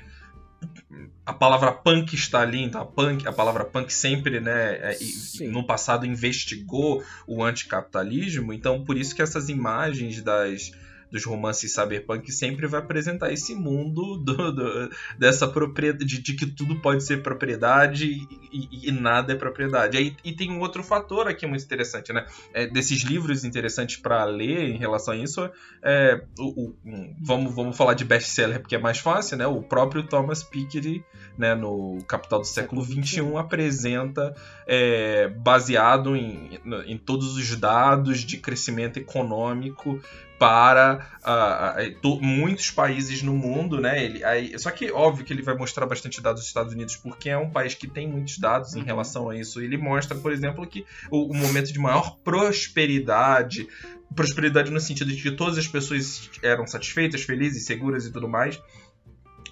a 1.24 1.32
palavra 1.32 1.72
punk 1.72 2.14
está 2.14 2.40
ali, 2.40 2.62
então 2.62 2.82
a, 2.82 2.86
punk, 2.86 3.26
a 3.26 3.32
palavra 3.32 3.64
punk 3.64 3.92
sempre, 3.92 4.40
né, 4.40 4.74
é, 4.74 4.98
no 5.42 5.64
passado 5.64 6.04
investigou 6.04 7.02
o 7.26 7.42
anticapitalismo, 7.42 8.52
então 8.52 8.84
por 8.84 8.96
isso 8.96 9.14
que 9.14 9.22
essas 9.22 9.48
imagens 9.48 10.20
das 10.22 10.72
dos 11.12 11.24
romances 11.26 11.74
cyberpunk 11.74 12.32
sempre 12.32 12.66
vai 12.66 12.80
apresentar 12.80 13.30
esse 13.30 13.54
mundo 13.54 14.16
do, 14.16 14.50
do, 14.50 14.90
dessa 15.18 15.46
propriedade, 15.46 16.06
de, 16.06 16.22
de, 16.22 16.34
que 16.34 16.46
tudo 16.46 16.80
pode 16.80 17.04
ser 17.04 17.22
propriedade 17.22 18.26
e, 18.50 18.88
e 18.88 18.90
nada 18.90 19.34
é 19.34 19.36
propriedade. 19.36 19.98
E, 19.98 20.16
e, 20.24 20.32
tem 20.32 20.50
um 20.50 20.60
outro 20.60 20.82
fator 20.82 21.28
aqui 21.28 21.46
muito 21.46 21.62
interessante, 21.62 22.14
né? 22.14 22.24
É, 22.54 22.66
desses 22.66 23.02
livros 23.02 23.44
interessantes 23.44 23.96
para 23.96 24.24
ler 24.24 24.70
em 24.70 24.78
relação 24.78 25.12
a 25.12 25.16
isso, 25.18 25.50
é, 25.82 26.24
o, 26.38 26.70
o, 26.70 26.76
vamos, 27.20 27.54
vamos 27.54 27.76
falar 27.76 27.92
de 27.92 28.06
best-seller 28.06 28.60
porque 28.60 28.76
é 28.76 28.78
mais 28.78 28.98
fácil, 28.98 29.36
né? 29.36 29.46
O 29.46 29.62
próprio 29.62 30.02
Thomas 30.04 30.42
Piketty, 30.42 31.04
né, 31.36 31.54
no 31.54 31.98
Capital 32.08 32.40
do 32.40 32.46
Século 32.46 32.82
XXI, 32.82 33.36
apresenta, 33.36 34.34
é, 34.66 35.28
baseado 35.28 36.16
em, 36.16 36.58
em 36.86 36.96
todos 36.96 37.36
os 37.36 37.54
dados 37.56 38.20
de 38.20 38.38
crescimento 38.38 38.98
econômico 38.98 40.00
para 40.42 41.06
uh, 41.22 41.80
uh, 41.80 42.00
to, 42.00 42.20
muitos 42.20 42.68
países 42.68 43.22
no 43.22 43.32
mundo, 43.32 43.80
né? 43.80 44.04
Ele, 44.04 44.24
aí, 44.24 44.58
só 44.58 44.72
que 44.72 44.90
óbvio 44.90 45.24
que 45.24 45.32
ele 45.32 45.40
vai 45.40 45.54
mostrar 45.54 45.86
bastante 45.86 46.20
dados 46.20 46.40
dos 46.40 46.48
Estados 46.48 46.72
Unidos, 46.72 46.96
porque 46.96 47.30
é 47.30 47.38
um 47.38 47.48
país 47.48 47.76
que 47.76 47.86
tem 47.86 48.08
muitos 48.08 48.38
dados 48.38 48.74
em 48.74 48.80
uhum. 48.80 48.84
relação 48.84 49.30
a 49.30 49.36
isso. 49.36 49.60
Ele 49.60 49.76
mostra, 49.76 50.18
por 50.18 50.32
exemplo, 50.32 50.66
que 50.66 50.84
o, 51.12 51.30
o 51.30 51.36
momento 51.36 51.72
de 51.72 51.78
maior 51.78 52.16
prosperidade, 52.24 53.68
prosperidade 54.16 54.72
no 54.72 54.80
sentido 54.80 55.12
de 55.12 55.22
que 55.22 55.30
todas 55.30 55.56
as 55.56 55.68
pessoas 55.68 56.28
eram 56.42 56.66
satisfeitas, 56.66 57.22
felizes, 57.22 57.64
seguras 57.64 58.04
e 58.04 58.10
tudo 58.10 58.26
mais, 58.26 58.60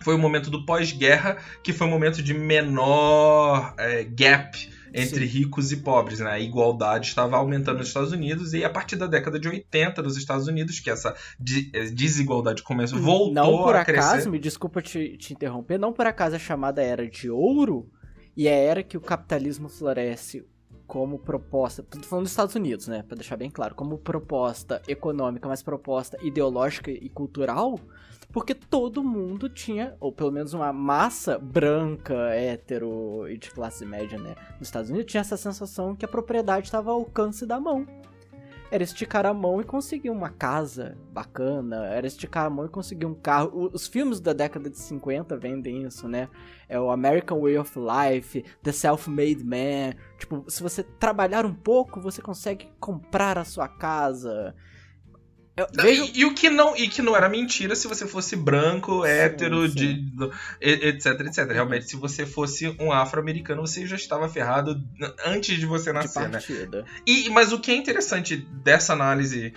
foi 0.03 0.17
o 0.17 0.19
momento 0.19 0.51
do 0.51 0.67
pós-guerra, 0.67 1.37
que 1.63 1.73
foi 1.73 1.87
o 1.87 1.91
momento 1.91 2.21
de 2.21 2.35
menor 2.35 3.75
é, 3.79 4.03
gap 4.03 4.59
entre 4.95 5.27
Sim. 5.27 5.39
ricos 5.39 5.73
e 5.73 5.79
pobres, 5.79 6.21
né? 6.21 6.31
A 6.31 6.41
igualdade 6.41 7.09
estava 7.09 7.37
aumentando 7.37 7.79
nos 7.79 7.89
Estados 7.89 8.13
Unidos 8.13 8.53
e 8.53 8.65
a 8.65 8.71
partir 8.71 8.97
da 8.97 9.07
década 9.07 9.39
de 9.39 9.49
80 9.49 10.03
nos 10.03 10.17
Estados 10.17 10.47
Unidos 10.47 10.81
que 10.81 10.91
essa 10.91 11.15
eh, 11.75 11.91
desigualdade 11.91 12.63
começou 12.63 12.99
hum, 12.99 13.03
voltou 13.03 13.35
não 13.35 13.59
por 13.63 13.77
a 13.77 13.83
acaso, 13.83 14.13
crescer. 14.13 14.31
me 14.31 14.39
desculpa 14.39 14.83
te, 14.83 15.17
te 15.17 15.33
interromper, 15.33 15.79
não 15.79 15.93
por 15.93 16.07
acaso 16.07 16.37
é 16.37 16.39
chamada 16.39 16.83
era 16.83 17.09
de 17.09 17.31
ouro 17.31 17.89
e 18.37 18.49
é 18.49 18.55
a 18.55 18.59
era 18.59 18.83
que 18.83 18.97
o 18.97 19.01
capitalismo 19.01 19.69
floresce 19.69 20.45
como 20.87 21.21
proposta, 21.21 21.85
tô 21.85 22.01
falando 22.01 22.25
dos 22.25 22.33
Estados 22.33 22.57
Unidos, 22.57 22.89
né, 22.89 23.05
para 23.07 23.15
deixar 23.15 23.37
bem 23.37 23.49
claro, 23.49 23.77
como 23.77 23.97
proposta 23.97 24.83
econômica, 24.89 25.47
mas 25.47 25.63
proposta 25.63 26.19
ideológica 26.21 26.91
e 26.91 27.09
cultural, 27.09 27.79
porque 28.33 28.55
todo 28.55 29.03
mundo 29.03 29.49
tinha, 29.49 29.97
ou 30.01 30.13
pelo 30.13 30.31
menos 30.31 30.55
uma 30.55 30.73
massa 30.73 31.39
branca, 31.39 32.15
hétero 32.35 33.29
e 33.29 33.37
de 33.37 33.51
classe 33.51 33.85
média, 33.85 34.19
né, 34.19 34.35
nos 34.59 34.69
Estados 34.69 34.91
Unidos, 34.91 35.11
tinha 35.11 35.21
essa 35.21 35.37
sensação 35.37 35.97
que 35.97 36.05
a 36.05 36.09
propriedade 36.09 36.67
estava 36.67 36.91
ao 36.91 36.99
alcance 36.99 37.45
da 37.45 37.59
mão. 37.59 37.87
Era 38.73 38.85
esticar 38.85 39.27
a 39.27 39.35
mão 39.35 39.61
e 39.61 39.65
conseguir 39.65 40.11
uma 40.11 40.31
casa 40.31 40.97
bacana, 41.13 41.87
era 41.87 42.07
esticar 42.07 42.47
a 42.47 42.51
mão 42.51 42.67
e 42.67 42.69
conseguir 42.69 43.05
um 43.05 43.15
carro. 43.15 43.69
Os 43.73 43.89
filmes 43.89 44.21
da 44.21 44.33
década 44.33 44.71
de 44.71 44.79
50 44.79 45.37
vendem 45.37 45.83
isso, 45.83 46.07
né? 46.07 46.29
É 46.69 46.79
o 46.79 46.89
American 46.89 47.41
Way 47.41 47.59
of 47.59 47.77
Life, 47.77 48.45
The 48.63 48.71
Self-Made 48.71 49.43
Man. 49.43 49.99
Tipo, 50.17 50.45
se 50.47 50.63
você 50.63 50.85
trabalhar 50.85 51.45
um 51.45 51.53
pouco, 51.53 52.01
você 52.01 52.23
consegue 52.23 52.69
comprar 52.79 53.39
a 53.39 53.45
sua 53.45 53.67
casa. 53.67 54.55
Vejo... 55.73 56.05
E, 56.05 56.21
e, 56.21 56.25
o 56.25 56.35
que 56.35 56.49
não 56.49 56.77
e 56.77 56.89
que 56.89 57.03
não 57.03 57.17
era 57.17 57.29
mentira 57.29 57.75
se 57.75 57.87
você 57.87 58.07
fosse 58.07 58.37
branco, 58.37 59.05
hétero, 59.05 59.69
sim, 59.69 59.79
sim. 59.79 60.17
De, 60.61 60.89
etc, 60.89 61.21
etc. 61.21 61.51
Realmente, 61.51 61.87
se 61.87 61.97
você 61.97 62.25
fosse 62.25 62.75
um 62.79 62.93
afro-americano, 62.93 63.61
você 63.67 63.87
já 63.87 63.97
estava 63.97 64.29
ferrado 64.29 64.81
antes 65.27 65.59
de 65.59 65.67
você 65.67 65.93
nascer, 65.93 66.27
de 66.27 66.67
né? 66.69 66.85
E, 67.07 67.29
mas 67.31 67.53
o 67.53 67.61
que 67.61 67.71
é 67.71 67.75
interessante 67.75 68.37
dessa 68.37 68.93
análise 68.93 69.53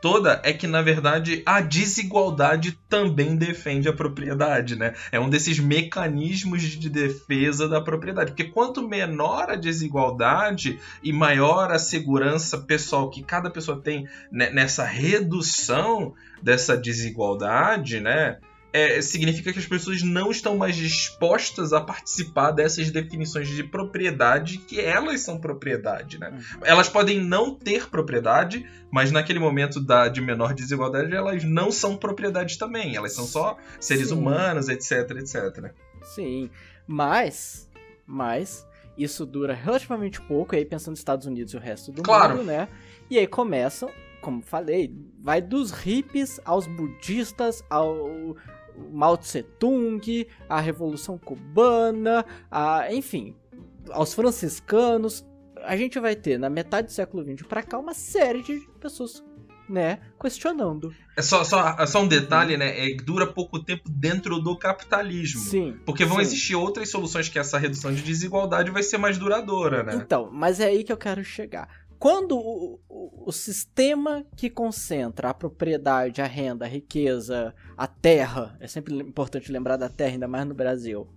toda 0.00 0.40
é 0.44 0.52
que, 0.52 0.66
na 0.66 0.82
verdade, 0.82 1.42
a 1.44 1.60
desigualdade 1.60 2.78
também 2.88 3.36
defende 3.36 3.88
a 3.88 3.92
propriedade, 3.92 4.76
né? 4.76 4.94
É 5.10 5.18
um 5.18 5.28
desses 5.28 5.58
mecanismos 5.58 6.62
de 6.62 6.88
defesa 6.88 7.68
da 7.68 7.80
propriedade. 7.80 8.32
Porque 8.32 8.44
quanto 8.44 8.86
menor 8.86 9.50
a 9.50 9.56
desigualdade 9.56 10.78
e 11.02 11.12
maior 11.12 11.70
a 11.70 11.78
segurança 11.78 12.58
pessoal 12.58 13.10
que 13.10 13.22
cada 13.22 13.50
pessoa 13.50 13.80
tem 13.80 14.08
nessa 14.30 14.84
redução 14.84 16.14
dessa 16.42 16.76
desigualdade, 16.76 18.00
né? 18.00 18.38
É, 18.72 19.00
significa 19.00 19.52
que 19.52 19.58
as 19.58 19.66
pessoas 19.66 20.02
não 20.02 20.30
estão 20.30 20.56
mais 20.56 20.76
dispostas 20.76 21.72
a 21.72 21.80
participar 21.80 22.50
dessas 22.50 22.90
definições 22.90 23.48
de 23.48 23.64
propriedade 23.64 24.58
que 24.58 24.80
elas 24.80 25.20
são 25.22 25.40
propriedade, 25.40 26.18
né? 26.18 26.30
Uhum. 26.30 26.60
Elas 26.64 26.88
podem 26.88 27.20
não 27.20 27.54
ter 27.54 27.88
propriedade, 27.88 28.68
mas 28.90 29.10
naquele 29.10 29.38
momento 29.38 29.80
da, 29.80 30.08
de 30.08 30.20
menor 30.20 30.52
desigualdade 30.52 31.14
elas 31.14 31.44
não 31.44 31.70
são 31.70 31.96
propriedade 31.96 32.58
também, 32.58 32.94
elas 32.94 33.14
são 33.14 33.24
só 33.24 33.56
seres 33.80 34.08
Sim. 34.08 34.14
humanos, 34.14 34.68
etc, 34.68 35.10
etc. 35.18 35.72
Sim, 36.02 36.50
mas, 36.86 37.70
mas 38.06 38.66
isso 38.96 39.24
dura 39.24 39.54
relativamente 39.54 40.20
pouco, 40.20 40.54
aí 40.54 40.64
pensando 40.64 40.92
nos 40.92 41.00
Estados 41.00 41.26
Unidos 41.26 41.54
e 41.54 41.56
o 41.56 41.60
resto 41.60 41.90
do 41.90 42.02
claro. 42.02 42.36
mundo, 42.36 42.46
né? 42.46 42.68
E 43.10 43.18
aí 43.18 43.26
começam 43.26 43.90
como 44.20 44.42
falei, 44.42 44.92
vai 45.20 45.40
dos 45.40 45.70
hippies 45.70 46.40
aos 46.44 46.66
budistas, 46.66 47.62
ao 47.70 48.36
Mao 48.92 49.16
Tse 49.16 49.42
Tung, 49.42 50.26
a 50.48 50.60
Revolução 50.60 51.18
Cubana, 51.18 52.24
a, 52.50 52.92
enfim, 52.92 53.34
aos 53.90 54.14
franciscanos. 54.14 55.26
A 55.64 55.76
gente 55.76 55.98
vai 55.98 56.14
ter 56.14 56.38
na 56.38 56.48
metade 56.48 56.86
do 56.86 56.92
século 56.92 57.24
XX 57.24 57.46
para 57.46 57.62
cá 57.62 57.78
uma 57.78 57.94
série 57.94 58.42
de 58.42 58.60
pessoas 58.80 59.22
né, 59.68 59.98
questionando. 60.20 60.94
É 61.16 61.22
só, 61.22 61.44
só, 61.44 61.84
só 61.86 62.02
um 62.02 62.08
detalhe, 62.08 62.56
né? 62.56 62.88
É, 62.88 62.96
dura 62.96 63.26
pouco 63.26 63.62
tempo 63.62 63.88
dentro 63.88 64.40
do 64.40 64.56
capitalismo. 64.56 65.40
Sim. 65.40 65.76
Porque 65.84 66.04
vão 66.04 66.16
sim. 66.16 66.22
existir 66.22 66.54
outras 66.54 66.88
soluções 66.88 67.28
que 67.28 67.38
essa 67.38 67.58
redução 67.58 67.92
de 67.92 68.02
desigualdade 68.02 68.70
vai 68.70 68.82
ser 68.82 68.98
mais 68.98 69.18
duradoura, 69.18 69.82
né? 69.82 69.94
Então, 69.96 70.30
mas 70.32 70.58
é 70.58 70.66
aí 70.66 70.82
que 70.82 70.92
eu 70.92 70.96
quero 70.96 71.22
chegar. 71.22 71.68
Quando 71.98 72.38
o, 72.38 72.80
o, 73.26 73.32
sistema 73.32 74.24
que 74.36 74.48
concentra 74.48 75.30
a 75.30 75.34
propriedade, 75.34 76.22
a 76.22 76.26
renda, 76.26 76.64
a 76.64 76.68
riqueza, 76.68 77.52
a 77.76 77.88
terra, 77.88 78.56
é 78.60 78.68
sempre 78.68 78.94
importante 78.94 79.50
lembrar 79.50 79.76
da 79.76 79.88
terra, 79.88 80.12
ainda 80.12 80.28
mais 80.28 80.46
no 80.46 80.54
Brasil, 80.54 81.08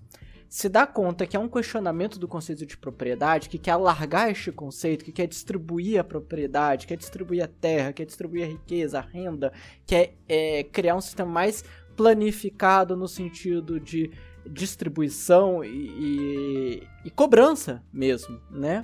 se 0.49 0.67
dá 0.67 0.87
conta 0.87 1.27
que 1.27 1.37
é 1.37 1.39
um 1.39 1.47
questionamento 1.47 2.17
do 2.17 2.27
conceito 2.27 2.65
de 2.65 2.75
propriedade, 2.75 3.47
que 3.47 3.59
quer 3.59 3.71
alargar 3.71 4.31
este 4.31 4.51
conceito, 4.51 5.05
que 5.05 5.11
quer 5.11 5.27
distribuir 5.27 5.99
a 5.99 6.03
propriedade, 6.03 6.87
quer 6.87 6.97
distribuir 6.97 7.43
a 7.43 7.47
terra, 7.47 7.93
quer 7.93 8.05
distribuir 8.05 8.45
a 8.45 8.47
riqueza, 8.47 8.97
a 8.97 9.01
renda, 9.01 9.53
quer 9.85 10.17
é, 10.27 10.63
criar 10.63 10.95
um 10.95 11.01
sistema 11.01 11.31
mais 11.31 11.63
planificado 11.95 12.97
no 12.97 13.07
sentido 13.07 13.79
de 13.79 14.11
distribuição 14.49 15.63
e, 15.63 15.69
e, 15.69 16.87
e 17.05 17.11
cobrança 17.11 17.83
mesmo, 17.93 18.41
né? 18.49 18.83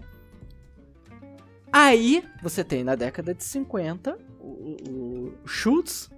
Aí 1.71 2.23
você 2.41 2.63
tem 2.63 2.83
na 2.83 2.95
década 2.95 3.33
de 3.33 3.43
50 3.43 4.17
o, 4.39 4.77
o 4.89 5.47
Schultz, 5.47 6.09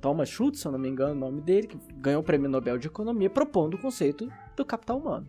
Thomas 0.00 0.28
Schultz, 0.28 0.60
se 0.60 0.66
eu 0.66 0.72
não 0.72 0.78
me 0.78 0.88
engano 0.88 1.12
o 1.12 1.18
nome 1.18 1.40
dele, 1.40 1.66
que 1.66 1.78
ganhou 1.96 2.20
o 2.20 2.24
prêmio 2.24 2.48
Nobel 2.48 2.78
de 2.78 2.86
Economia 2.86 3.30
propondo 3.30 3.74
o 3.74 3.78
conceito 3.78 4.30
do 4.56 4.64
capital 4.64 4.98
humano. 4.98 5.26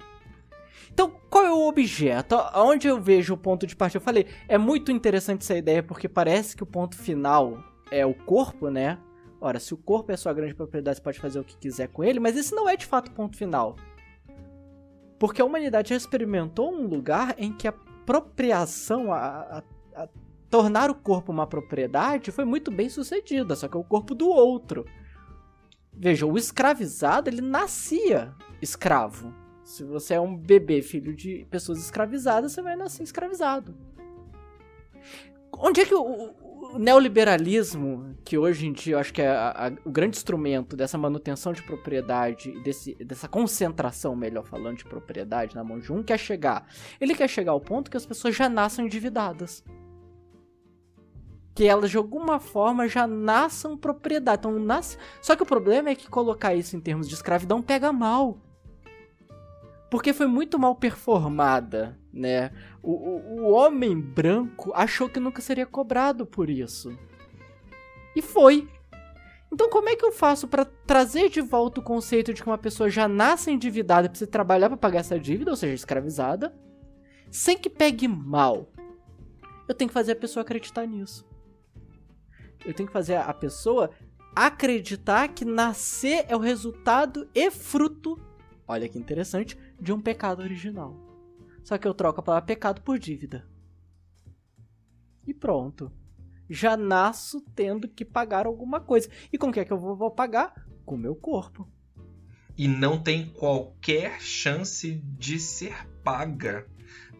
Então, 0.93 1.11
qual 1.29 1.45
é 1.45 1.51
o 1.51 1.67
objeto? 1.67 2.35
Onde 2.55 2.87
eu 2.87 3.01
vejo 3.01 3.33
o 3.33 3.37
ponto 3.37 3.65
de 3.65 3.75
partida? 3.75 3.97
Eu 3.97 4.05
falei, 4.05 4.27
é 4.47 4.57
muito 4.57 4.91
interessante 4.91 5.41
essa 5.41 5.55
ideia 5.55 5.81
porque 5.81 6.07
parece 6.09 6.55
que 6.55 6.63
o 6.63 6.65
ponto 6.65 6.97
final 6.97 7.63
é 7.89 8.05
o 8.05 8.13
corpo, 8.13 8.69
né? 8.69 8.97
Ora, 9.39 9.59
se 9.59 9.73
o 9.73 9.77
corpo 9.77 10.11
é 10.11 10.17
sua 10.17 10.33
grande 10.33 10.53
propriedade, 10.53 10.97
você 10.97 11.03
pode 11.03 11.19
fazer 11.19 11.39
o 11.39 11.43
que 11.43 11.57
quiser 11.57 11.87
com 11.87 12.03
ele, 12.03 12.19
mas 12.19 12.37
esse 12.37 12.53
não 12.53 12.69
é 12.69 12.75
de 12.75 12.85
fato 12.85 13.07
o 13.07 13.11
ponto 13.11 13.37
final. 13.37 13.75
Porque 15.17 15.41
a 15.41 15.45
humanidade 15.45 15.89
já 15.89 15.95
experimentou 15.95 16.73
um 16.73 16.87
lugar 16.87 17.35
em 17.37 17.51
que 17.51 17.67
a 17.67 17.73
apropriação, 18.01 19.13
a, 19.13 19.63
a, 19.95 20.03
a 20.03 20.09
tornar 20.49 20.89
o 20.89 20.95
corpo 20.95 21.31
uma 21.31 21.47
propriedade 21.47 22.31
foi 22.31 22.45
muito 22.45 22.69
bem 22.71 22.89
sucedida, 22.89 23.55
só 23.55 23.67
que 23.67 23.77
é 23.77 23.79
o 23.79 23.83
corpo 23.83 24.13
do 24.13 24.27
outro. 24.27 24.85
Veja, 25.93 26.25
o 26.25 26.37
escravizado, 26.37 27.29
ele 27.29 27.41
nascia 27.41 28.33
escravo. 28.61 29.33
Se 29.63 29.83
você 29.83 30.15
é 30.15 30.19
um 30.19 30.35
bebê 30.35 30.81
filho 30.81 31.15
de 31.15 31.45
pessoas 31.49 31.79
escravizadas, 31.79 32.51
você 32.51 32.61
vai 32.61 32.75
nascer 32.75 33.03
escravizado. 33.03 33.75
Onde 35.53 35.81
é 35.81 35.85
que 35.85 35.93
o, 35.93 36.33
o 36.61 36.77
neoliberalismo, 36.77 38.15
que 38.23 38.37
hoje 38.37 38.67
em 38.67 38.71
dia 38.71 38.93
eu 38.93 38.99
acho 38.99 39.11
que 39.11 39.21
é 39.21 39.27
a, 39.27 39.67
a, 39.67 39.71
o 39.83 39.91
grande 39.91 40.17
instrumento 40.17 40.75
dessa 40.75 40.97
manutenção 40.97 41.51
de 41.53 41.63
propriedade, 41.63 42.51
desse, 42.61 42.93
dessa 43.03 43.27
concentração, 43.27 44.15
melhor 44.15 44.45
falando, 44.45 44.77
de 44.77 44.85
propriedade 44.85 45.55
na 45.55 45.63
mão 45.63 45.79
de 45.79 45.91
um, 45.91 46.03
quer 46.03 46.19
chegar? 46.19 46.67
Ele 46.99 47.15
quer 47.15 47.27
chegar 47.27 47.51
ao 47.51 47.59
ponto 47.59 47.89
que 47.89 47.97
as 47.97 48.05
pessoas 48.05 48.35
já 48.35 48.47
nasçam 48.47 48.85
endividadas 48.85 49.63
que 51.53 51.67
elas 51.67 51.91
de 51.91 51.97
alguma 51.97 52.39
forma 52.39 52.87
já 52.87 53.05
nasçam 53.05 53.77
propriedade. 53.77 54.39
Então, 54.39 54.57
nasce... 54.57 54.97
Só 55.21 55.35
que 55.35 55.43
o 55.43 55.45
problema 55.45 55.89
é 55.89 55.95
que 55.95 56.09
colocar 56.09 56.55
isso 56.55 56.77
em 56.77 56.79
termos 56.79 57.09
de 57.09 57.13
escravidão 57.13 57.61
pega 57.61 57.91
mal. 57.91 58.37
Porque 59.91 60.11
foi 60.11 60.25
muito 60.25 60.57
mal 60.57 60.73
performada, 60.75 61.99
né? 62.11 62.51
O, 62.81 62.91
o, 62.91 63.41
o 63.41 63.51
homem 63.51 63.99
branco 63.99 64.71
achou 64.73 65.07
que 65.07 65.19
nunca 65.19 65.41
seria 65.41 65.67
cobrado 65.67 66.25
por 66.25 66.49
isso. 66.49 66.97
E 68.15 68.21
foi. 68.21 68.67
Então, 69.53 69.69
como 69.69 69.89
é 69.89 69.95
que 69.95 70.05
eu 70.05 70.11
faço 70.11 70.47
para 70.47 70.65
trazer 70.65 71.29
de 71.29 71.41
volta 71.41 71.81
o 71.81 71.83
conceito 71.83 72.33
de 72.33 72.41
que 72.41 72.49
uma 72.49 72.57
pessoa 72.57 72.89
já 72.89 73.07
nasce 73.07 73.51
endividada 73.51 74.07
e 74.07 74.09
precisa 74.09 74.31
trabalhar 74.31 74.69
para 74.69 74.77
pagar 74.77 75.01
essa 75.01 75.19
dívida, 75.19 75.51
ou 75.51 75.57
seja, 75.57 75.73
escravizada, 75.73 76.55
sem 77.29 77.57
que 77.57 77.69
pegue 77.69 78.07
mal? 78.07 78.71
Eu 79.67 79.75
tenho 79.75 79.89
que 79.89 79.93
fazer 79.93 80.13
a 80.13 80.15
pessoa 80.15 80.41
acreditar 80.41 80.87
nisso 80.87 81.29
eu 82.65 82.73
tenho 82.73 82.87
que 82.87 82.93
fazer 82.93 83.15
a 83.15 83.33
pessoa 83.33 83.89
acreditar 84.35 85.27
que 85.29 85.43
nascer 85.43 86.25
é 86.27 86.35
o 86.35 86.39
resultado 86.39 87.27
e 87.33 87.51
fruto, 87.51 88.19
olha 88.67 88.87
que 88.87 88.97
interessante, 88.97 89.57
de 89.81 89.91
um 89.91 89.99
pecado 89.99 90.43
original. 90.43 90.95
Só 91.63 91.77
que 91.77 91.87
eu 91.87 91.93
troco 91.93 92.19
a 92.19 92.23
palavra 92.23 92.45
pecado 92.45 92.81
por 92.81 92.99
dívida. 92.99 93.47
E 95.25 95.33
pronto. 95.33 95.91
Já 96.49 96.77
nasço 96.77 97.41
tendo 97.55 97.87
que 97.87 98.05
pagar 98.05 98.45
alguma 98.45 98.79
coisa. 98.79 99.09
E 99.33 99.37
com 99.37 99.47
o 99.47 99.51
que 99.51 99.59
é 99.59 99.65
que 99.65 99.73
eu 99.73 99.79
vou 99.79 100.11
pagar? 100.11 100.67
Com 100.85 100.95
o 100.95 100.99
meu 100.99 101.15
corpo. 101.15 101.67
E 102.57 102.67
não 102.67 103.01
tem 103.01 103.27
qualquer 103.27 104.21
chance 104.21 104.91
de 104.91 105.39
ser 105.39 105.87
paga 106.03 106.67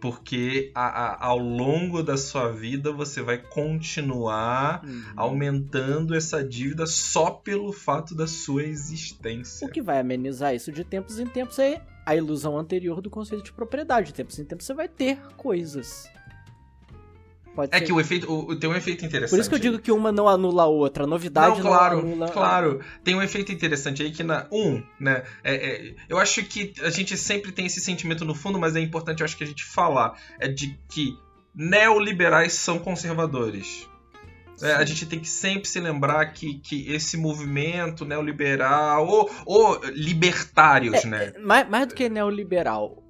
porque 0.02 0.72
a, 0.74 0.82
a, 0.82 1.28
ao 1.28 1.38
longo 1.38 2.02
da 2.02 2.18
sua 2.18 2.52
vida 2.52 2.92
você 2.92 3.22
vai 3.22 3.38
continuar 3.38 4.84
uhum. 4.84 5.04
aumentando 5.16 6.16
essa 6.16 6.44
dívida 6.44 6.88
só 6.88 7.30
pelo 7.30 7.72
fato 7.72 8.16
da 8.16 8.26
sua 8.26 8.64
existência. 8.64 9.66
O 9.66 9.70
que 9.70 9.82
vai 9.82 10.00
amenizar 10.00 10.56
isso 10.56 10.72
de 10.72 10.84
tempos 10.84 11.20
em 11.20 11.28
tempos 11.28 11.60
é 11.60 11.86
a 12.06 12.16
ilusão 12.16 12.58
anterior 12.58 13.02
do 13.02 13.10
conceito 13.10 13.44
de 13.44 13.54
propriedade. 13.54 14.08
De 14.08 14.14
tempos 14.14 14.38
em 14.40 14.46
tempos 14.46 14.66
você 14.66 14.74
vai 14.74 14.88
ter 14.88 15.18
coisas. 15.38 16.10
Pode 17.56 17.76
é 17.76 17.80
ser. 17.80 17.86
que 17.86 17.92
o 17.92 18.00
efeito 18.00 18.32
o, 18.32 18.56
tem 18.56 18.70
um 18.70 18.76
efeito 18.76 19.06
interessante. 19.06 19.32
Por 19.32 19.40
isso 19.42 19.50
que 19.50 19.56
eu 19.56 19.60
digo 19.60 19.80
que 19.80 19.92
uma 19.92 20.12
não 20.12 20.28
anula 20.28 20.64
a 20.64 20.68
outra. 20.68 21.04
A 21.04 21.08
novidade 21.08 21.56
não, 21.56 21.62
claro, 21.62 21.98
não 21.98 22.14
anula. 22.14 22.30
Claro, 22.30 22.80
tem 23.04 23.14
um 23.14 23.22
efeito 23.22 23.52
interessante 23.52 24.02
aí 24.02 24.12
que 24.12 24.24
na 24.24 24.48
um, 24.52 24.82
né? 25.00 25.24
É, 25.44 25.56
é, 25.56 25.96
eu 26.08 26.18
acho 26.18 26.44
que 26.44 26.74
a 26.82 26.90
gente 26.90 27.18
sempre 27.18 27.52
tem 27.52 27.66
esse 27.66 27.82
sentimento 27.82 28.24
no 28.24 28.34
fundo, 28.34 28.58
mas 28.58 28.76
é 28.76 28.80
importante 28.80 29.20
eu 29.20 29.26
acho 29.26 29.36
que 29.36 29.44
a 29.44 29.48
gente 29.48 29.66
falar 29.66 30.18
é 30.40 30.48
de 30.48 30.80
que 30.90 31.18
neoliberais 31.54 32.54
são 32.54 32.80
conservadores. 32.80 33.91
É, 34.62 34.74
a 34.74 34.86
gente 34.86 35.06
tem 35.06 35.20
que 35.20 35.30
sempre 35.30 35.68
se 35.68 35.80
lembrar 35.80 36.26
que, 36.34 36.60
que 36.60 36.92
esse 36.92 37.18
movimento 37.18 38.06
neoliberal 38.06 39.08
ou, 39.08 39.30
ou 39.46 39.82
libertários, 39.86 41.04
é, 41.06 41.08
né? 41.08 41.34
É, 41.36 41.40
mais, 41.40 41.70
mais 41.70 41.88
do 41.88 41.96
que 41.96 42.10
neoliberal, 42.10 43.02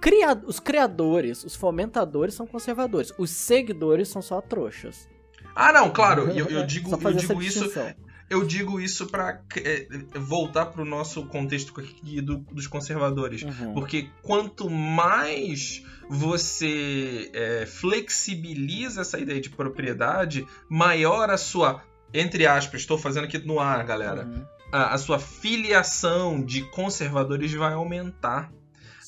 cria 0.00 0.40
os 0.46 0.60
criadores, 0.60 1.44
os 1.44 1.54
fomentadores 1.54 2.34
são 2.34 2.46
conservadores. 2.46 3.12
Os 3.18 3.30
seguidores 3.30 4.08
são 4.08 4.22
só 4.22 4.40
trouxas. 4.40 5.08
Ah, 5.54 5.72
não, 5.72 5.90
claro. 5.90 6.30
Eu, 6.30 6.46
eu 6.46 6.64
digo, 6.64 6.90
eu 7.02 7.12
digo 7.12 7.42
isso. 7.42 7.70
Eu 8.30 8.44
digo 8.44 8.78
isso 8.78 9.06
para 9.06 9.40
é, 9.56 9.88
voltar 10.14 10.66
para 10.66 10.82
o 10.82 10.84
nosso 10.84 11.24
contexto 11.26 11.78
aqui 11.80 12.20
do, 12.20 12.38
dos 12.38 12.66
conservadores. 12.66 13.42
Uhum. 13.42 13.72
Porque 13.72 14.10
quanto 14.22 14.68
mais 14.68 15.82
você 16.08 17.30
é, 17.32 17.66
flexibiliza 17.66 19.00
essa 19.00 19.18
ideia 19.18 19.40
de 19.40 19.50
propriedade, 19.50 20.46
maior 20.68 21.30
a 21.30 21.38
sua. 21.38 21.82
Entre 22.12 22.46
aspas, 22.46 22.80
estou 22.80 22.98
fazendo 22.98 23.24
aqui 23.24 23.38
no 23.38 23.60
ar, 23.60 23.84
galera. 23.84 24.24
Uhum. 24.24 24.44
A, 24.72 24.94
a 24.94 24.98
sua 24.98 25.18
filiação 25.18 26.42
de 26.42 26.62
conservadores 26.62 27.52
vai 27.52 27.72
aumentar 27.72 28.52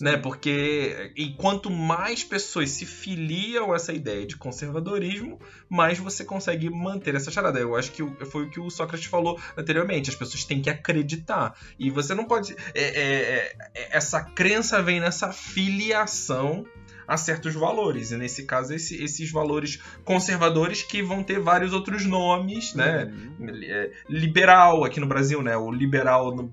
né? 0.00 0.16
Porque 0.16 1.12
e 1.16 1.34
quanto 1.34 1.70
mais 1.70 2.24
pessoas 2.24 2.70
se 2.70 2.86
filiam 2.86 3.72
a 3.72 3.76
essa 3.76 3.92
ideia 3.92 4.26
de 4.26 4.36
conservadorismo, 4.36 5.38
mais 5.68 5.98
você 5.98 6.24
consegue 6.24 6.70
manter 6.70 7.14
essa 7.14 7.30
charada. 7.30 7.58
Eu 7.58 7.76
acho 7.76 7.92
que 7.92 8.02
foi 8.26 8.44
o 8.44 8.50
que 8.50 8.60
o 8.60 8.70
Sócrates 8.70 9.06
falou 9.06 9.38
anteriormente. 9.56 10.10
As 10.10 10.16
pessoas 10.16 10.44
têm 10.44 10.62
que 10.62 10.70
acreditar 10.70 11.54
e 11.78 11.90
você 11.90 12.14
não 12.14 12.24
pode. 12.24 12.56
É, 12.74 12.82
é, 12.82 13.56
é, 13.74 13.96
essa 13.96 14.22
crença 14.22 14.82
vem 14.82 15.00
nessa 15.00 15.32
filiação 15.32 16.66
a 17.06 17.16
certos 17.16 17.54
valores. 17.54 18.12
E 18.12 18.16
nesse 18.16 18.44
caso, 18.44 18.72
esse, 18.72 19.02
esses 19.02 19.32
valores 19.32 19.80
conservadores 20.04 20.82
que 20.82 21.02
vão 21.02 21.24
ter 21.24 21.40
vários 21.40 21.72
outros 21.72 22.06
nomes, 22.06 22.72
né? 22.72 23.12
Uhum. 23.38 23.50
É, 23.64 23.90
liberal 24.08 24.84
aqui 24.84 25.00
no 25.00 25.06
Brasil, 25.06 25.42
né? 25.42 25.56
O 25.56 25.72
liberal 25.72 26.34
no, 26.34 26.48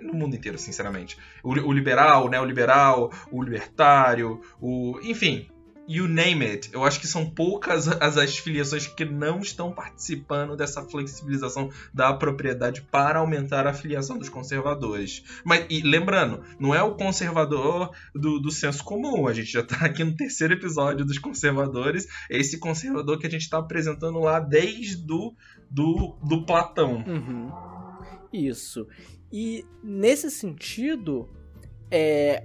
no 0.00 0.14
mundo 0.14 0.36
inteiro, 0.36 0.58
sinceramente. 0.58 1.16
O, 1.42 1.50
o 1.50 1.72
liberal, 1.72 2.26
o 2.26 2.28
neoliberal, 2.28 3.10
o 3.30 3.42
libertário, 3.42 4.40
o. 4.60 4.98
Enfim, 5.02 5.48
you 5.86 6.08
name 6.08 6.44
it. 6.44 6.70
Eu 6.72 6.84
acho 6.84 7.00
que 7.00 7.06
são 7.06 7.28
poucas 7.28 7.88
as, 7.88 8.16
as 8.16 8.36
filiações 8.36 8.86
que 8.86 9.04
não 9.04 9.40
estão 9.40 9.72
participando 9.72 10.56
dessa 10.56 10.82
flexibilização 10.82 11.70
da 11.92 12.12
propriedade 12.12 12.82
para 12.82 13.18
aumentar 13.18 13.66
a 13.66 13.72
filiação 13.72 14.18
dos 14.18 14.28
conservadores. 14.28 15.22
Mas, 15.44 15.66
e 15.68 15.82
lembrando, 15.82 16.42
não 16.58 16.74
é 16.74 16.82
o 16.82 16.94
conservador 16.94 17.90
do, 18.14 18.38
do 18.38 18.50
senso 18.50 18.82
comum. 18.84 19.26
A 19.26 19.32
gente 19.32 19.50
já 19.50 19.60
está 19.60 19.86
aqui 19.86 20.04
no 20.04 20.16
terceiro 20.16 20.54
episódio 20.54 21.04
dos 21.04 21.18
conservadores. 21.18 22.06
É 22.30 22.38
esse 22.38 22.58
conservador 22.58 23.18
que 23.18 23.26
a 23.26 23.30
gente 23.30 23.42
está 23.42 23.58
apresentando 23.58 24.18
lá 24.18 24.40
desde 24.40 24.96
do, 24.96 25.34
do, 25.70 26.16
do 26.22 26.44
Platão. 26.44 27.04
Uhum. 27.06 27.52
Isso. 28.32 28.86
E 29.36 29.66
nesse 29.82 30.30
sentido, 30.30 31.28
é, 31.90 32.44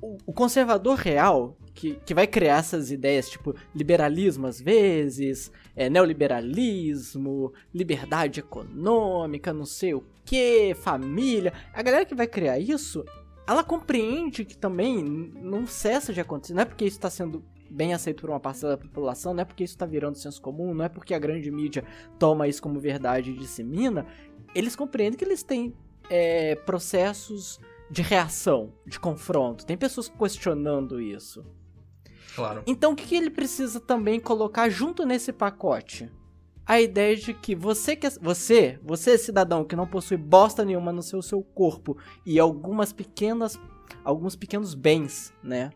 o, 0.00 0.16
o 0.24 0.32
conservador 0.32 0.96
real, 0.96 1.54
que, 1.74 1.96
que 1.96 2.14
vai 2.14 2.26
criar 2.26 2.60
essas 2.60 2.90
ideias, 2.90 3.28
tipo 3.28 3.54
liberalismo 3.74 4.46
às 4.46 4.58
vezes, 4.58 5.52
é, 5.76 5.90
neoliberalismo, 5.90 7.52
liberdade 7.74 8.40
econômica, 8.40 9.52
não 9.52 9.66
sei 9.66 9.92
o 9.92 10.02
que, 10.24 10.74
família. 10.76 11.52
A 11.74 11.82
galera 11.82 12.06
que 12.06 12.14
vai 12.14 12.26
criar 12.26 12.58
isso, 12.58 13.04
ela 13.46 13.62
compreende 13.62 14.42
que 14.46 14.56
também 14.56 15.04
não 15.04 15.66
cessa 15.66 16.10
de 16.10 16.22
acontecer. 16.22 16.54
Não 16.54 16.62
é 16.62 16.64
porque 16.64 16.86
isso 16.86 16.96
está 16.96 17.10
sendo 17.10 17.44
bem 17.68 17.92
aceito 17.92 18.22
por 18.22 18.30
uma 18.30 18.40
parcela 18.40 18.78
da 18.78 18.82
população, 18.82 19.34
não 19.34 19.42
é 19.42 19.44
porque 19.44 19.62
isso 19.62 19.74
está 19.74 19.84
virando 19.84 20.16
senso 20.16 20.40
comum, 20.40 20.72
não 20.72 20.86
é 20.86 20.88
porque 20.88 21.12
a 21.12 21.18
grande 21.18 21.50
mídia 21.50 21.84
toma 22.18 22.48
isso 22.48 22.62
como 22.62 22.80
verdade 22.80 23.30
e 23.30 23.36
dissemina. 23.36 24.06
Eles 24.54 24.74
compreendem 24.74 25.18
que 25.18 25.24
eles 25.24 25.42
têm 25.42 25.74
é, 26.10 26.56
processos 26.56 27.58
de 27.90 28.02
reação, 28.02 28.72
de 28.86 29.00
confronto. 29.00 29.64
Tem 29.64 29.76
pessoas 29.76 30.08
questionando 30.08 31.00
isso. 31.00 31.44
Claro. 32.34 32.62
Então 32.66 32.92
o 32.92 32.96
que, 32.96 33.14
ele 33.14 33.30
precisa 33.30 33.80
também 33.80 34.20
colocar 34.20 34.68
junto 34.68 35.06
nesse 35.06 35.32
pacote? 35.32 36.10
A 36.66 36.80
ideia 36.80 37.16
de 37.16 37.34
que 37.34 37.54
você 37.54 37.96
que 37.96 38.08
você, 38.20 38.78
você 38.82 39.18
cidadão 39.18 39.64
que 39.64 39.74
não 39.74 39.86
possui 39.86 40.16
bosta 40.16 40.64
nenhuma 40.64 40.92
no 40.92 41.02
seu, 41.02 41.20
seu 41.22 41.42
corpo 41.42 41.96
e 42.24 42.38
algumas 42.38 42.92
pequenas 42.92 43.58
alguns 44.04 44.36
pequenos 44.36 44.74
bens, 44.74 45.32
né? 45.42 45.72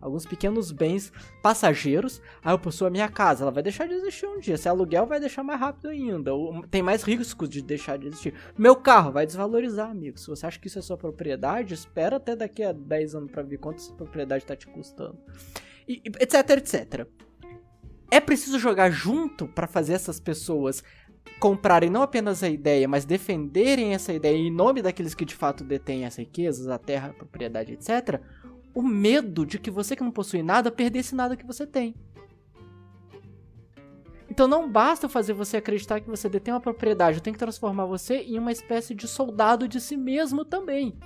Alguns 0.00 0.26
pequenos 0.26 0.70
bens 0.70 1.12
passageiros. 1.42 2.20
Ah, 2.42 2.52
eu 2.52 2.58
possuo 2.58 2.86
a 2.86 2.90
minha 2.90 3.08
casa, 3.08 3.44
ela 3.44 3.50
vai 3.50 3.62
deixar 3.62 3.86
de 3.86 3.94
existir 3.94 4.26
um 4.26 4.38
dia. 4.38 4.56
Se 4.56 4.68
é 4.68 4.70
aluguel, 4.70 5.06
vai 5.06 5.20
deixar 5.20 5.42
mais 5.42 5.60
rápido 5.60 5.88
ainda. 5.88 6.30
Tem 6.70 6.82
mais 6.82 7.02
riscos 7.02 7.48
de 7.48 7.62
deixar 7.62 7.98
de 7.98 8.06
existir. 8.06 8.34
Meu 8.56 8.76
carro 8.76 9.12
vai 9.12 9.26
desvalorizar, 9.26 9.90
amigo. 9.90 10.18
Se 10.18 10.28
você 10.28 10.46
acha 10.46 10.58
que 10.58 10.68
isso 10.68 10.78
é 10.78 10.82
sua 10.82 10.96
propriedade, 10.96 11.74
espera 11.74 12.16
até 12.16 12.36
daqui 12.36 12.62
a 12.62 12.72
10 12.72 13.14
anos 13.14 13.30
para 13.30 13.42
ver 13.42 13.58
quanto 13.58 13.78
essa 13.78 13.92
propriedade 13.92 14.44
tá 14.44 14.54
te 14.54 14.66
custando 14.66 15.18
e, 15.88 16.02
etc, 16.20 16.50
etc. 16.50 17.06
É 18.10 18.20
preciso 18.20 18.58
jogar 18.58 18.90
junto 18.90 19.48
para 19.48 19.66
fazer 19.66 19.94
essas 19.94 20.20
pessoas 20.20 20.84
comprarem 21.40 21.90
não 21.90 22.02
apenas 22.02 22.42
a 22.42 22.48
ideia, 22.48 22.88
mas 22.88 23.04
defenderem 23.04 23.94
essa 23.94 24.12
ideia 24.12 24.36
em 24.36 24.50
nome 24.50 24.82
daqueles 24.82 25.14
que 25.14 25.24
de 25.24 25.34
fato 25.34 25.62
detêm 25.64 26.04
as 26.04 26.16
riquezas, 26.16 26.68
a 26.68 26.78
terra, 26.78 27.10
a 27.10 27.12
propriedade, 27.12 27.72
etc. 27.72 28.20
O 28.78 28.82
medo 28.82 29.44
de 29.44 29.58
que 29.58 29.72
você 29.72 29.96
que 29.96 30.04
não 30.04 30.12
possui 30.12 30.40
nada 30.40 30.70
perdesse 30.70 31.12
nada 31.12 31.36
que 31.36 31.44
você 31.44 31.66
tem. 31.66 31.96
Então 34.30 34.46
não 34.46 34.70
basta 34.70 35.08
fazer 35.08 35.32
você 35.32 35.56
acreditar 35.56 35.98
que 35.98 36.08
você 36.08 36.28
detém 36.28 36.54
uma 36.54 36.60
propriedade, 36.60 37.18
eu 37.18 37.20
tenho 37.20 37.34
que 37.34 37.40
transformar 37.40 37.86
você 37.86 38.18
em 38.18 38.38
uma 38.38 38.52
espécie 38.52 38.94
de 38.94 39.08
soldado 39.08 39.66
de 39.66 39.80
si 39.80 39.96
mesmo 39.96 40.44
também. 40.44 40.96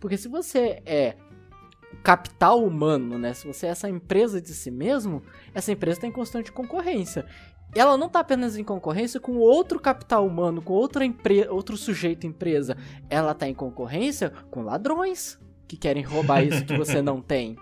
Porque 0.00 0.16
se 0.16 0.28
você 0.28 0.82
é 0.86 1.18
capital 2.02 2.64
humano, 2.64 3.18
né? 3.18 3.34
Se 3.34 3.46
você 3.46 3.66
é 3.66 3.68
essa 3.68 3.86
empresa 3.86 4.40
de 4.40 4.54
si 4.54 4.70
mesmo, 4.70 5.22
essa 5.52 5.70
empresa 5.70 5.98
está 5.98 6.06
em 6.06 6.12
constante 6.12 6.50
concorrência. 6.50 7.26
Ela 7.74 7.98
não 7.98 8.06
está 8.06 8.20
apenas 8.20 8.56
em 8.56 8.64
concorrência 8.64 9.20
com 9.20 9.36
outro 9.36 9.78
capital 9.78 10.26
humano, 10.26 10.62
com 10.62 10.72
outra 10.72 11.04
empresa, 11.04 11.52
outro 11.52 11.76
sujeito 11.76 12.26
empresa. 12.26 12.78
Ela 13.10 13.32
está 13.32 13.46
em 13.46 13.52
concorrência 13.52 14.30
com 14.50 14.62
ladrões 14.62 15.38
que 15.70 15.76
querem 15.76 16.02
roubar 16.02 16.44
isso 16.44 16.64
que 16.64 16.76
você 16.76 17.00
não 17.00 17.22
tem. 17.22 17.56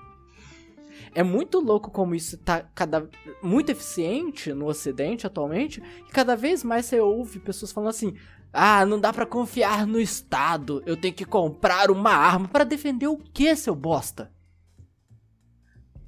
É 1.15 1.23
muito 1.23 1.61
louco 1.61 1.91
como 1.91 2.15
isso 2.15 2.37
está 2.37 2.63
cada 2.75 3.07
muito 3.43 3.71
eficiente 3.71 4.55
no 4.55 4.67
ocidente 4.67 5.27
atualmente, 5.27 5.83
e 6.09 6.11
cada 6.11 6.35
vez 6.35 6.65
mais 6.65 6.87
você 6.87 6.99
ouve 7.01 7.39
pessoas 7.39 7.71
falando 7.71 7.91
assim: 7.91 8.15
"Ah, 8.51 8.87
não 8.87 8.99
dá 8.99 9.13
para 9.13 9.27
confiar 9.27 9.87
no 9.87 10.01
estado. 10.01 10.83
Eu 10.87 10.97
tenho 10.97 11.13
que 11.13 11.27
comprar 11.27 11.91
uma 11.91 12.13
arma 12.13 12.49
para 12.49 12.65
defender 12.65 13.09
o 13.09 13.19
que, 13.19 13.55
seu 13.55 13.75
bosta?" 13.75 14.33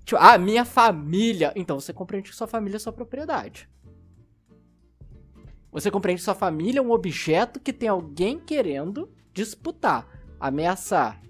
Tipo, 0.06 0.22
ah, 0.22 0.38
minha 0.38 0.64
família. 0.64 1.52
Então 1.54 1.78
você 1.78 1.92
compreende 1.92 2.30
que 2.30 2.36
sua 2.36 2.46
família 2.46 2.76
é 2.76 2.80
sua 2.80 2.94
propriedade. 2.94 3.68
Você 5.70 5.90
compreende 5.90 6.20
que 6.20 6.24
sua 6.24 6.34
família 6.34 6.80
é 6.80 6.82
um 6.82 6.92
objeto 6.92 7.60
que 7.60 7.74
tem 7.74 7.90
alguém 7.90 8.38
querendo 8.38 9.12
disputar, 9.34 10.08
ameaçar. 10.40 11.20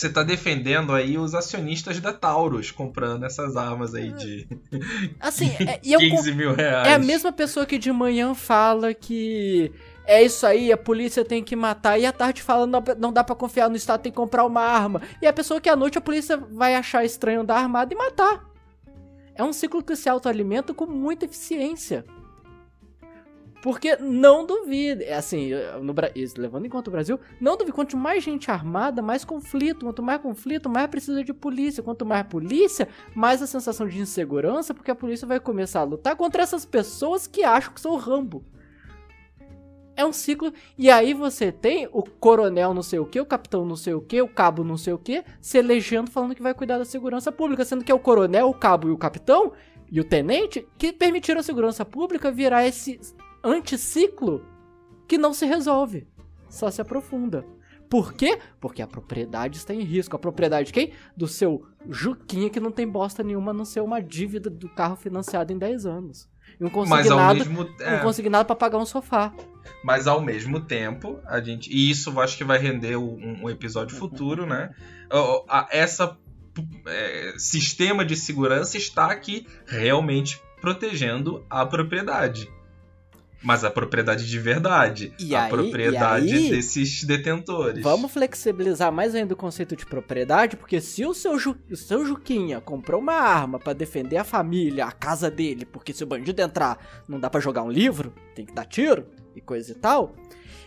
Você 0.00 0.08
tá 0.08 0.22
defendendo 0.22 0.94
aí 0.94 1.18
os 1.18 1.34
acionistas 1.34 2.00
da 2.00 2.10
Taurus 2.10 2.70
comprando 2.70 3.24
essas 3.24 3.54
armas 3.54 3.94
aí 3.94 4.10
de 4.12 4.48
assim, 5.20 5.50
é, 5.60 5.76
15 5.76 6.30
eu, 6.30 6.34
mil 6.34 6.54
reais. 6.54 6.88
É 6.88 6.94
a 6.94 6.98
mesma 6.98 7.30
pessoa 7.30 7.66
que 7.66 7.76
de 7.76 7.92
manhã 7.92 8.34
fala 8.34 8.94
que 8.94 9.70
é 10.06 10.22
isso 10.22 10.46
aí, 10.46 10.72
a 10.72 10.76
polícia 10.78 11.22
tem 11.22 11.44
que 11.44 11.54
matar. 11.54 11.98
E 11.98 12.06
à 12.06 12.12
tarde 12.12 12.40
fala, 12.40 12.66
não, 12.66 12.82
não 12.98 13.12
dá 13.12 13.22
para 13.22 13.34
confiar 13.34 13.68
no 13.68 13.76
Estado, 13.76 14.00
tem 14.00 14.10
que 14.10 14.16
comprar 14.16 14.46
uma 14.46 14.62
arma. 14.62 15.02
E 15.20 15.26
a 15.26 15.34
pessoa 15.34 15.60
que 15.60 15.68
à 15.68 15.76
noite 15.76 15.98
a 15.98 16.00
polícia 16.00 16.38
vai 16.38 16.74
achar 16.74 17.04
estranho 17.04 17.42
andar 17.42 17.58
armado 17.58 17.92
e 17.92 17.96
matar. 17.96 18.42
É 19.34 19.44
um 19.44 19.52
ciclo 19.52 19.82
que 19.82 19.94
se 19.94 20.08
autoalimenta 20.08 20.72
com 20.72 20.86
muita 20.86 21.26
eficiência. 21.26 22.06
Porque 23.62 23.96
não 23.96 24.46
duvide, 24.46 25.04
é 25.04 25.14
assim, 25.14 25.50
no, 25.82 25.94
levando 26.38 26.64
em 26.64 26.68
conta 26.70 26.88
o 26.88 26.92
Brasil, 26.92 27.20
não 27.38 27.56
duvide, 27.56 27.74
quanto 27.74 27.96
mais 27.96 28.24
gente 28.24 28.50
armada, 28.50 29.02
mais 29.02 29.24
conflito. 29.24 29.84
Quanto 29.84 30.02
mais 30.02 30.20
conflito, 30.20 30.68
mais 30.68 30.88
precisa 30.88 31.22
de 31.22 31.34
polícia. 31.34 31.82
Quanto 31.82 32.06
mais 32.06 32.26
polícia, 32.26 32.88
mais 33.14 33.42
a 33.42 33.46
sensação 33.46 33.86
de 33.86 33.98
insegurança, 33.98 34.72
porque 34.72 34.90
a 34.90 34.94
polícia 34.94 35.26
vai 35.26 35.38
começar 35.38 35.80
a 35.80 35.84
lutar 35.84 36.16
contra 36.16 36.42
essas 36.42 36.64
pessoas 36.64 37.26
que 37.26 37.44
acham 37.44 37.74
que 37.74 37.80
são 37.80 37.96
Rambo. 37.96 38.44
É 39.94 40.06
um 40.06 40.12
ciclo, 40.14 40.50
e 40.78 40.90
aí 40.90 41.12
você 41.12 41.52
tem 41.52 41.86
o 41.92 42.02
coronel 42.02 42.72
não 42.72 42.82
sei 42.82 42.98
o 42.98 43.04
que, 43.04 43.20
o 43.20 43.26
capitão 43.26 43.66
não 43.66 43.76
sei 43.76 43.92
o 43.92 44.00
que, 44.00 44.22
o 44.22 44.28
cabo 44.28 44.64
não 44.64 44.78
sei 44.78 44.94
o 44.94 44.98
que, 44.98 45.22
se 45.42 45.58
elegendo 45.58 46.10
falando 46.10 46.34
que 46.34 46.42
vai 46.42 46.54
cuidar 46.54 46.78
da 46.78 46.86
segurança 46.86 47.30
pública, 47.30 47.66
sendo 47.66 47.84
que 47.84 47.92
é 47.92 47.94
o 47.94 47.98
coronel, 47.98 48.48
o 48.48 48.54
cabo 48.54 48.88
e 48.88 48.92
o 48.92 48.96
capitão 48.96 49.52
e 49.90 50.00
o 50.00 50.04
tenente 50.04 50.66
que 50.78 50.90
permitiram 50.90 51.40
a 51.40 51.42
segurança 51.42 51.84
pública 51.84 52.30
virar 52.30 52.66
esse 52.66 52.98
anticiclo 53.42 54.44
que 55.08 55.18
não 55.18 55.32
se 55.32 55.46
resolve, 55.46 56.06
só 56.48 56.70
se 56.70 56.80
aprofunda. 56.80 57.44
Por 57.90 58.12
quê? 58.12 58.38
Porque 58.60 58.80
a 58.80 58.86
propriedade 58.86 59.58
está 59.58 59.74
em 59.74 59.82
risco. 59.82 60.14
A 60.14 60.18
propriedade 60.18 60.68
de 60.68 60.72
quem? 60.72 60.92
Do 61.16 61.26
seu 61.26 61.66
Juquinha 61.88 62.48
que 62.48 62.60
não 62.60 62.70
tem 62.70 62.86
bosta 62.86 63.20
nenhuma 63.24 63.50
a 63.50 63.54
não 63.54 63.64
ser 63.64 63.80
uma 63.80 64.00
dívida 64.00 64.48
do 64.48 64.68
carro 64.68 64.94
financiado 64.94 65.52
em 65.52 65.58
10 65.58 65.86
anos. 65.86 66.28
E 66.60 66.64
um 66.64 66.70
consignado, 66.70 67.38
mesmo, 67.38 67.68
é... 67.80 67.96
um 67.96 68.00
consignado 68.00 68.46
para 68.46 68.54
pagar 68.54 68.78
um 68.78 68.86
sofá. 68.86 69.34
Mas 69.82 70.06
ao 70.06 70.20
mesmo 70.20 70.60
tempo, 70.60 71.18
a 71.26 71.40
gente. 71.40 71.68
E 71.68 71.90
isso 71.90 72.10
eu 72.10 72.20
acho 72.20 72.36
que 72.36 72.44
vai 72.44 72.58
render 72.58 72.96
um, 72.96 73.42
um 73.42 73.50
episódio 73.50 73.96
futuro, 73.96 74.46
né? 74.46 74.70
Essa 75.70 76.16
é, 76.86 77.34
sistema 77.38 78.04
de 78.04 78.14
segurança 78.14 78.76
está 78.76 79.10
aqui 79.10 79.48
realmente 79.66 80.40
protegendo 80.60 81.44
a 81.50 81.66
propriedade 81.66 82.48
mas 83.42 83.64
a 83.64 83.70
propriedade 83.70 84.28
de 84.28 84.38
verdade. 84.38 85.12
E 85.18 85.34
a 85.34 85.44
aí, 85.44 85.50
propriedade 85.50 86.34
aí, 86.34 86.50
desses 86.50 87.04
detentores. 87.04 87.82
Vamos 87.82 88.12
flexibilizar 88.12 88.92
mais 88.92 89.14
ainda 89.14 89.34
o 89.34 89.36
conceito 89.36 89.74
de 89.74 89.86
propriedade, 89.86 90.56
porque 90.56 90.80
se 90.80 91.04
o 91.06 91.14
seu, 91.14 91.38
Ju, 91.38 91.56
o 91.70 91.76
seu 91.76 92.04
Juquinha 92.04 92.60
comprou 92.60 93.00
uma 93.00 93.14
arma 93.14 93.58
para 93.58 93.72
defender 93.72 94.18
a 94.18 94.24
família, 94.24 94.84
a 94.84 94.92
casa 94.92 95.30
dele, 95.30 95.64
porque 95.64 95.92
se 95.92 96.04
o 96.04 96.06
bandido 96.06 96.42
entrar 96.42 96.78
não 97.08 97.18
dá 97.18 97.30
para 97.30 97.40
jogar 97.40 97.62
um 97.62 97.70
livro, 97.70 98.12
tem 98.34 98.44
que 98.44 98.52
dar 98.52 98.66
tiro 98.66 99.06
e 99.34 99.40
coisa 99.40 99.72
e 99.72 99.74
tal, 99.74 100.14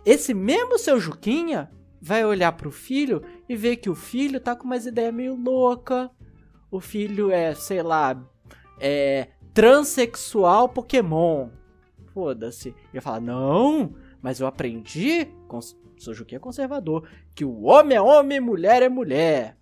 esse 0.05 0.34
mesmo 0.34 0.80
seu 0.80 0.99
Juquinha 0.99 1.69
vai 2.01 2.26
olhar 2.26 2.51
pro 2.53 2.71
filho 2.71 3.24
e 3.47 3.55
ver 3.55 3.78
que 3.78 3.89
o 3.89 3.95
filho 3.95 4.39
tá 4.39 4.55
com 4.55 4.65
umas 4.65 4.86
ideias 4.86 5.13
meio 5.13 5.36
louca. 5.36 6.11
O 6.69 6.82
filho 6.82 7.32
é, 7.32 7.53
sei 7.53 7.82
lá, 7.82 8.21
é 8.80 9.30
transexual 9.53 10.67
Pokémon 10.67 11.49
foda-se. 12.14 12.76
Ia 12.93 13.01
falar, 13.01 13.20
não, 13.20 13.95
mas 14.22 14.39
eu 14.39 14.47
aprendi, 14.47 15.26
com 15.47 15.59
Suzuki 15.97 16.36
é 16.36 16.39
conservador, 16.39 17.07
que 17.34 17.43
o 17.43 17.64
homem 17.64 17.97
é 17.97 18.01
homem 18.01 18.39
mulher 18.39 18.82
é 18.82 18.89
mulher. 18.89 19.57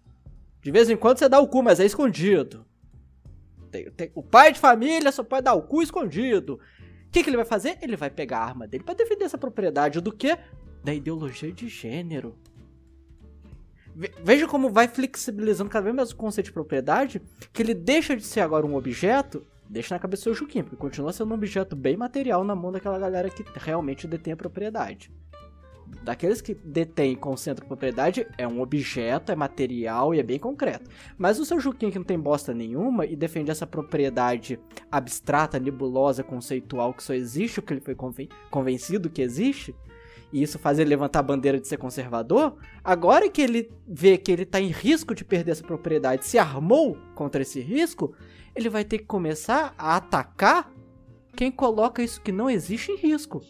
De 0.62 0.72
vez 0.72 0.90
em 0.90 0.98
quando 0.98 1.18
você 1.18 1.28
dá 1.28 1.40
o 1.40 1.48
cu, 1.48 1.64
mas 1.64 1.80
é 1.80 1.86
escondido. 1.86 2.66
Tem, 3.72 3.90
tem, 3.92 4.12
o 4.14 4.22
pai 4.22 4.52
de 4.52 4.60
família 4.60 5.12
só 5.12 5.24
pode 5.24 5.46
dar 5.46 5.54
o 5.54 5.64
cu 5.64 5.82
escondido. 5.82 6.60
O 7.08 7.12
que, 7.12 7.24
que 7.24 7.30
ele 7.30 7.38
vai 7.38 7.46
fazer? 7.46 7.78
Ele 7.82 7.96
vai 7.96 8.10
pegar 8.10 8.40
a 8.40 8.46
arma 8.46 8.68
dele 8.68 8.84
para 8.84 8.94
defender 8.94 9.26
essa 9.26 9.38
propriedade 9.38 10.00
do 10.00 10.12
que? 10.12 10.38
Da 10.84 10.94
ideologia 10.94 11.52
de 11.52 11.68
gênero. 11.68 12.38
Veja 14.24 14.48
como 14.48 14.70
vai 14.70 14.88
flexibilizando 14.88 15.70
cada 15.70 15.84
vez 15.84 15.96
mais 15.96 16.12
o 16.12 16.16
conceito 16.16 16.48
de 16.48 16.54
propriedade, 16.54 17.22
que 17.52 17.62
ele 17.62 17.74
deixa 17.74 18.16
de 18.16 18.24
ser 18.24 18.40
agora 18.40 18.66
um 18.66 18.76
objeto 18.76 19.46
deixa 19.72 19.96
na 19.96 20.00
cabeça 20.00 20.30
do 20.30 20.36
Juquinha, 20.36 20.66
porque 20.66 20.76
continua 20.76 21.14
sendo 21.14 21.32
um 21.32 21.34
objeto 21.34 21.78
bem 21.78 21.96
material 21.96 22.44
na 22.44 22.54
mão 22.54 22.74
daquela 22.74 23.00
galera 23.00 23.30
que 23.30 23.46
realmente 23.56 24.06
detém 24.06 24.34
a 24.34 24.38
propriedade. 24.38 25.10
Daqueles 26.04 26.42
que 26.42 26.54
detêm 26.54 27.14
e 27.14 27.16
concentram 27.16 27.68
propriedade, 27.68 28.28
é 28.38 28.46
um 28.46 28.62
objeto, 28.62 29.32
é 29.32 29.36
material 29.36 30.14
e 30.14 30.20
é 30.20 30.24
bem 30.24 30.40
concreto. 30.40 30.90
Mas 31.18 31.40
o 31.40 31.46
seu 31.46 31.60
Juquinha 31.60 31.92
que 31.92 31.98
não 31.98 32.06
tem 32.06 32.20
bosta 32.20 32.54
nenhuma 32.54 33.06
e 33.06 33.16
defende 33.16 33.50
essa 33.50 33.66
propriedade 33.66 34.60
abstrata, 34.92 35.60
nebulosa, 35.60 36.24
conceitual 36.24 36.94
que 36.94 37.04
só 37.04 37.14
existe 37.14 37.62
porque 37.62 37.74
ele 37.74 37.82
foi 37.82 37.96
conven 37.96 38.28
convencido 38.50 39.10
que 39.10 39.22
existe, 39.22 39.74
e 40.34 40.42
isso 40.44 40.60
faz 40.60 40.80
ele 40.80 40.90
levantar 40.90 41.20
a 41.20 41.24
bandeira 41.24 41.60
de 41.60 41.68
ser 41.68 41.78
conservador, 41.78 42.58
agora 42.84 43.30
que 43.30 43.42
ele 43.42 43.72
vê 43.88 44.18
que 44.18 44.32
ele 44.32 44.44
está 44.44 44.60
em 44.60 44.68
risco 44.68 45.14
de 45.14 45.24
perder 45.26 45.52
essa 45.52 45.64
propriedade, 45.64 46.26
se 46.26 46.38
armou 46.38 46.98
contra 47.16 47.42
esse 47.42 47.60
risco, 47.60 48.14
ele 48.56 48.70
vai 48.70 48.84
ter 48.84 49.00
que 49.00 49.06
começar 49.06 49.74
a 49.78 49.96
atacar 49.96 50.72
quem 51.36 51.52
coloca 51.52 52.04
isso 52.04 52.22
que 52.22 52.32
não 52.32 52.50
existe 52.50 52.92
em 52.92 52.98
risco. 52.98 53.42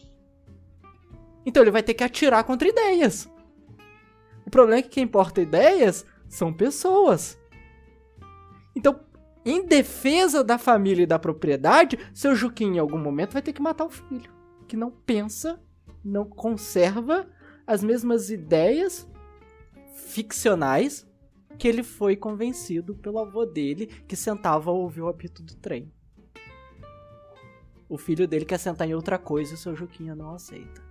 Então 1.44 1.62
ele 1.62 1.70
vai 1.70 1.82
ter 1.82 1.94
que 1.94 2.04
atirar 2.04 2.44
contra 2.44 2.68
ideias. 2.68 3.28
O 4.46 4.50
problema 4.50 4.78
é 4.78 4.82
que 4.82 4.88
quem 4.88 5.04
importa 5.04 5.40
ideias 5.40 6.06
são 6.28 6.52
pessoas. 6.52 7.38
Então, 8.74 9.00
em 9.44 9.66
defesa 9.66 10.44
da 10.44 10.56
família 10.56 11.02
e 11.02 11.06
da 11.06 11.18
propriedade, 11.18 11.98
seu 12.14 12.34
Juquinho 12.34 12.76
em 12.76 12.78
algum 12.78 12.98
momento 12.98 13.32
vai 13.32 13.42
ter 13.42 13.52
que 13.52 13.60
matar 13.60 13.84
o 13.84 13.90
filho, 13.90 14.32
que 14.68 14.76
não 14.76 14.90
pensa, 14.90 15.60
não 16.04 16.24
conserva 16.24 17.28
as 17.66 17.82
mesmas 17.82 18.30
ideias 18.30 19.08
ficcionais 19.94 21.06
que 21.58 21.68
ele 21.68 21.82
foi 21.82 22.16
convencido 22.16 22.94
pelo 22.94 23.18
avô 23.18 23.44
dele 23.44 23.86
que 24.06 24.16
sentava 24.16 24.70
a 24.70 24.74
ouvir 24.74 25.02
o 25.02 25.08
apito 25.08 25.42
do 25.42 25.54
trem. 25.56 25.90
O 27.88 27.98
filho 27.98 28.26
dele 28.26 28.44
quer 28.44 28.58
sentar 28.58 28.88
em 28.88 28.94
outra 28.94 29.18
coisa 29.18 29.52
e 29.52 29.54
o 29.54 29.58
seu 29.58 29.76
Juquinha 29.76 30.14
não 30.14 30.34
aceita. 30.34 30.82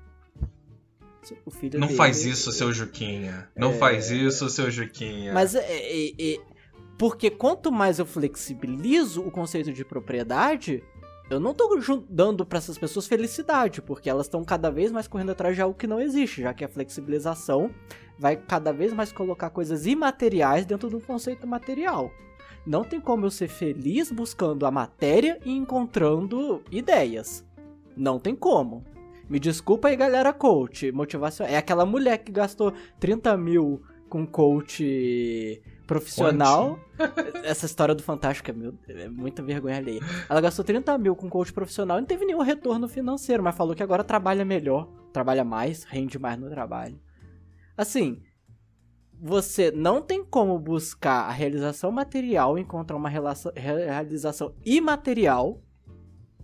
O 1.46 1.52
filho 1.52 1.80
não 1.80 1.88
dele, 1.88 1.98
faz 1.98 2.26
isso, 2.26 2.52
seu 2.52 2.72
Juquinha. 2.72 3.50
Não 3.56 3.72
é... 3.72 3.78
faz 3.78 4.10
isso, 4.10 4.50
seu 4.50 4.70
Juquinha. 4.72 5.34
Mas 5.34 5.56
é, 5.56 5.66
é, 5.68 6.34
é, 6.34 6.40
porque 6.98 7.30
quanto 7.30 7.72
mais 7.72 8.00
eu 8.00 8.06
flexibilizo 8.06 9.22
o 9.22 9.32
conceito 9.32 9.74
de 9.74 9.84
propriedade, 9.84 10.84
eu 11.36 11.40
não 11.40 11.54
tô 11.54 11.80
dando 12.10 12.46
para 12.46 12.58
essas 12.58 12.78
pessoas 12.78 13.08
felicidade, 13.08 13.82
porque 13.82 14.10
elas 14.10 14.26
estão 14.26 14.44
cada 14.44 14.70
vez 14.70 14.92
mais 14.92 15.08
correndo 15.08 15.32
atrás 15.32 15.56
de 15.56 15.62
algo 15.62 15.78
que 15.78 15.88
não 15.88 16.00
existe, 16.00 16.42
já 16.42 16.54
que 16.54 16.64
a 16.64 16.70
flexibilização 16.70 17.72
vai 18.18 18.36
cada 18.36 18.72
vez 18.72 18.94
mais 18.94 19.12
colocar 19.12 19.50
coisas 19.50 19.86
imateriais 19.86 20.66
dentro 20.66 20.90
de 20.90 20.96
um 20.96 21.00
conceito 21.00 21.48
material. 21.48 22.12
Não 22.66 22.84
tem 22.84 23.00
como 23.00 23.26
eu 23.26 23.32
ser 23.32 23.48
feliz 23.48 24.12
buscando 24.12 24.66
a 24.66 24.72
matéria 24.72 25.40
e 25.44 25.52
encontrando 25.52 26.62
ideias. 26.72 27.44
Não 27.96 28.20
tem 28.20 28.36
como. 28.36 28.86
Me 29.28 29.40
desculpa 29.40 29.88
aí, 29.88 29.96
galera 29.96 30.34
coach, 30.34 30.92
motivação. 30.92 31.46
É 31.46 31.58
aquela 31.58 31.86
mulher 31.86 32.18
que 32.20 32.32
gastou 32.32 32.74
30 33.00 33.36
mil 33.38 33.82
com 34.10 34.28
coach 34.28 35.62
profissional. 35.92 36.80
Essa 37.44 37.66
história 37.66 37.94
do 37.94 38.02
Fantástico 38.02 38.50
é, 38.50 38.54
meu, 38.54 38.74
é 38.88 39.10
muita 39.10 39.44
vergonha 39.44 39.76
ali. 39.76 40.00
Ela 40.30 40.40
gastou 40.40 40.64
30 40.64 40.98
mil 40.98 41.16
com 41.18 41.30
coach 41.30 41.52
profissional 41.52 41.98
e 41.98 42.02
não 42.02 42.08
teve 42.08 42.26
nenhum 42.26 42.42
retorno 42.42 42.88
financeiro, 42.88 43.44
mas 43.44 43.56
falou 43.56 43.76
que 43.76 43.84
agora 43.84 44.02
trabalha 44.02 44.46
melhor, 44.46 44.88
trabalha 45.12 45.44
mais, 45.44 45.84
rende 45.84 46.18
mais 46.18 46.40
no 46.40 46.50
trabalho. 46.50 46.98
Assim, 47.76 48.22
você 49.20 49.70
não 49.70 50.02
tem 50.02 50.24
como 50.24 50.58
buscar 50.58 51.28
a 51.28 51.32
realização 51.32 51.92
material 51.92 52.58
encontrar 52.58 52.96
uma 52.96 53.10
relação, 53.10 53.52
realização 53.54 54.56
imaterial 54.66 55.62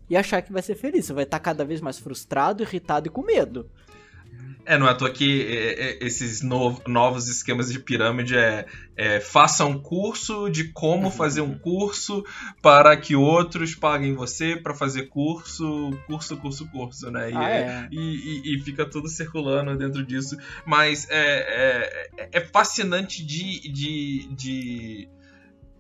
e 0.10 0.18
achar 0.18 0.41
que 0.41 0.52
vai 0.52 0.62
ser 0.62 0.76
feliz. 0.76 1.06
Você 1.06 1.14
vai 1.14 1.24
estar 1.24 1.39
cada 1.39 1.64
vez 1.64 1.80
mais 1.80 1.98
frustrado, 1.98 2.64
irritado 2.64 3.08
e 3.08 3.10
com 3.10 3.22
medo. 3.22 3.70
É, 4.67 4.77
não 4.77 4.85
é 4.85 4.91
à 4.91 4.93
toa 4.93 5.09
que 5.09 5.43
é, 5.43 5.91
é, 5.91 6.05
esses 6.05 6.41
novos 6.41 7.29
esquemas 7.29 7.71
de 7.71 7.79
pirâmide 7.79 8.35
é, 8.35 8.65
é 8.97 9.21
faça 9.21 9.63
um 9.63 9.79
curso 9.79 10.49
de 10.49 10.65
como 10.73 11.09
fazer 11.09 11.39
um 11.39 11.57
curso 11.57 12.25
para 12.61 12.97
que 12.97 13.15
outros 13.15 13.73
paguem 13.73 14.13
você 14.13 14.57
para 14.57 14.73
fazer 14.73 15.03
curso, 15.03 15.97
curso, 16.05 16.35
curso, 16.35 16.67
curso, 16.69 17.09
né? 17.09 17.31
E, 17.31 17.38
ah, 17.38 17.49
é, 17.49 17.88
e, 17.89 17.97
e, 17.97 18.55
e, 18.55 18.59
fica 18.59 18.85
tudo 18.85 19.07
circulando 19.07 19.77
dentro 19.77 20.05
disso. 20.05 20.38
Mas 20.65 21.07
é, 21.09 22.09
é, 22.17 22.29
é 22.33 22.41
fascinante 22.41 23.25
de, 23.25 23.71
de, 23.71 24.35
de 24.35 25.09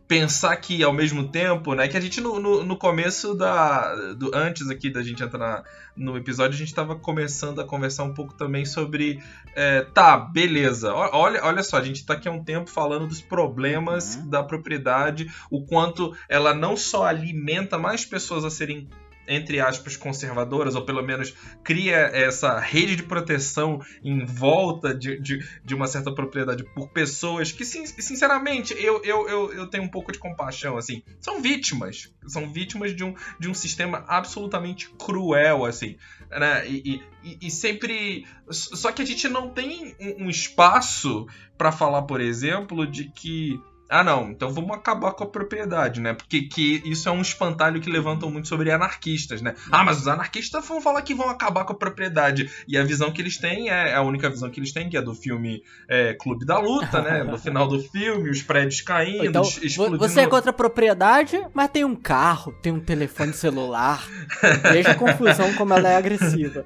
pensar 0.07 0.55
que 0.57 0.81
ao 0.81 0.93
mesmo 0.93 1.27
tempo, 1.27 1.75
né? 1.75 1.87
Que 1.87 1.97
a 1.97 1.99
gente 1.99 2.21
no, 2.21 2.39
no, 2.39 2.63
no 2.63 2.77
começo 2.77 3.35
da. 3.35 4.13
Do, 4.13 4.31
antes 4.33 4.69
aqui 4.69 4.89
da 4.89 5.03
gente 5.03 5.21
entrar 5.21 5.63
no 5.95 6.15
episódio, 6.15 6.55
a 6.55 6.57
gente 6.57 6.69
estava 6.69 6.95
começando 6.95 7.59
a 7.59 7.65
conversar 7.65 8.03
um 8.03 8.13
pouco 8.13 8.33
também 8.33 8.65
sobre. 8.65 9.21
É, 9.53 9.81
tá, 9.81 10.17
beleza. 10.17 10.93
Olha, 10.93 11.43
olha 11.43 11.63
só, 11.63 11.77
a 11.77 11.83
gente 11.83 11.97
está 11.97 12.13
aqui 12.13 12.27
há 12.29 12.31
um 12.31 12.43
tempo 12.43 12.69
falando 12.69 13.07
dos 13.07 13.21
problemas 13.21 14.15
uhum. 14.15 14.29
da 14.29 14.43
propriedade, 14.43 15.29
o 15.51 15.65
quanto 15.65 16.15
ela 16.29 16.53
não 16.53 16.77
só 16.77 17.05
alimenta 17.05 17.77
mais 17.77 18.05
pessoas 18.05 18.45
a 18.45 18.49
serem 18.49 18.89
entre 19.27 19.59
aspas, 19.59 19.97
conservadoras, 19.97 20.75
ou 20.75 20.85
pelo 20.85 21.03
menos 21.03 21.33
cria 21.63 21.95
essa 21.95 22.59
rede 22.59 22.95
de 22.95 23.03
proteção 23.03 23.79
em 24.03 24.25
volta 24.25 24.93
de, 24.93 25.19
de, 25.19 25.45
de 25.63 25.75
uma 25.75 25.87
certa 25.87 26.13
propriedade 26.13 26.63
por 26.73 26.89
pessoas 26.89 27.51
que, 27.51 27.65
sinceramente, 27.65 28.73
eu, 28.77 29.01
eu, 29.03 29.27
eu, 29.27 29.53
eu 29.53 29.67
tenho 29.67 29.83
um 29.83 29.89
pouco 29.89 30.11
de 30.11 30.19
compaixão, 30.19 30.77
assim, 30.77 31.03
são 31.19 31.41
vítimas, 31.41 32.13
são 32.25 32.51
vítimas 32.51 32.95
de 32.95 33.03
um, 33.03 33.13
de 33.39 33.49
um 33.49 33.53
sistema 33.53 34.05
absolutamente 34.07 34.89
cruel, 34.97 35.65
assim, 35.65 35.97
né, 36.29 36.67
e, 36.67 37.01
e, 37.23 37.37
e 37.41 37.51
sempre... 37.51 38.25
Só 38.49 38.91
que 38.91 39.01
a 39.01 39.05
gente 39.05 39.27
não 39.27 39.49
tem 39.49 39.95
um, 39.99 40.25
um 40.25 40.29
espaço 40.29 41.27
para 41.57 41.71
falar, 41.71 42.03
por 42.03 42.21
exemplo, 42.21 42.85
de 42.85 43.09
que 43.11 43.59
ah, 43.89 44.03
não, 44.03 44.31
então 44.31 44.49
vamos 44.49 44.71
acabar 44.71 45.13
com 45.13 45.23
a 45.23 45.27
propriedade, 45.27 46.01
né? 46.01 46.13
Porque 46.13 46.41
que 46.41 46.81
isso 46.85 47.07
é 47.07 47.11
um 47.11 47.21
espantalho 47.21 47.79
que 47.79 47.89
levantam 47.89 48.29
muito 48.29 48.47
sobre 48.47 48.71
anarquistas, 48.71 49.41
né? 49.41 49.55
Ah, 49.71 49.83
mas 49.83 49.99
os 49.99 50.07
anarquistas 50.07 50.65
vão 50.67 50.81
falar 50.81 51.01
que 51.01 51.13
vão 51.13 51.29
acabar 51.29 51.63
com 51.63 51.73
a 51.73 51.75
propriedade. 51.75 52.49
E 52.67 52.77
a 52.77 52.83
visão 52.83 53.11
que 53.11 53.21
eles 53.21 53.37
têm 53.37 53.69
é, 53.69 53.91
é 53.91 53.95
a 53.95 54.01
única 54.01 54.29
visão 54.29 54.49
que 54.49 54.59
eles 54.59 54.71
têm, 54.71 54.89
que 54.89 54.97
é 54.97 55.01
do 55.01 55.13
filme 55.13 55.63
é, 55.87 56.13
Clube 56.13 56.45
da 56.45 56.59
Luta, 56.59 57.01
né? 57.01 57.23
No 57.23 57.37
final 57.37 57.67
do 57.67 57.79
filme, 57.79 58.29
os 58.29 58.41
prédios 58.41 58.81
caindo, 58.81 59.25
então, 59.25 59.43
explodindo. 59.43 59.97
Você 59.97 60.21
é 60.21 60.27
contra 60.27 60.49
a 60.49 60.53
propriedade, 60.53 61.41
mas 61.53 61.69
tem 61.69 61.85
um 61.85 61.95
carro, 61.95 62.53
tem 62.61 62.71
um 62.71 62.79
telefone 62.79 63.33
celular. 63.33 64.05
Veja 64.71 64.91
a 64.91 64.95
confusão 64.95 65.53
como 65.53 65.73
ela 65.73 65.89
é 65.89 65.95
agressiva. 65.95 66.65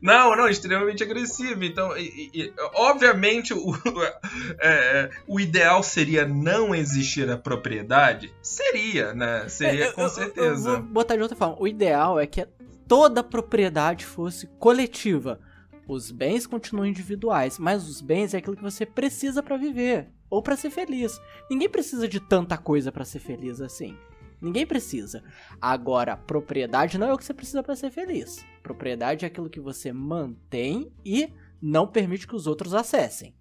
Não, 0.00 0.36
não, 0.36 0.48
extremamente 0.48 1.02
agressiva. 1.02 1.64
Então, 1.64 1.96
e, 1.96 2.30
e, 2.32 2.52
obviamente, 2.74 3.52
o, 3.52 3.74
é, 4.60 5.10
o 5.26 5.40
ideal 5.40 5.82
seria 5.82 6.26
não 6.26 6.59
não 6.60 6.74
existir 6.74 7.28
a 7.30 7.36
propriedade? 7.36 8.32
Seria, 8.42 9.14
né? 9.14 9.48
Seria 9.48 9.86
é, 9.86 9.92
com 9.92 10.02
eu, 10.02 10.08
certeza. 10.08 10.68
Eu, 10.68 10.74
eu 10.74 10.82
vou 10.82 10.82
botar 10.82 11.16
de 11.16 11.22
outra 11.22 11.36
forma. 11.36 11.56
O 11.58 11.66
ideal 11.66 12.18
é 12.18 12.26
que 12.26 12.46
toda 12.86 13.22
propriedade 13.22 14.04
fosse 14.04 14.46
coletiva. 14.58 15.40
Os 15.88 16.10
bens 16.10 16.46
continuam 16.46 16.86
individuais, 16.86 17.58
mas 17.58 17.88
os 17.88 18.00
bens 18.00 18.34
é 18.34 18.38
aquilo 18.38 18.56
que 18.56 18.62
você 18.62 18.86
precisa 18.86 19.42
para 19.42 19.56
viver 19.56 20.08
ou 20.28 20.42
para 20.42 20.56
ser 20.56 20.70
feliz. 20.70 21.20
Ninguém 21.50 21.68
precisa 21.68 22.06
de 22.06 22.20
tanta 22.20 22.56
coisa 22.56 22.92
para 22.92 23.04
ser 23.04 23.18
feliz 23.18 23.60
assim. 23.60 23.96
Ninguém 24.40 24.64
precisa. 24.64 25.22
Agora, 25.60 26.16
propriedade 26.16 26.96
não 26.96 27.08
é 27.08 27.12
o 27.12 27.18
que 27.18 27.24
você 27.24 27.34
precisa 27.34 27.62
para 27.62 27.76
ser 27.76 27.90
feliz. 27.90 28.44
Propriedade 28.62 29.24
é 29.24 29.28
aquilo 29.28 29.50
que 29.50 29.60
você 29.60 29.92
mantém 29.92 30.90
e 31.04 31.32
não 31.60 31.86
permite 31.86 32.26
que 32.26 32.36
os 32.36 32.46
outros 32.46 32.72
acessem 32.72 33.34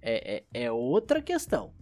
é, 0.00 0.44
é, 0.52 0.64
é 0.64 0.72
outra 0.72 1.20
questão. 1.20 1.72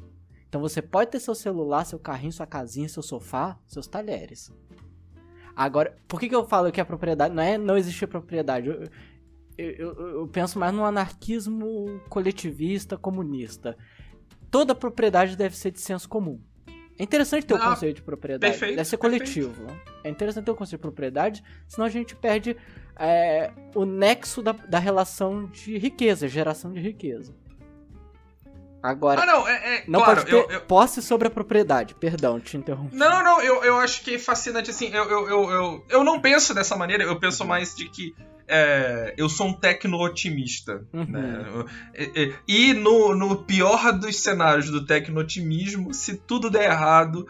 Então 0.49 0.61
você 0.61 0.81
pode 0.81 1.11
ter 1.11 1.21
seu 1.21 1.35
celular, 1.35 1.85
seu 1.85 1.99
carrinho, 1.99 2.33
sua 2.33 2.47
casinha, 2.47 2.89
seu 2.89 3.03
sofá, 3.03 3.59
seus 3.67 3.87
talheres. 3.87 4.53
Agora, 5.55 5.97
por 6.07 6.21
que, 6.21 6.29
que 6.29 6.35
eu 6.35 6.47
falo 6.47 6.71
que 6.71 6.81
a 6.81 6.85
propriedade 6.85 7.35
não 7.35 7.43
é 7.43 7.57
não 7.57 7.77
existir 7.77 8.07
propriedade? 8.07 8.69
Eu, 8.69 8.85
eu, 9.57 9.71
eu, 9.71 10.09
eu 10.21 10.29
penso 10.29 10.59
mais 10.59 10.73
no 10.75 10.85
anarquismo 10.85 12.01
coletivista, 12.09 12.97
comunista. 12.97 13.77
Toda 14.51 14.75
propriedade 14.75 15.37
deve 15.37 15.57
ser 15.57 15.71
de 15.71 15.81
senso 15.81 16.09
comum. 16.09 16.41
É 16.99 17.03
interessante 17.03 17.47
ter 17.47 17.55
o 17.55 17.57
ah, 17.57 17.71
conceito 17.71 17.97
de 17.97 18.03
propriedade. 18.03 18.53
Perfeito, 18.53 18.77
deve 18.77 18.89
ser 18.89 18.97
coletivo. 18.97 19.67
Perfeito. 19.67 19.93
É 20.05 20.11
interessante 20.11 20.45
ter 20.45 20.51
o 20.51 20.57
conceito 20.57 20.81
de 20.81 20.83
propriedade, 20.83 21.45
senão 21.67 21.87
a 21.87 21.91
gente 21.91 22.17
perde 22.17 22.57
é, 22.99 23.53
o 23.75 23.85
nexo 23.85 24.43
da, 24.43 24.53
da 24.53 24.79
relação 24.79 25.47
de 25.47 25.77
riqueza, 25.77 26.29
geração 26.29 26.73
de 26.73 26.81
riqueza. 26.81 27.35
Agora. 28.87 29.21
Ah, 29.21 29.27
não, 29.27 29.49
é. 29.49 29.79
é 29.79 29.85
não 29.89 30.01
claro, 30.01 30.21
pode 30.21 30.31
ter 30.31 30.37
eu, 30.37 30.49
eu... 30.49 30.61
posse 30.61 31.03
sobre 31.03 31.27
a 31.27 31.31
propriedade. 31.31 31.95
Perdão, 31.95 32.39
te 32.39 32.57
interrompi. 32.57 32.95
Não, 32.95 33.25
não, 33.25 33.43
eu, 33.43 33.65
eu 33.65 33.77
acho 33.79 34.03
que 34.03 34.15
é 34.15 34.19
fascinante 34.19 34.71
assim. 34.71 34.89
Eu, 34.93 35.11
eu, 35.11 35.29
eu, 35.29 35.51
eu, 35.51 35.85
eu 35.89 36.05
não 36.05 36.21
penso 36.21 36.55
dessa 36.55 36.77
maneira, 36.77 37.03
eu 37.03 37.19
penso 37.19 37.45
mais 37.45 37.75
de 37.75 37.89
que. 37.89 38.15
É, 38.49 39.13
eu 39.17 39.29
sou 39.29 39.49
um 39.49 39.53
tecno-otimista. 39.53 40.87
Uhum. 40.93 41.05
Né? 41.05 41.65
E, 42.17 42.33
e 42.47 42.75
no, 42.75 43.13
no, 43.13 43.43
pior 43.43 43.93
dos 43.93 44.21
cenários 44.21 44.71
do 44.71 44.87
tecno-otimismo, 44.87 45.93
se 45.93 46.17
tudo 46.17 46.49
der 46.49 46.71
errado, 46.71 47.27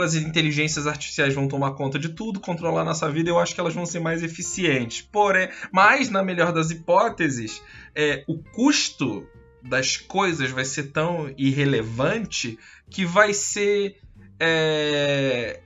as 0.00 0.14
inteligências 0.14 0.86
artificiais 0.86 1.34
vão 1.34 1.48
tomar 1.48 1.72
conta 1.72 1.98
de 1.98 2.10
tudo, 2.10 2.38
controlar 2.38 2.84
nossa 2.84 3.10
vida, 3.10 3.28
eu 3.28 3.40
acho 3.40 3.52
que 3.52 3.60
elas 3.60 3.74
vão 3.74 3.84
ser 3.84 3.98
mais 3.98 4.22
eficientes. 4.22 5.02
Porém, 5.10 5.48
mas, 5.72 6.08
na 6.08 6.22
melhor 6.22 6.52
das 6.52 6.70
hipóteses, 6.70 7.60
é, 7.92 8.22
o 8.28 8.38
custo 8.38 9.26
das 9.62 9.96
coisas 9.96 10.50
vai 10.50 10.64
ser 10.64 10.84
tão 10.92 11.32
irrelevante 11.36 12.58
que 12.88 13.04
vai 13.04 13.32
ser 13.34 13.96
é, 14.38 15.60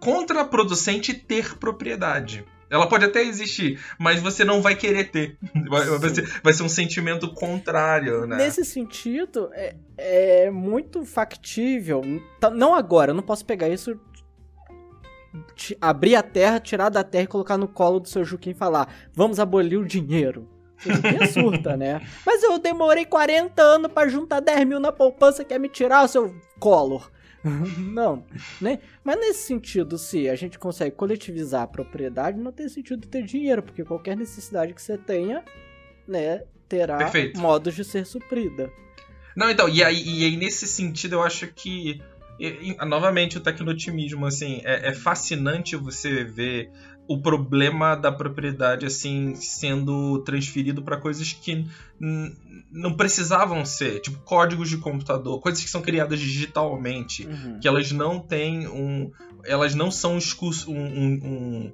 contraproducente 0.00 1.14
ter 1.14 1.56
propriedade. 1.58 2.44
Ela 2.70 2.88
pode 2.88 3.04
até 3.04 3.22
existir, 3.22 3.78
mas 3.98 4.20
você 4.20 4.44
não 4.44 4.60
vai 4.60 4.74
querer 4.74 5.10
ter. 5.10 5.36
Vai, 5.68 5.86
vai, 5.86 6.10
ser, 6.10 6.40
vai 6.42 6.52
ser, 6.52 6.62
um 6.62 6.68
sentimento 6.68 7.32
contrário, 7.32 8.26
né? 8.26 8.36
Nesse 8.36 8.64
sentido, 8.64 9.48
é, 9.52 9.76
é 9.96 10.50
muito 10.50 11.04
factível. 11.04 12.02
Tá, 12.40 12.50
não 12.50 12.74
agora, 12.74 13.10
eu 13.10 13.14
não 13.14 13.22
posso 13.22 13.44
pegar 13.44 13.68
isso 13.68 13.98
abrir 15.80 16.16
a 16.16 16.22
terra, 16.22 16.60
tirar 16.60 16.88
da 16.88 17.02
terra 17.02 17.24
e 17.24 17.28
colocar 17.28 17.56
no 17.56 17.68
colo 17.68 18.00
do 18.00 18.08
seu 18.08 18.24
Juquim 18.24 18.50
e 18.50 18.54
falar: 18.54 18.92
vamos 19.12 19.38
abolir 19.40 19.78
o 19.78 19.86
dinheiro. 19.86 20.48
Você 20.90 21.26
surta, 21.26 21.76
né? 21.76 22.00
Mas 22.24 22.42
eu 22.42 22.58
demorei 22.58 23.04
40 23.04 23.62
anos 23.62 23.92
para 23.92 24.08
juntar 24.08 24.40
10 24.40 24.66
mil 24.66 24.80
na 24.80 24.92
poupança, 24.92 25.44
quer 25.44 25.58
me 25.58 25.68
tirar 25.68 26.04
o 26.04 26.08
seu 26.08 26.34
Collor? 26.58 27.10
não, 27.78 28.24
né? 28.60 28.78
Mas 29.02 29.18
nesse 29.18 29.46
sentido, 29.46 29.98
se 29.98 30.28
a 30.28 30.34
gente 30.34 30.58
consegue 30.58 30.96
coletivizar 30.96 31.62
a 31.62 31.66
propriedade, 31.66 32.38
não 32.38 32.50
tem 32.52 32.68
sentido 32.68 33.06
ter 33.06 33.22
dinheiro, 33.22 33.62
porque 33.62 33.84
qualquer 33.84 34.16
necessidade 34.16 34.72
que 34.72 34.80
você 34.80 34.96
tenha, 34.96 35.44
né, 36.08 36.42
terá 36.68 36.96
Perfeito. 36.96 37.38
modos 37.38 37.74
de 37.74 37.84
ser 37.84 38.06
suprida. 38.06 38.72
Não, 39.36 39.50
então, 39.50 39.68
e 39.68 39.82
aí, 39.84 40.02
e 40.02 40.24
aí 40.24 40.36
nesse 40.36 40.66
sentido 40.66 41.16
eu 41.16 41.22
acho 41.22 41.48
que. 41.48 42.00
e- 42.40 42.72
e, 42.72 42.84
novamente, 42.86 43.36
o 43.36 43.40
tecnotimismo, 43.40 44.24
assim, 44.24 44.62
é, 44.64 44.88
é 44.88 44.92
fascinante 44.94 45.76
você 45.76 46.24
ver 46.24 46.70
o 47.06 47.20
problema 47.20 47.94
da 47.94 48.10
propriedade, 48.10 48.86
assim, 48.86 49.34
sendo 49.34 50.20
transferido 50.20 50.82
para 50.82 50.96
coisas 50.96 51.32
que 51.32 51.66
não 52.70 52.94
precisavam 52.96 53.64
ser, 53.64 54.00
tipo 54.00 54.18
códigos 54.20 54.68
de 54.70 54.78
computador, 54.78 55.38
coisas 55.40 55.62
que 55.62 55.68
são 55.70 55.82
criadas 55.82 56.18
digitalmente, 56.18 57.26
Uhum. 57.26 57.60
que 57.60 57.68
elas 57.68 57.90
não 57.92 58.18
têm 58.20 58.66
um. 58.68 59.10
Elas 59.44 59.74
não 59.74 59.90
são 59.90 60.18
um, 60.66 60.74
um, 60.74 61.72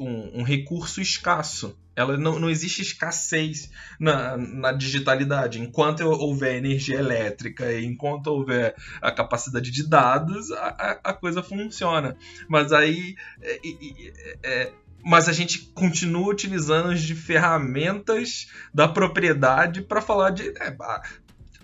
um- 0.00 0.40
um 0.40 0.42
recurso 0.42 1.00
escasso. 1.00 1.74
Ela 1.96 2.16
não, 2.18 2.38
não 2.38 2.50
existe 2.50 2.82
escassez 2.82 3.70
na, 3.98 4.36
na 4.36 4.70
digitalidade. 4.72 5.60
Enquanto 5.60 6.02
houver 6.02 6.56
energia 6.56 6.98
elétrica 6.98 7.72
e 7.72 7.84
enquanto 7.86 8.26
houver 8.26 8.74
a 9.00 9.10
capacidade 9.10 9.70
de 9.70 9.88
dados, 9.88 10.52
a, 10.52 11.00
a- 11.02 11.12
coisa 11.14 11.42
funciona. 11.42 12.14
Mas 12.48 12.70
aí. 12.72 13.16
é, 13.42 13.60
e- 13.64 14.12
é, 14.42 14.72
mas 15.08 15.28
a 15.28 15.32
gente 15.32 15.70
continua 15.72 16.28
utilizando 16.32 16.92
de 16.94 17.14
ferramentas 17.14 18.48
da 18.74 18.86
propriedade 18.88 19.80
para 19.82 20.00
falar 20.02 20.30
de. 20.30 20.48
é, 20.60 20.76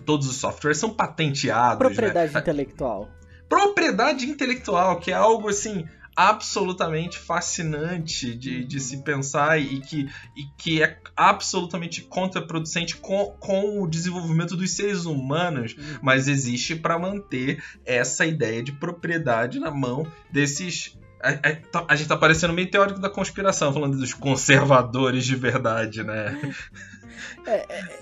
todos 0.06 0.26
os 0.28 0.36
softwares 0.36 0.78
são 0.78 0.90
patenteados. 0.94 1.74
né? 1.74 1.78
Propriedade 1.94 2.36
intelectual. 2.38 3.10
propriedade 3.48 4.26
intelectual, 4.26 4.98
que 4.98 5.10
é 5.10 5.14
algo 5.14 5.48
assim 5.48 5.86
absolutamente 6.16 7.18
fascinante 7.18 8.34
de, 8.34 8.64
de 8.64 8.80
se 8.80 8.98
pensar 9.02 9.60
e 9.60 9.80
que, 9.80 10.08
e 10.36 10.44
que 10.58 10.82
é 10.82 10.98
absolutamente 11.16 12.02
contraproducente 12.02 12.96
com, 12.96 13.36
com 13.40 13.82
o 13.82 13.88
desenvolvimento 13.88 14.56
dos 14.56 14.70
seres 14.72 15.04
humanos, 15.04 15.74
mas 16.02 16.28
existe 16.28 16.76
para 16.76 16.98
manter 16.98 17.62
essa 17.84 18.26
ideia 18.26 18.62
de 18.62 18.72
propriedade 18.72 19.58
na 19.58 19.70
mão 19.70 20.06
desses. 20.30 20.96
A, 21.22 21.28
a- 21.30 21.56
tá- 21.70 21.84
a 21.88 21.94
gente 21.96 22.08
tá 22.08 22.16
parecendo 22.16 22.52
meio 22.52 22.70
teórico 22.70 22.98
da 23.00 23.08
conspiração, 23.08 23.72
falando 23.72 23.96
dos 23.96 24.12
conservadores 24.12 25.24
de 25.24 25.36
verdade, 25.36 26.02
né? 26.02 26.36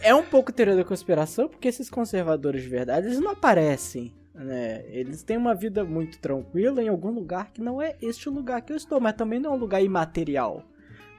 É 0.00 0.14
um 0.14 0.22
pouco 0.24 0.52
teoria 0.52 0.76
da 0.76 0.84
conspiração, 0.84 1.48
porque 1.48 1.68
esses 1.68 1.90
conservadores 1.90 2.62
de 2.62 2.68
verdade, 2.68 3.06
eles 3.08 3.20
não 3.20 3.32
aparecem, 3.32 4.12
né? 4.40 4.84
Eles 4.88 5.22
têm 5.22 5.36
uma 5.36 5.54
vida 5.54 5.84
muito 5.84 6.18
tranquila 6.18 6.82
em 6.82 6.88
algum 6.88 7.10
lugar 7.10 7.52
que 7.52 7.60
não 7.60 7.80
é 7.80 7.96
este 8.00 8.28
lugar 8.28 8.62
que 8.62 8.72
eu 8.72 8.76
estou, 8.76 9.00
mas 9.00 9.14
também 9.14 9.38
não 9.38 9.52
é 9.52 9.54
um 9.54 9.58
lugar 9.58 9.82
imaterial, 9.82 10.64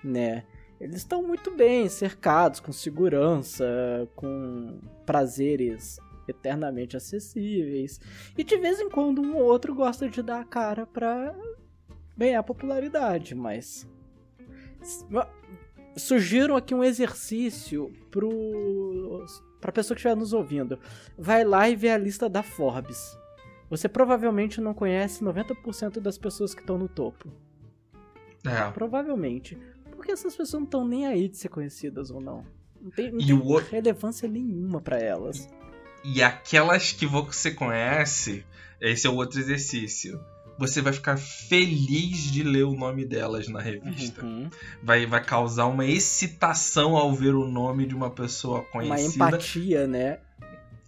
né? 0.04 0.44
Eles 0.80 0.98
estão 0.98 1.22
muito 1.22 1.56
bem 1.56 1.88
cercados, 1.88 2.60
com 2.60 2.72
segurança, 2.72 3.64
com 4.16 4.80
prazeres 5.06 6.00
eternamente 6.28 6.98
acessíveis. 6.98 8.00
E 8.36 8.44
de 8.44 8.58
vez 8.58 8.80
em 8.80 8.90
quando 8.90 9.22
um 9.22 9.36
ou 9.36 9.44
outro 9.44 9.76
gosta 9.76 10.10
de 10.10 10.24
dar 10.24 10.42
a 10.42 10.46
cara 10.46 10.88
pra 10.88 11.36
ganhar 12.18 12.42
popularidade, 12.42 13.36
mas 13.36 13.88
sugiro 15.96 16.56
aqui 16.56 16.74
um 16.74 16.84
exercício 16.84 17.94
pro 18.10 19.24
pra 19.62 19.72
pessoa 19.72 19.96
que 19.96 20.00
estiver 20.00 20.16
nos 20.16 20.34
ouvindo. 20.34 20.78
Vai 21.18 21.44
lá 21.46 21.70
e 21.70 21.76
vê 21.76 21.90
a 21.92 21.98
lista 21.98 22.28
da 22.28 22.44
Forbes. 22.44 23.18
Você 23.70 23.88
provavelmente 23.88 24.60
não 24.60 24.74
conhece 24.74 25.24
90% 25.24 26.02
das 26.02 26.18
pessoas 26.18 26.54
que 26.54 26.60
estão 26.60 26.78
no 26.78 26.90
topo. 26.90 27.30
É. 28.46 28.70
Provavelmente. 28.72 29.58
Porque 29.92 30.12
essas 30.12 30.36
pessoas 30.36 30.62
não 30.62 30.66
estão 30.66 30.86
nem 30.88 31.06
aí 31.08 31.30
de 31.30 31.38
ser 31.38 31.50
conhecidas 31.50 32.10
ou 32.12 32.20
não. 32.20 32.44
Não 32.82 32.90
tem, 32.92 33.12
não 33.12 33.20
tem 33.20 33.34
outro- 33.40 33.72
relevância 33.72 34.28
nenhuma 34.28 34.82
pra 34.82 34.98
elas. 35.00 35.48
E 36.04 36.24
aquelas 36.24 36.92
que 36.92 37.06
você 37.06 37.52
conhece, 37.52 38.44
esse 38.82 39.06
é 39.06 39.10
o 39.10 39.16
outro 39.16 39.40
exercício. 39.40 40.20
Você 40.58 40.82
vai 40.82 40.94
ficar 40.94 41.18
feliz 41.18 42.32
de 42.32 42.44
ler 42.44 42.64
o 42.64 42.74
nome 42.76 43.06
delas 43.06 43.48
na 43.48 43.60
revista. 43.60 44.24
Uhum. 44.24 44.50
Vai, 44.84 45.06
vai 45.06 45.24
causar 45.24 45.66
uma 45.66 45.86
excitação 45.86 46.96
ao 46.96 47.14
ver 47.14 47.34
o 47.34 47.48
nome 47.48 47.86
de 47.86 47.96
uma 47.96 48.10
pessoa 48.10 48.60
Uma 48.60 48.66
conhecida. 48.72 49.28
empatia, 49.28 49.88
né? 49.88 50.20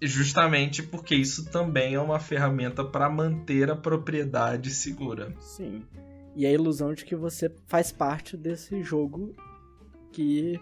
Justamente 0.01 0.84
porque 0.84 1.16
isso 1.16 1.49
também 1.49 1.95
é 1.95 1.99
uma 1.99 2.20
ferramenta 2.20 2.84
para 2.84 3.09
manter 3.09 3.72
a 3.72 3.76
propriedade 3.76 4.70
segura. 4.70 5.34
Sim. 5.39 5.84
E 6.36 6.45
a 6.45 6.51
ilusão 6.51 6.93
de 6.93 7.05
que 7.05 7.16
você 7.16 7.51
faz 7.68 7.91
parte 7.91 8.36
desse 8.36 8.84
jogo 8.84 9.34
que 10.11 10.59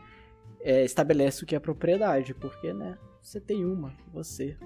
é, 0.61 0.83
estabelece 0.83 1.43
o 1.43 1.47
que 1.47 1.55
é 1.55 1.59
propriedade, 1.59 2.33
porque, 2.33 2.71
né? 2.73 2.97
Você 3.21 3.39
tem 3.39 3.65
uma, 3.65 3.93
você. 4.13 4.57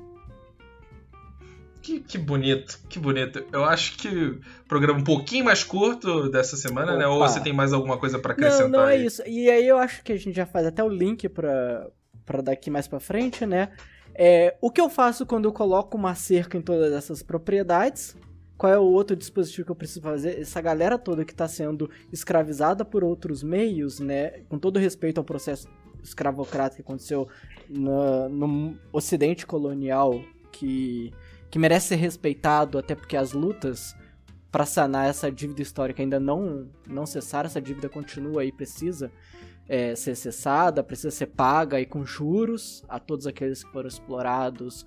Que, 1.85 1.99
que 1.99 2.17
bonito, 2.17 2.79
que 2.89 2.97
bonito. 2.97 3.45
Eu 3.53 3.63
acho 3.63 3.97
que 3.97 4.39
programa 4.67 4.99
um 4.99 5.03
pouquinho 5.03 5.45
mais 5.45 5.63
curto 5.63 6.29
dessa 6.31 6.57
semana, 6.57 6.97
né? 6.97 7.05
Ou 7.05 7.17
Opa. 7.17 7.27
você 7.27 7.39
tem 7.39 7.53
mais 7.53 7.71
alguma 7.73 7.97
coisa 7.97 8.17
para 8.17 8.29
Não, 8.33 8.37
acrescentar? 8.47 8.69
não 8.71 8.87
é 8.87 8.93
aí? 8.93 9.05
isso. 9.05 9.21
E 9.27 9.49
aí 9.51 9.67
eu 9.67 9.77
acho 9.77 10.03
que 10.03 10.11
a 10.11 10.17
gente 10.17 10.35
já 10.35 10.47
faz 10.47 10.65
até 10.65 10.83
o 10.83 10.89
link 10.89 11.29
pra, 11.29 11.87
pra 12.25 12.41
daqui 12.41 12.71
mais 12.71 12.87
pra 12.87 12.99
frente, 12.99 13.45
né? 13.45 13.69
É, 14.15 14.55
o 14.61 14.71
que 14.71 14.81
eu 14.81 14.89
faço 14.89 15.25
quando 15.27 15.45
eu 15.45 15.53
coloco 15.53 15.95
uma 15.95 16.15
cerca 16.15 16.57
em 16.57 16.61
todas 16.61 16.91
essas 16.91 17.21
propriedades? 17.21 18.17
Qual 18.57 18.71
é 18.73 18.79
o 18.79 18.83
outro 18.83 19.15
dispositivo 19.15 19.65
que 19.65 19.71
eu 19.71 19.75
preciso 19.75 20.01
fazer? 20.01 20.39
Essa 20.39 20.61
galera 20.61 20.97
toda 20.97 21.23
que 21.23 21.33
está 21.33 21.47
sendo 21.47 21.87
escravizada 22.11 22.83
por 22.83 23.03
outros 23.03 23.43
meios, 23.43 23.99
né? 23.99 24.39
Com 24.49 24.57
todo 24.57 24.79
respeito 24.79 25.19
ao 25.19 25.23
processo 25.23 25.67
escravocrata 26.01 26.75
que 26.77 26.81
aconteceu 26.81 27.27
na- 27.69 28.27
no 28.29 28.75
ocidente 28.93 29.45
colonial, 29.45 30.19
que, 30.51 31.11
que 31.55 31.59
merece 31.59 31.87
ser 31.87 31.95
respeitado, 31.95 32.77
até 32.77 32.93
porque 32.93 33.15
as 33.15 33.31
lutas 33.31 33.95
para 34.51 34.65
sanar 34.65 35.07
essa 35.07 35.31
dívida 35.31 35.61
histórica 35.61 36.03
ainda 36.03 36.19
não, 36.19 36.67
não 36.85 37.05
cessaram, 37.05 37.47
essa 37.47 37.61
dívida 37.61 37.87
continua 37.87 38.41
aí, 38.41 38.51
precisa 38.51 39.09
é, 39.65 39.95
ser 39.95 40.15
cessada, 40.15 40.83
precisa 40.83 41.11
ser 41.11 41.27
paga 41.27 41.79
e 41.79 41.85
com 41.85 42.05
juros 42.05 42.83
a 42.89 42.99
todos 42.99 43.25
aqueles 43.25 43.63
que 43.63 43.71
foram 43.71 43.87
explorados 43.87 44.85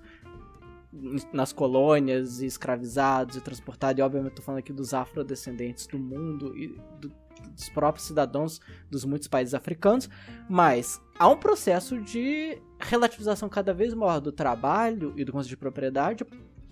nas 1.33 1.51
colônias 1.51 2.39
e 2.39 2.45
escravizados 2.45 3.35
e 3.35 3.41
transportados. 3.41 3.97
E 3.99 4.03
obviamente 4.03 4.33
tô 4.33 4.43
falando 4.43 4.59
aqui 4.59 4.71
dos 4.71 4.93
afrodescendentes 4.93 5.87
do 5.87 5.97
mundo 5.97 6.55
e 6.55 6.67
do- 7.01 7.11
dos 7.51 7.69
próprios 7.69 8.05
cidadãos 8.05 8.59
dos 8.91 9.05
muitos 9.05 9.27
países 9.27 9.55
africanos, 9.55 10.07
mas 10.47 11.01
há 11.17 11.27
um 11.27 11.37
processo 11.37 11.99
de 11.99 12.61
relativização 12.79 13.49
cada 13.49 13.73
vez 13.73 13.93
maior 13.95 14.19
do 14.19 14.31
trabalho 14.31 15.13
e 15.17 15.25
do 15.25 15.31
conceito 15.31 15.49
de 15.51 15.57
propriedade 15.57 16.25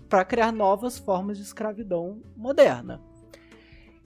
para 0.08 0.24
criar 0.24 0.52
novas 0.52 0.98
formas 0.98 1.36
de 1.36 1.42
escravidão 1.42 2.20
moderna. 2.36 3.00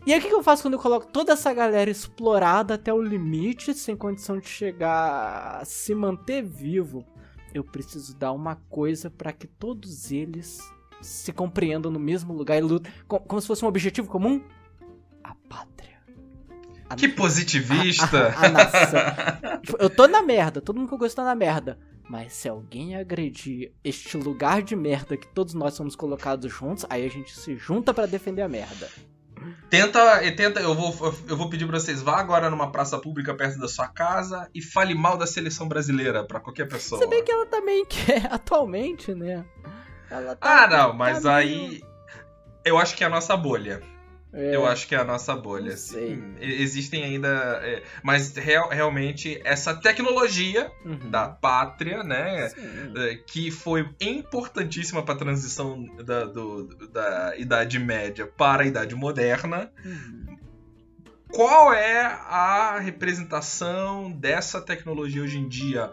E 0.05 0.13
aí 0.13 0.19
o 0.19 0.23
que 0.23 0.33
eu 0.35 0.43
faço 0.43 0.63
quando 0.63 0.75
eu 0.75 0.81
coloco 0.81 1.07
toda 1.07 1.33
essa 1.33 1.53
galera 1.55 1.89
explorada 1.89 2.75
até 2.75 2.93
o 2.93 3.01
limite, 3.01 3.73
sem 3.73 3.97
condição 3.97 4.39
de 4.39 4.49
chegar 4.49 5.59
a 5.61 5.65
se 5.65 5.95
manter 5.95 6.43
vivo? 6.43 7.07
Eu 7.55 7.63
preciso 7.63 8.17
dar 8.17 8.33
uma 8.33 8.57
coisa 8.69 9.09
para 9.11 9.33
que 9.33 9.47
todos 9.47 10.11
eles 10.11 10.59
se 11.01 11.33
compreendam 11.33 11.91
no 11.93 12.01
mesmo 12.01 12.33
lugar 12.33 12.57
e 12.59 12.61
lutem 12.63 12.93
co- 13.07 13.21
como 13.21 13.41
se 13.41 13.47
fosse 13.47 13.65
um 13.65 13.69
objetivo 13.69 14.09
comum? 14.09 14.43
A 15.23 15.35
pátria. 15.49 15.99
A 16.89 16.97
Que 16.97 17.09
positivista! 17.09 18.35
a, 18.37 18.47
a 18.47 18.49
nação. 18.49 19.01
Tipo, 19.63 19.77
eu 19.81 19.89
tô 19.89 20.09
na 20.09 20.23
merda, 20.23 20.61
todo 20.61 20.77
mundo 20.79 20.89
que 20.89 20.95
eu 20.95 20.99
gosto 20.99 21.15
tá 21.15 21.23
na 21.25 21.35
merda. 21.37 21.79
Mas 22.13 22.35
se 22.35 22.47
alguém 22.47 22.95
agredir 22.95 23.73
este 23.83 24.19
lugar 24.19 24.61
de 24.61 24.77
merda 24.77 25.17
que 25.17 25.27
todos 25.29 25.55
nós 25.55 25.73
somos 25.73 25.97
colocados 25.97 26.53
juntos, 26.53 26.85
aí 26.91 27.07
a 27.07 27.09
gente 27.09 27.35
se 27.35 27.57
junta 27.57 27.95
pra 27.95 28.05
defender 28.05 28.43
a 28.43 28.49
merda. 28.51 28.87
Tenta, 29.71 30.21
tenta, 30.37 30.61
eu 30.61 30.75
vou, 30.75 30.95
eu 31.27 31.35
vou 31.39 31.49
pedir 31.49 31.67
pra 31.67 31.81
vocês, 31.81 32.03
vá 32.03 32.21
agora 32.21 32.51
numa 32.51 32.71
praça 32.71 32.99
pública 32.99 33.35
perto 33.35 33.59
da 33.59 33.67
sua 33.67 33.89
casa 33.89 34.47
e 34.55 34.61
fale 34.61 34.95
mal 34.95 35.17
da 35.17 35.27
seleção 35.27 35.67
brasileira 35.67 36.23
pra 36.23 36.39
qualquer 36.39 36.69
pessoa. 36.69 37.01
Se 37.01 37.07
bem 37.09 37.25
que 37.25 37.33
ela 37.33 37.47
também 37.47 37.83
quer 37.89 38.31
atualmente, 38.31 39.15
né? 39.15 39.43
Tá- 40.11 40.37
Ah, 40.43 40.67
não, 40.69 40.93
mas 40.93 41.23
tá 41.23 41.37
aí 41.37 41.81
eu 42.63 42.77
acho 42.77 42.95
que 42.95 43.05
é 43.05 43.07
a 43.07 43.11
nossa 43.11 43.35
bolha. 43.39 43.81
É, 44.35 44.57
Eu 44.57 44.65
acho 44.67 44.89
que 44.89 44.95
é 44.95 44.99
a 44.99 45.05
nossa 45.05 45.37
bolha. 45.37 45.71
não 45.73 45.77
sei. 45.77 46.17
Sim, 46.17 46.35
e- 46.41 46.63
existem 46.63 47.05
ainda, 47.05 47.29
é, 47.63 47.83
mas 48.03 48.35
real- 48.35 48.71
realmente 48.71 49.39
essa 49.45 49.75
tecnologia 49.75 50.73
uhum. 50.87 51.11
da 51.11 51.29
pátria, 51.29 52.03
né? 52.03 52.49
Sim. 52.49 52.93
é, 52.97 53.17
que 53.17 53.51
foi 53.51 53.89
importantíssima 54.01 55.03
para 55.03 55.15
a 55.15 55.19
transição 55.19 55.85
da, 56.03 56.25
do- 56.25 56.65
da 56.89 57.37
Idade 57.37 57.79
Média 57.79 58.27
para 58.27 58.63
a 58.63 58.67
Idade 58.67 58.95
Moderna. 58.95 59.71
Uhum. 59.85 60.39
Qual 61.31 61.73
é 61.73 62.03
a 62.05 62.79
representação 62.79 64.11
dessa 64.13 64.61
tecnologia 64.61 65.23
hoje 65.23 65.39
em 65.39 65.49
dia 65.49 65.91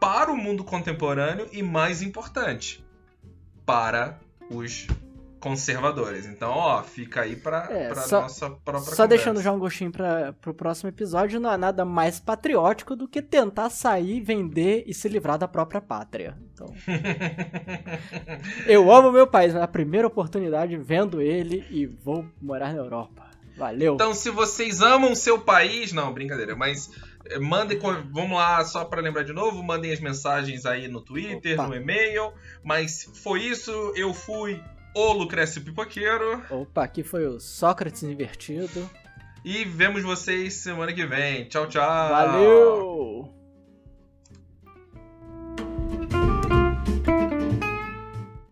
para 0.00 0.30
o 0.32 0.36
mundo 0.36 0.64
contemporâneo 0.64 1.48
e, 1.52 1.62
mais 1.62 2.00
importante, 2.02 2.84
para 3.66 4.18
os 4.50 4.86
conservadores. 5.40 6.26
Então, 6.26 6.50
ó, 6.50 6.82
fica 6.82 7.22
aí 7.22 7.34
pra, 7.34 7.66
É, 7.70 7.88
pra 7.88 8.02
só- 8.02 8.20
nossa 8.22 8.50
própria 8.50 8.80
Só 8.80 9.02
conversa. 9.02 9.06
deixando 9.08 9.42
já 9.42 9.50
um 9.52 9.58
gostinho 9.58 9.90
para 9.90 10.32
pro 10.34 10.52
próximo 10.54 10.88
episódio, 10.90 11.40
não 11.40 11.48
há 11.50 11.56
nada 11.58 11.84
mais 11.84 12.20
patriótico 12.20 12.94
do 12.94 13.08
que 13.08 13.22
tentar 13.22 13.70
sair, 13.70 14.20
vender 14.20 14.84
e 14.86 14.92
se 14.94 15.08
livrar 15.08 15.38
da 15.38 15.48
própria 15.48 15.80
pátria. 15.80 16.36
Então, 16.52 16.66
eu 18.66 18.90
amo 18.92 19.10
meu 19.12 19.26
país, 19.26 19.52
mas 19.52 19.62
a 19.62 19.68
primeira 19.68 20.06
oportunidade 20.06 20.76
vendo 20.76 21.20
ele 21.20 21.64
e 21.70 21.86
vou 21.86 22.24
morar 22.40 22.72
na 22.72 22.78
Europa. 22.78 23.28
Valeu. 23.56 23.94
Então, 23.94 24.14
se 24.14 24.30
vocês 24.30 24.80
amam 24.80 25.14
seu 25.14 25.38
país, 25.38 25.92
não, 25.92 26.12
brincadeira, 26.14 26.56
mas 26.56 26.90
eh, 27.26 27.38
mandem, 27.38 27.78
vamos 28.10 28.32
lá, 28.38 28.64
só 28.64 28.84
pra 28.86 29.02
lembrar 29.02 29.22
de 29.22 29.32
novo, 29.34 29.62
mandem 29.62 29.92
as 29.92 30.00
mensagens 30.00 30.64
aí 30.64 30.88
no 30.88 31.00
Twitter, 31.02 31.54
Opa. 31.60 31.68
no 31.68 31.74
e-mail. 31.76 32.32
Mas 32.64 33.04
foi 33.22 33.40
isso, 33.42 33.70
eu 33.96 34.14
fui 34.14 34.62
o 34.94 35.12
Lucrécio 35.12 35.62
Pipoqueiro 35.62 36.42
Opa, 36.50 36.84
aqui 36.84 37.02
foi 37.02 37.26
o 37.26 37.38
Sócrates 37.40 38.02
invertido. 38.02 38.88
e 39.44 39.64
vemos 39.64 40.02
vocês 40.02 40.54
semana 40.54 40.92
que 40.92 41.06
vem. 41.06 41.44
Tchau, 41.48 41.66
tchau. 41.66 42.08
Valeu! 42.10 43.39